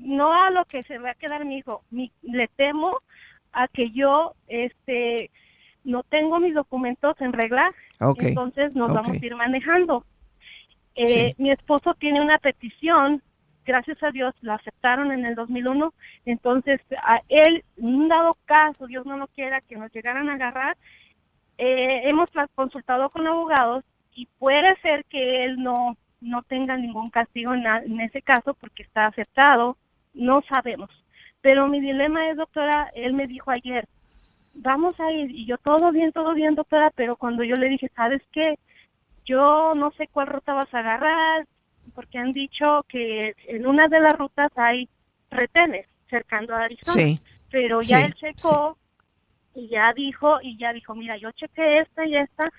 No 0.00 0.32
a 0.32 0.50
lo 0.50 0.64
que 0.64 0.82
se 0.84 0.96
va 0.98 1.10
a 1.10 1.14
quedar 1.14 1.44
mi 1.44 1.58
hijo, 1.58 1.82
mi- 1.90 2.12
le 2.22 2.48
temo 2.56 2.98
a 3.52 3.68
que 3.68 3.90
yo, 3.90 4.34
este, 4.46 5.30
no 5.84 6.04
tengo 6.04 6.40
mis 6.40 6.54
documentos 6.54 7.20
en 7.20 7.32
regla, 7.34 7.70
Ok, 8.00 8.22
entonces 8.22 8.74
nos 8.74 8.92
vamos 8.92 9.16
a 9.22 9.26
ir 9.26 9.34
manejando. 9.34 10.04
Eh, 10.94 11.34
Mi 11.38 11.50
esposo 11.50 11.94
tiene 11.94 12.20
una 12.20 12.38
petición, 12.38 13.22
gracias 13.68 14.02
a 14.02 14.10
Dios 14.10 14.34
la 14.40 14.54
aceptaron 14.54 15.12
en 15.12 15.26
el 15.26 15.34
2001, 15.34 15.92
entonces 16.24 16.80
a 17.04 17.20
él, 17.28 17.62
en 17.76 18.08
dado 18.08 18.36
caso, 18.46 18.86
Dios 18.86 19.04
no 19.04 19.18
lo 19.18 19.26
quiera, 19.28 19.60
que 19.60 19.76
nos 19.76 19.92
llegaran 19.92 20.30
a 20.30 20.34
agarrar, 20.34 20.76
eh, 21.58 22.08
hemos 22.08 22.30
consultado 22.54 23.10
con 23.10 23.26
abogados 23.26 23.84
y 24.14 24.26
puede 24.38 24.74
ser 24.80 25.04
que 25.04 25.44
él 25.44 25.62
no 25.62 25.96
no 26.20 26.42
tenga 26.42 26.76
ningún 26.76 27.10
castigo 27.10 27.54
en, 27.54 27.64
en 27.64 28.00
ese 28.00 28.22
caso 28.22 28.54
porque 28.54 28.82
está 28.82 29.06
aceptado, 29.06 29.76
no 30.14 30.42
sabemos. 30.52 30.90
Pero 31.40 31.68
mi 31.68 31.80
dilema 31.80 32.28
es, 32.28 32.36
doctora, 32.36 32.90
él 32.94 33.12
me 33.12 33.28
dijo 33.28 33.52
ayer, 33.52 33.86
vamos 34.54 34.98
a 34.98 35.12
ir, 35.12 35.30
y 35.30 35.46
yo 35.46 35.58
todo 35.58 35.92
bien, 35.92 36.10
todo 36.12 36.34
bien, 36.34 36.56
doctora, 36.56 36.90
pero 36.96 37.14
cuando 37.14 37.44
yo 37.44 37.54
le 37.54 37.68
dije, 37.68 37.88
¿sabes 37.94 38.20
qué? 38.32 38.58
Yo 39.24 39.72
no 39.76 39.92
sé 39.92 40.08
cuál 40.08 40.26
ruta 40.26 40.54
vas 40.54 40.74
a 40.74 40.80
agarrar, 40.80 41.46
porque 41.94 42.18
han 42.18 42.32
dicho 42.32 42.84
que 42.88 43.34
en 43.46 43.66
una 43.66 43.88
de 43.88 44.00
las 44.00 44.14
rutas 44.18 44.50
hay 44.56 44.88
retenes 45.30 45.86
cercando 46.08 46.54
a 46.54 46.64
Arizona. 46.64 46.96
Sí, 46.98 47.18
Pero 47.50 47.80
ya 47.80 47.98
sí, 47.98 48.04
él 48.04 48.14
checó 48.14 48.76
y 49.54 49.68
ya 49.68 49.92
dijo, 49.92 50.38
y 50.42 50.56
ya 50.58 50.72
dijo, 50.72 50.94
mira, 50.94 51.16
yo 51.16 51.30
chequé 51.32 51.80
esta 51.80 52.06
y 52.06 52.16
esta, 52.16 52.50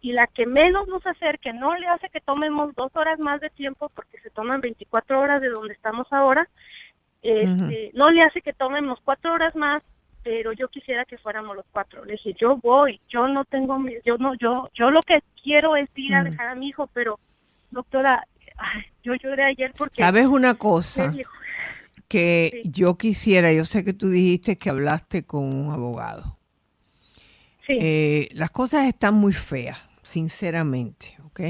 y 0.00 0.12
la 0.12 0.26
que 0.26 0.46
menos 0.46 0.86
nos 0.88 1.06
acerque, 1.06 1.52
no 1.52 1.74
le 1.76 1.86
hace 1.86 2.08
que 2.10 2.20
tomemos 2.20 2.74
dos 2.74 2.94
horas 2.94 3.18
más 3.20 3.40
de 3.40 3.50
tiempo, 3.50 3.90
porque 3.94 4.18
se 4.18 4.30
toman 4.30 4.60
24 4.60 5.18
horas 5.20 5.40
de 5.40 5.48
donde 5.48 5.72
estamos 5.72 6.06
ahora, 6.12 6.48
este, 7.22 7.90
no 7.94 8.10
le 8.10 8.22
hace 8.22 8.42
que 8.42 8.52
tomemos 8.52 8.98
cuatro 9.02 9.32
horas 9.32 9.56
más, 9.56 9.82
pero 10.22 10.52
yo 10.52 10.68
quisiera 10.68 11.06
que 11.06 11.16
fuéramos 11.16 11.56
los 11.56 11.64
cuatro. 11.70 12.04
Le 12.04 12.12
dije, 12.12 12.34
yo 12.38 12.56
voy, 12.58 13.00
yo 13.08 13.28
no 13.28 13.44
tengo, 13.46 13.78
yo 14.04 14.18
no, 14.18 14.34
yo, 14.34 14.68
yo 14.74 14.90
lo 14.90 15.00
que 15.00 15.20
quiero 15.42 15.74
es 15.76 15.88
ir 15.94 16.14
a 16.14 16.20
Ujú. 16.20 16.30
dejar 16.30 16.48
a 16.48 16.54
mi 16.54 16.68
hijo, 16.68 16.86
pero 16.92 17.18
doctora, 17.70 18.26
ay, 18.56 18.82
yo 19.02 19.14
lloré 19.14 19.44
ayer 19.44 19.72
porque 19.76 20.02
¿Sabes 20.02 20.26
una 20.26 20.54
cosa? 20.54 21.10
dijo, 21.10 21.30
que 22.08 22.62
yo 22.64 22.96
quisiera, 22.96 23.52
yo 23.52 23.64
sé 23.64 23.84
que 23.84 23.92
tú 23.92 24.08
dijiste 24.08 24.56
que 24.58 24.70
hablaste 24.70 25.24
con 25.24 25.42
un 25.52 25.72
abogado. 25.72 26.38
Eh, 27.68 28.28
las 28.34 28.50
cosas 28.50 28.86
están 28.86 29.14
muy 29.14 29.32
feas, 29.32 29.88
sinceramente, 30.02 31.16
¿ok? 31.24 31.40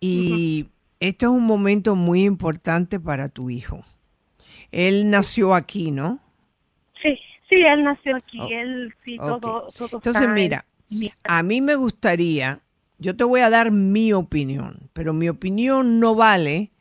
Y 0.00 0.66
esto 1.00 1.26
es 1.26 1.32
un 1.32 1.46
momento 1.46 1.94
muy 1.94 2.24
importante 2.24 3.00
para 3.00 3.28
tu 3.28 3.50
hijo. 3.50 3.84
Él 4.72 5.10
nació 5.10 5.54
aquí, 5.54 5.90
¿no? 5.90 6.20
Sí, 7.02 7.18
sí, 7.48 7.56
él 7.56 7.84
nació 7.84 8.16
aquí, 8.16 8.38
Oh, 8.40 8.48
él 8.50 8.94
sí, 9.04 9.18
todo, 9.18 9.72
todo 9.72 9.86
Entonces, 9.98 10.22
está 10.22 10.28
en- 10.28 10.38
mira, 10.90 11.16
a 11.24 11.42
mí 11.42 11.60
me 11.60 11.76
gustaría, 11.76 12.60
yo 12.98 13.16
te 13.16 13.24
voy 13.24 13.40
a 13.40 13.50
dar 13.50 13.70
mi 13.70 14.12
opinión, 14.12 14.90
pero 14.92 15.12
mi 15.12 15.28
opinión 15.28 16.00
no 16.00 16.14
vale 16.14 16.72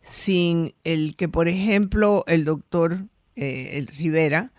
sin 0.00 0.74
el 0.84 1.16
que, 1.16 1.28
por 1.28 1.48
ejemplo, 1.48 2.24
el 2.28 2.44
doctor 2.44 3.06
eh, 3.34 3.84
Rivera, 3.98 4.52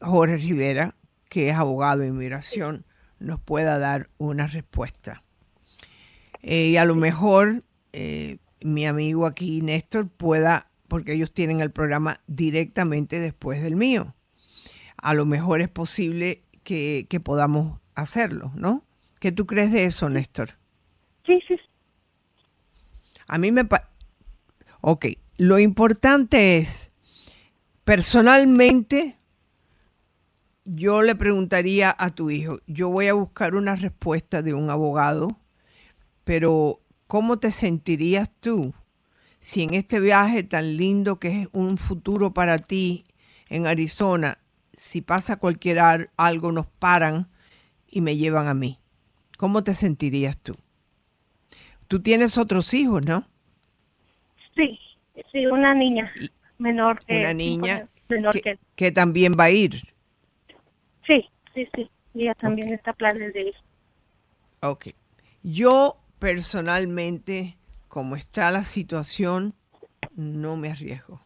Jorge 0.00 0.38
Rivera, 0.38 0.96
que 1.28 1.50
es 1.50 1.56
abogado 1.56 2.00
de 2.00 2.08
inmigración, 2.08 2.86
nos 3.18 3.40
pueda 3.40 3.78
dar 3.78 4.08
una 4.16 4.46
respuesta. 4.46 5.22
Eh, 6.40 6.68
y 6.68 6.76
a 6.78 6.84
lo 6.84 6.94
mejor 6.94 7.64
eh, 7.92 8.38
mi 8.62 8.86
amigo 8.86 9.26
aquí, 9.26 9.60
Néstor, 9.60 10.08
pueda, 10.08 10.70
porque 10.88 11.12
ellos 11.12 11.32
tienen 11.34 11.60
el 11.60 11.70
programa 11.70 12.20
directamente 12.26 13.20
después 13.20 13.62
del 13.62 13.76
mío. 13.76 14.14
A 14.96 15.12
lo 15.12 15.26
mejor 15.26 15.60
es 15.60 15.68
posible 15.68 16.44
que 16.64 17.20
podamos 17.22 17.80
hacerlo, 17.94 18.52
¿no? 18.54 18.87
¿Qué 19.20 19.32
tú 19.32 19.46
crees 19.46 19.72
de 19.72 19.84
eso, 19.84 20.08
Néstor? 20.08 20.58
Sí, 21.26 21.40
sí. 21.46 21.56
A 23.26 23.38
mí 23.38 23.52
me... 23.52 23.64
pa- 23.64 23.90
ok, 24.80 25.06
lo 25.36 25.58
importante 25.58 26.58
es, 26.58 26.90
personalmente, 27.84 29.18
yo 30.64 31.02
le 31.02 31.14
preguntaría 31.14 31.94
a 31.98 32.10
tu 32.10 32.30
hijo, 32.30 32.60
yo 32.66 32.90
voy 32.90 33.08
a 33.08 33.14
buscar 33.14 33.54
una 33.54 33.76
respuesta 33.76 34.42
de 34.42 34.54
un 34.54 34.70
abogado, 34.70 35.38
pero 36.24 36.80
¿cómo 37.06 37.38
te 37.38 37.50
sentirías 37.52 38.30
tú 38.40 38.74
si 39.40 39.62
en 39.62 39.74
este 39.74 40.00
viaje 40.00 40.42
tan 40.42 40.76
lindo 40.76 41.18
que 41.18 41.42
es 41.42 41.48
un 41.52 41.78
futuro 41.78 42.34
para 42.34 42.58
ti 42.58 43.04
en 43.48 43.66
Arizona, 43.66 44.38
si 44.74 45.00
pasa 45.00 45.36
cualquier 45.36 46.10
algo, 46.16 46.52
nos 46.52 46.66
paran 46.66 47.28
y 47.88 48.00
me 48.00 48.16
llevan 48.16 48.48
a 48.48 48.54
mí? 48.54 48.78
¿Cómo 49.38 49.62
te 49.62 49.72
sentirías 49.72 50.36
tú? 50.36 50.56
Tú 51.86 52.02
tienes 52.02 52.36
otros 52.36 52.74
hijos, 52.74 53.06
¿no? 53.06 53.24
Sí, 54.56 54.76
sí, 55.30 55.46
una 55.46 55.74
niña 55.74 56.12
menor 56.58 56.98
que 57.04 57.20
una 57.20 57.32
niña 57.32 57.88
menor 58.08 58.40
que, 58.40 58.58
que, 58.74 58.90
también 58.90 59.36
va 59.38 59.44
a 59.44 59.50
ir. 59.50 59.94
Sí, 61.06 61.24
sí, 61.54 61.68
sí. 61.76 61.88
Ella 62.14 62.34
también 62.34 62.74
está 62.74 62.92
planes 62.92 63.32
de 63.32 63.42
ir. 63.42 63.54
Ok. 64.60 64.88
Yo 65.44 66.00
personalmente, 66.18 67.58
como 67.86 68.16
está 68.16 68.50
la 68.50 68.64
situación, 68.64 69.54
no 70.16 70.56
me 70.56 70.72
arriesgo. 70.72 71.20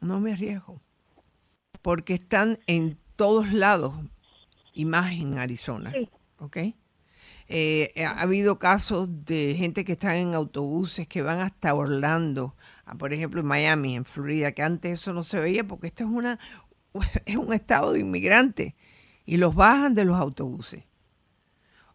No 0.00 0.18
me 0.18 0.32
arriesgo. 0.32 0.80
Porque 1.82 2.14
están 2.14 2.58
en 2.66 2.98
todos 3.14 3.52
lados, 3.52 3.94
y 4.76 4.84
más 4.86 5.12
en 5.12 5.38
Arizona. 5.38 5.92
Sí. 5.92 6.08
¿Ok? 6.38 6.58
Eh, 7.48 7.92
ha 8.04 8.22
habido 8.22 8.58
casos 8.58 9.08
de 9.24 9.54
gente 9.56 9.84
que 9.84 9.92
están 9.92 10.16
en 10.16 10.34
autobuses 10.34 11.06
que 11.06 11.22
van 11.22 11.38
hasta 11.38 11.74
Orlando, 11.74 12.56
por 12.98 13.12
ejemplo 13.12 13.40
en 13.40 13.46
Miami, 13.46 13.94
en 13.94 14.04
Florida, 14.04 14.50
que 14.50 14.62
antes 14.62 14.94
eso 14.94 15.12
no 15.12 15.22
se 15.22 15.38
veía 15.38 15.64
porque 15.66 15.86
esto 15.86 16.04
es, 16.04 16.10
una, 16.10 16.40
es 17.24 17.36
un 17.36 17.52
estado 17.52 17.92
de 17.92 18.00
inmigrantes 18.00 18.74
y 19.24 19.36
los 19.36 19.54
bajan 19.54 19.94
de 19.94 20.04
los 20.04 20.16
autobuses. 20.16 20.84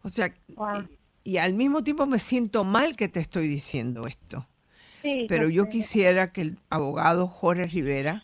O 0.02 0.08
sea, 0.08 0.34
y, 1.22 1.36
al 1.36 1.54
mismo 1.54 1.84
tiempo 1.84 2.06
me 2.06 2.18
siento 2.18 2.64
mal 2.64 2.96
que 2.96 3.08
te 3.08 3.20
estoy 3.20 3.46
diciendo 3.46 4.06
esto. 4.06 4.48
pero 5.28 5.48
yo 5.48 5.68
quisiera 5.68 6.32
que 6.32 6.40
el 6.40 6.58
abogado 6.70 7.28
Jorge 7.28 7.64
Rivera 7.64 8.22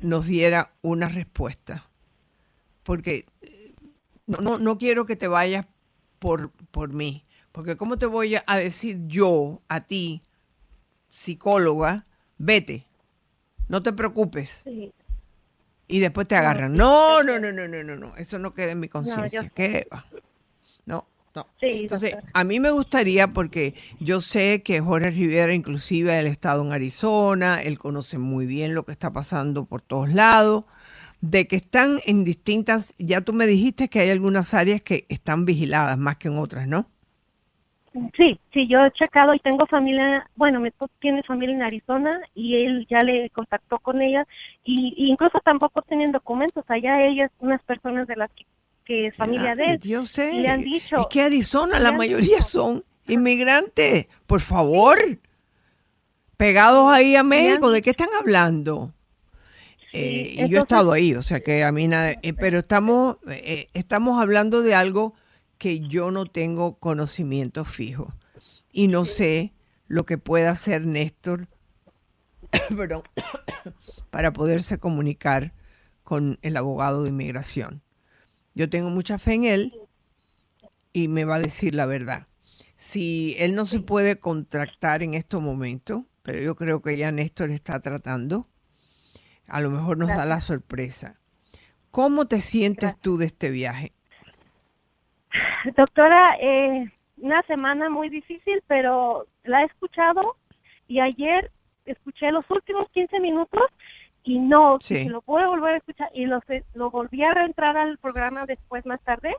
nos 0.00 0.26
diera 0.26 0.72
una 0.82 1.08
respuesta. 1.08 1.88
Porque 2.82 3.26
eh, 4.28 4.34
no, 4.40 4.58
no 4.58 4.78
quiero 4.78 5.06
que 5.06 5.16
te 5.16 5.28
vayas 5.28 5.66
por, 6.18 6.50
por 6.70 6.92
mí. 6.92 7.24
Porque 7.52 7.76
¿cómo 7.76 7.96
te 7.96 8.06
voy 8.06 8.36
a 8.44 8.58
decir 8.58 9.00
yo 9.06 9.62
a 9.68 9.80
ti, 9.80 10.22
psicóloga, 11.08 12.04
vete, 12.36 12.86
no 13.68 13.82
te 13.82 13.92
preocupes? 13.92 14.64
Y 15.88 16.00
después 16.00 16.28
te 16.28 16.36
agarran. 16.36 16.74
No, 16.74 17.22
no, 17.22 17.38
no, 17.38 17.52
no, 17.52 17.66
no, 17.66 17.82
no, 17.82 17.96
no. 17.96 18.16
Eso 18.16 18.38
no 18.38 18.52
queda 18.52 18.72
en 18.72 18.80
mi 18.80 18.88
conciencia. 18.88 19.50
¿Qué 19.54 19.88
No, 20.84 21.06
no. 21.34 21.46
Entonces, 21.60 22.16
a 22.34 22.44
mí 22.44 22.60
me 22.60 22.70
gustaría, 22.72 23.28
porque 23.28 23.74
yo 24.00 24.20
sé 24.20 24.62
que 24.62 24.80
Jorge 24.80 25.10
Rivera, 25.10 25.54
inclusive, 25.54 26.18
el 26.18 26.26
estado 26.26 26.62
en 26.62 26.72
Arizona, 26.72 27.62
él 27.62 27.78
conoce 27.78 28.18
muy 28.18 28.46
bien 28.46 28.74
lo 28.74 28.84
que 28.84 28.92
está 28.92 29.12
pasando 29.12 29.64
por 29.64 29.80
todos 29.80 30.12
lados 30.12 30.64
de 31.20 31.46
que 31.46 31.56
están 31.56 31.98
en 32.06 32.24
distintas, 32.24 32.94
ya 32.98 33.20
tú 33.20 33.32
me 33.32 33.46
dijiste 33.46 33.88
que 33.88 34.00
hay 34.00 34.10
algunas 34.10 34.54
áreas 34.54 34.82
que 34.82 35.06
están 35.08 35.44
vigiladas 35.44 35.98
más 35.98 36.16
que 36.16 36.28
en 36.28 36.38
otras, 36.38 36.68
¿no? 36.68 36.86
Sí, 38.14 38.38
sí, 38.52 38.68
yo 38.68 38.84
he 38.84 38.92
checado 38.92 39.32
y 39.32 39.38
tengo 39.38 39.66
familia, 39.66 40.28
bueno, 40.36 40.60
mi 40.60 40.68
esposo 40.68 40.92
tiene 41.00 41.22
familia 41.22 41.54
en 41.54 41.62
Arizona 41.62 42.10
y 42.34 42.62
él 42.62 42.86
ya 42.90 42.98
le 42.98 43.30
contactó 43.30 43.78
con 43.78 44.02
ella 44.02 44.26
y, 44.64 44.94
incluso 45.10 45.38
tampoco 45.42 45.80
tienen 45.80 46.12
documentos, 46.12 46.62
allá 46.68 47.06
ellas, 47.06 47.30
unas 47.38 47.62
personas 47.62 48.06
de 48.06 48.16
las 48.16 48.30
que, 48.84 49.06
es 49.06 49.16
familia 49.16 49.54
de 49.54 49.64
él. 49.64 49.80
Yo 49.80 50.04
sé. 50.04 50.32
le 50.32 50.48
han 50.48 50.62
dicho. 50.62 50.96
Es 51.00 51.06
que 51.08 51.22
Arizona, 51.22 51.80
la 51.80 51.90
mayoría 51.90 52.40
son 52.40 52.84
inmigrantes, 53.08 54.06
por 54.26 54.40
favor. 54.40 54.98
Pegados 56.36 56.92
ahí 56.92 57.16
a 57.16 57.24
México, 57.24 57.70
¿de 57.70 57.82
qué 57.82 57.90
están 57.90 58.10
hablando? 58.16 58.92
Eh, 59.92 60.34
y 60.38 60.48
yo 60.48 60.58
he 60.58 60.62
estado 60.62 60.92
ahí, 60.92 61.14
o 61.14 61.22
sea 61.22 61.40
que 61.40 61.64
a 61.64 61.72
mí 61.72 61.88
nada, 61.88 62.12
eh, 62.22 62.32
pero 62.32 62.58
estamos, 62.58 63.18
eh, 63.28 63.68
estamos 63.72 64.20
hablando 64.20 64.62
de 64.62 64.74
algo 64.74 65.14
que 65.58 65.80
yo 65.80 66.10
no 66.10 66.26
tengo 66.26 66.78
conocimiento 66.78 67.64
fijo 67.64 68.12
y 68.72 68.88
no 68.88 69.04
sé 69.04 69.54
lo 69.86 70.04
que 70.04 70.18
pueda 70.18 70.50
hacer 70.50 70.86
Néstor 70.86 71.48
para 74.10 74.32
poderse 74.32 74.78
comunicar 74.78 75.54
con 76.02 76.38
el 76.42 76.56
abogado 76.56 77.02
de 77.02 77.10
inmigración. 77.10 77.82
Yo 78.54 78.68
tengo 78.68 78.90
mucha 78.90 79.18
fe 79.18 79.34
en 79.34 79.44
él 79.44 79.74
y 80.92 81.08
me 81.08 81.24
va 81.24 81.36
a 81.36 81.40
decir 81.40 81.74
la 81.74 81.86
verdad. 81.86 82.26
Si 82.76 83.34
él 83.38 83.54
no 83.54 83.66
se 83.66 83.80
puede 83.80 84.18
contractar 84.18 85.02
en 85.02 85.14
estos 85.14 85.42
momentos, 85.42 86.04
pero 86.22 86.40
yo 86.40 86.56
creo 86.56 86.82
que 86.82 86.96
ya 86.96 87.10
Néstor 87.12 87.50
está 87.50 87.80
tratando, 87.80 88.48
a 89.48 89.60
lo 89.60 89.70
mejor 89.70 89.98
nos 89.98 90.08
da 90.08 90.24
la 90.24 90.40
sorpresa. 90.40 91.16
¿Cómo 91.90 92.26
te 92.26 92.40
sientes 92.40 92.98
tú 93.00 93.16
de 93.16 93.26
este 93.26 93.50
viaje? 93.50 93.92
Doctora, 95.76 96.26
eh, 96.40 96.90
una 97.18 97.42
semana 97.42 97.88
muy 97.88 98.08
difícil, 98.08 98.62
pero 98.66 99.26
la 99.44 99.62
he 99.62 99.66
escuchado 99.66 100.20
y 100.88 101.00
ayer 101.00 101.50
escuché 101.84 102.30
los 102.30 102.44
últimos 102.50 102.88
15 102.90 103.20
minutos 103.20 103.62
y 104.24 104.38
no, 104.38 104.78
si 104.80 105.08
lo 105.08 105.22
puedo 105.22 105.46
volver 105.46 105.74
a 105.74 105.76
escuchar 105.78 106.10
y 106.12 106.26
lo, 106.26 106.40
lo 106.74 106.90
volví 106.90 107.22
a 107.22 107.32
reentrar 107.32 107.76
al 107.76 107.96
programa 107.98 108.44
después 108.44 108.84
más 108.84 109.00
tarde. 109.02 109.34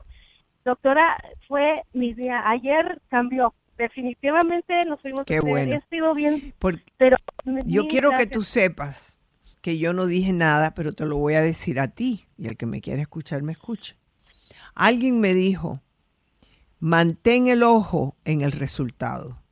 Doctora, 0.64 1.16
fue 1.46 1.74
mi 1.92 2.14
día. 2.14 2.42
Ayer 2.48 3.00
cambió. 3.08 3.54
Definitivamente 3.76 4.82
nos 4.88 5.00
fuimos. 5.00 5.24
Qué 5.24 5.40
bueno. 5.40 5.78
He 5.90 6.14
bien. 6.14 6.54
pero 6.96 7.16
yo 7.64 7.86
quiero 7.86 8.10
que 8.10 8.26
tú 8.26 8.42
sepas 8.42 9.17
que 9.60 9.78
yo 9.78 9.92
no 9.92 10.06
dije 10.06 10.32
nada, 10.32 10.74
pero 10.74 10.92
te 10.92 11.06
lo 11.06 11.18
voy 11.18 11.34
a 11.34 11.42
decir 11.42 11.80
a 11.80 11.88
ti 11.88 12.26
y 12.36 12.46
el 12.46 12.56
que 12.56 12.66
me 12.66 12.80
quiere 12.80 13.02
escuchar 13.02 13.42
me 13.42 13.52
escucha. 13.52 13.96
Alguien 14.74 15.20
me 15.20 15.34
dijo, 15.34 15.82
mantén 16.78 17.48
el 17.48 17.62
ojo 17.62 18.16
en 18.24 18.42
el 18.42 18.52
resultado, 18.52 19.42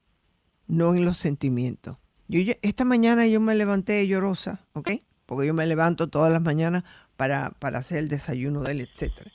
no 0.67 0.95
en 0.95 1.05
los 1.05 1.19
sentimientos. 1.19 1.99
Yo, 2.29 2.41
esta 2.63 2.85
mañana 2.85 3.27
yo 3.27 3.41
me 3.41 3.55
levanté 3.55 4.07
llorosa, 4.07 4.65
¿ok? 4.73 4.91
Porque 5.27 5.47
yo 5.47 5.55
me 5.55 5.67
levanto 5.67 6.09
todas 6.09 6.33
las 6.33 6.43
mañanas 6.43 6.85
para, 7.17 7.51
para 7.51 7.79
hacer 7.79 7.99
el 7.99 8.09
desayuno 8.09 8.63
de 8.63 8.73
él, 8.73 8.81
etc. 8.81 9.29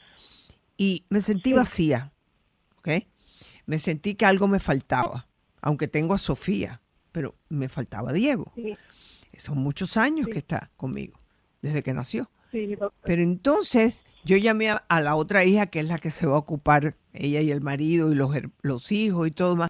Y 0.77 1.05
me 1.09 1.21
sentí 1.21 1.53
vacía, 1.53 2.13
¿ok? 2.77 3.05
Me 3.65 3.79
sentí 3.79 4.15
que 4.15 4.25
algo 4.25 4.47
me 4.47 4.59
faltaba, 4.59 5.27
aunque 5.61 5.87
tengo 5.87 6.13
a 6.13 6.19
Sofía, 6.19 6.81
pero 7.11 7.35
me 7.49 7.69
faltaba 7.69 8.13
Diego. 8.13 8.53
Son 9.41 9.57
muchos 9.57 9.97
años 9.97 10.27
que 10.27 10.37
está 10.37 10.69
conmigo, 10.77 11.17
desde 11.63 11.81
que 11.81 11.93
nació. 11.93 12.29
Pero 12.51 13.23
entonces 13.23 14.05
yo 14.23 14.37
llamé 14.37 14.69
a, 14.69 15.01
la 15.01 15.15
otra 15.15 15.45
hija, 15.45 15.65
que 15.65 15.79
es 15.79 15.87
la 15.87 15.97
que 15.97 16.11
se 16.11 16.27
va 16.27 16.35
a 16.35 16.39
ocupar, 16.39 16.95
ella 17.13 17.41
y 17.41 17.49
el 17.49 17.61
marido 17.61 18.11
y 18.11 18.15
los, 18.15 18.35
los 18.61 18.91
hijos 18.91 19.27
y 19.27 19.31
todo 19.31 19.55
más, 19.55 19.69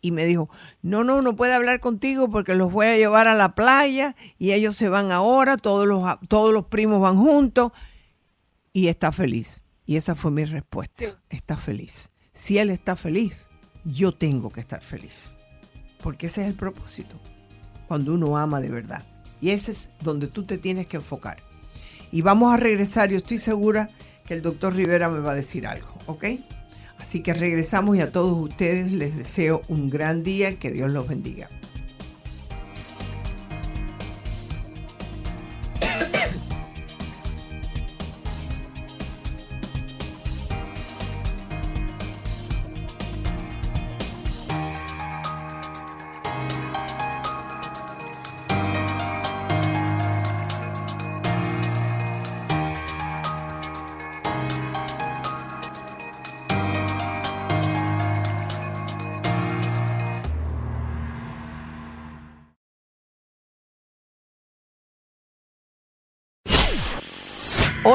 y 0.00 0.12
me 0.12 0.24
dijo, 0.24 0.48
no, 0.80 1.04
no, 1.04 1.20
no 1.20 1.36
puede 1.36 1.52
hablar 1.52 1.80
contigo 1.80 2.30
porque 2.30 2.54
los 2.54 2.72
voy 2.72 2.86
a 2.86 2.96
llevar 2.96 3.26
a 3.26 3.34
la 3.34 3.54
playa 3.54 4.16
y 4.38 4.52
ellos 4.52 4.76
se 4.76 4.88
van 4.88 5.12
ahora, 5.12 5.58
todos 5.58 5.86
los, 5.86 6.02
todos 6.28 6.54
los 6.54 6.64
primos 6.66 7.02
van 7.02 7.18
juntos 7.18 7.72
y 8.72 8.88
está 8.88 9.12
feliz. 9.12 9.66
Y 9.84 9.96
esa 9.96 10.14
fue 10.14 10.30
mi 10.30 10.44
respuesta, 10.44 11.20
está 11.28 11.58
feliz. 11.58 12.08
Si 12.32 12.56
él 12.56 12.70
está 12.70 12.96
feliz, 12.96 13.48
yo 13.84 14.12
tengo 14.12 14.50
que 14.50 14.60
estar 14.60 14.80
feliz, 14.80 15.36
porque 16.02 16.28
ese 16.28 16.42
es 16.42 16.48
el 16.48 16.54
propósito 16.54 17.18
cuando 17.90 18.14
uno 18.14 18.38
ama 18.38 18.60
de 18.60 18.68
verdad. 18.68 19.02
Y 19.40 19.50
ese 19.50 19.72
es 19.72 19.90
donde 20.00 20.28
tú 20.28 20.44
te 20.44 20.58
tienes 20.58 20.86
que 20.86 20.98
enfocar. 20.98 21.38
Y 22.12 22.22
vamos 22.22 22.54
a 22.54 22.56
regresar, 22.56 23.10
yo 23.10 23.16
estoy 23.16 23.38
segura 23.38 23.90
que 24.24 24.34
el 24.34 24.42
doctor 24.42 24.76
Rivera 24.76 25.08
me 25.08 25.18
va 25.18 25.32
a 25.32 25.34
decir 25.34 25.66
algo, 25.66 25.88
¿ok? 26.06 26.24
Así 27.00 27.20
que 27.20 27.34
regresamos 27.34 27.96
y 27.96 28.00
a 28.00 28.12
todos 28.12 28.38
ustedes 28.38 28.92
les 28.92 29.16
deseo 29.16 29.62
un 29.66 29.90
gran 29.90 30.22
día, 30.22 30.56
que 30.56 30.70
Dios 30.70 30.92
los 30.92 31.08
bendiga. 31.08 31.48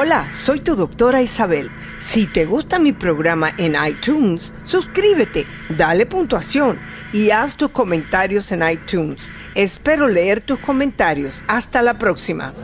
Hola, 0.06 0.30
soy 0.32 0.60
tu 0.60 0.76
doctora 0.76 1.20
Isabel. 1.20 1.68
Si 1.98 2.28
te 2.28 2.44
gusta 2.44 2.78
mi 2.78 2.92
programa 2.92 3.50
en 3.58 3.74
iTunes, 3.74 4.52
suscríbete, 4.62 5.48
dale 5.68 6.06
puntuación 6.06 6.78
y 7.12 7.30
haz 7.30 7.56
tus 7.56 7.70
comentarios 7.70 8.52
en 8.52 8.62
iTunes. 8.70 9.32
Espero 9.56 10.06
leer 10.06 10.42
tus 10.42 10.60
comentarios. 10.60 11.42
Hasta 11.48 11.82
la 11.82 11.98
próxima. 11.98 12.54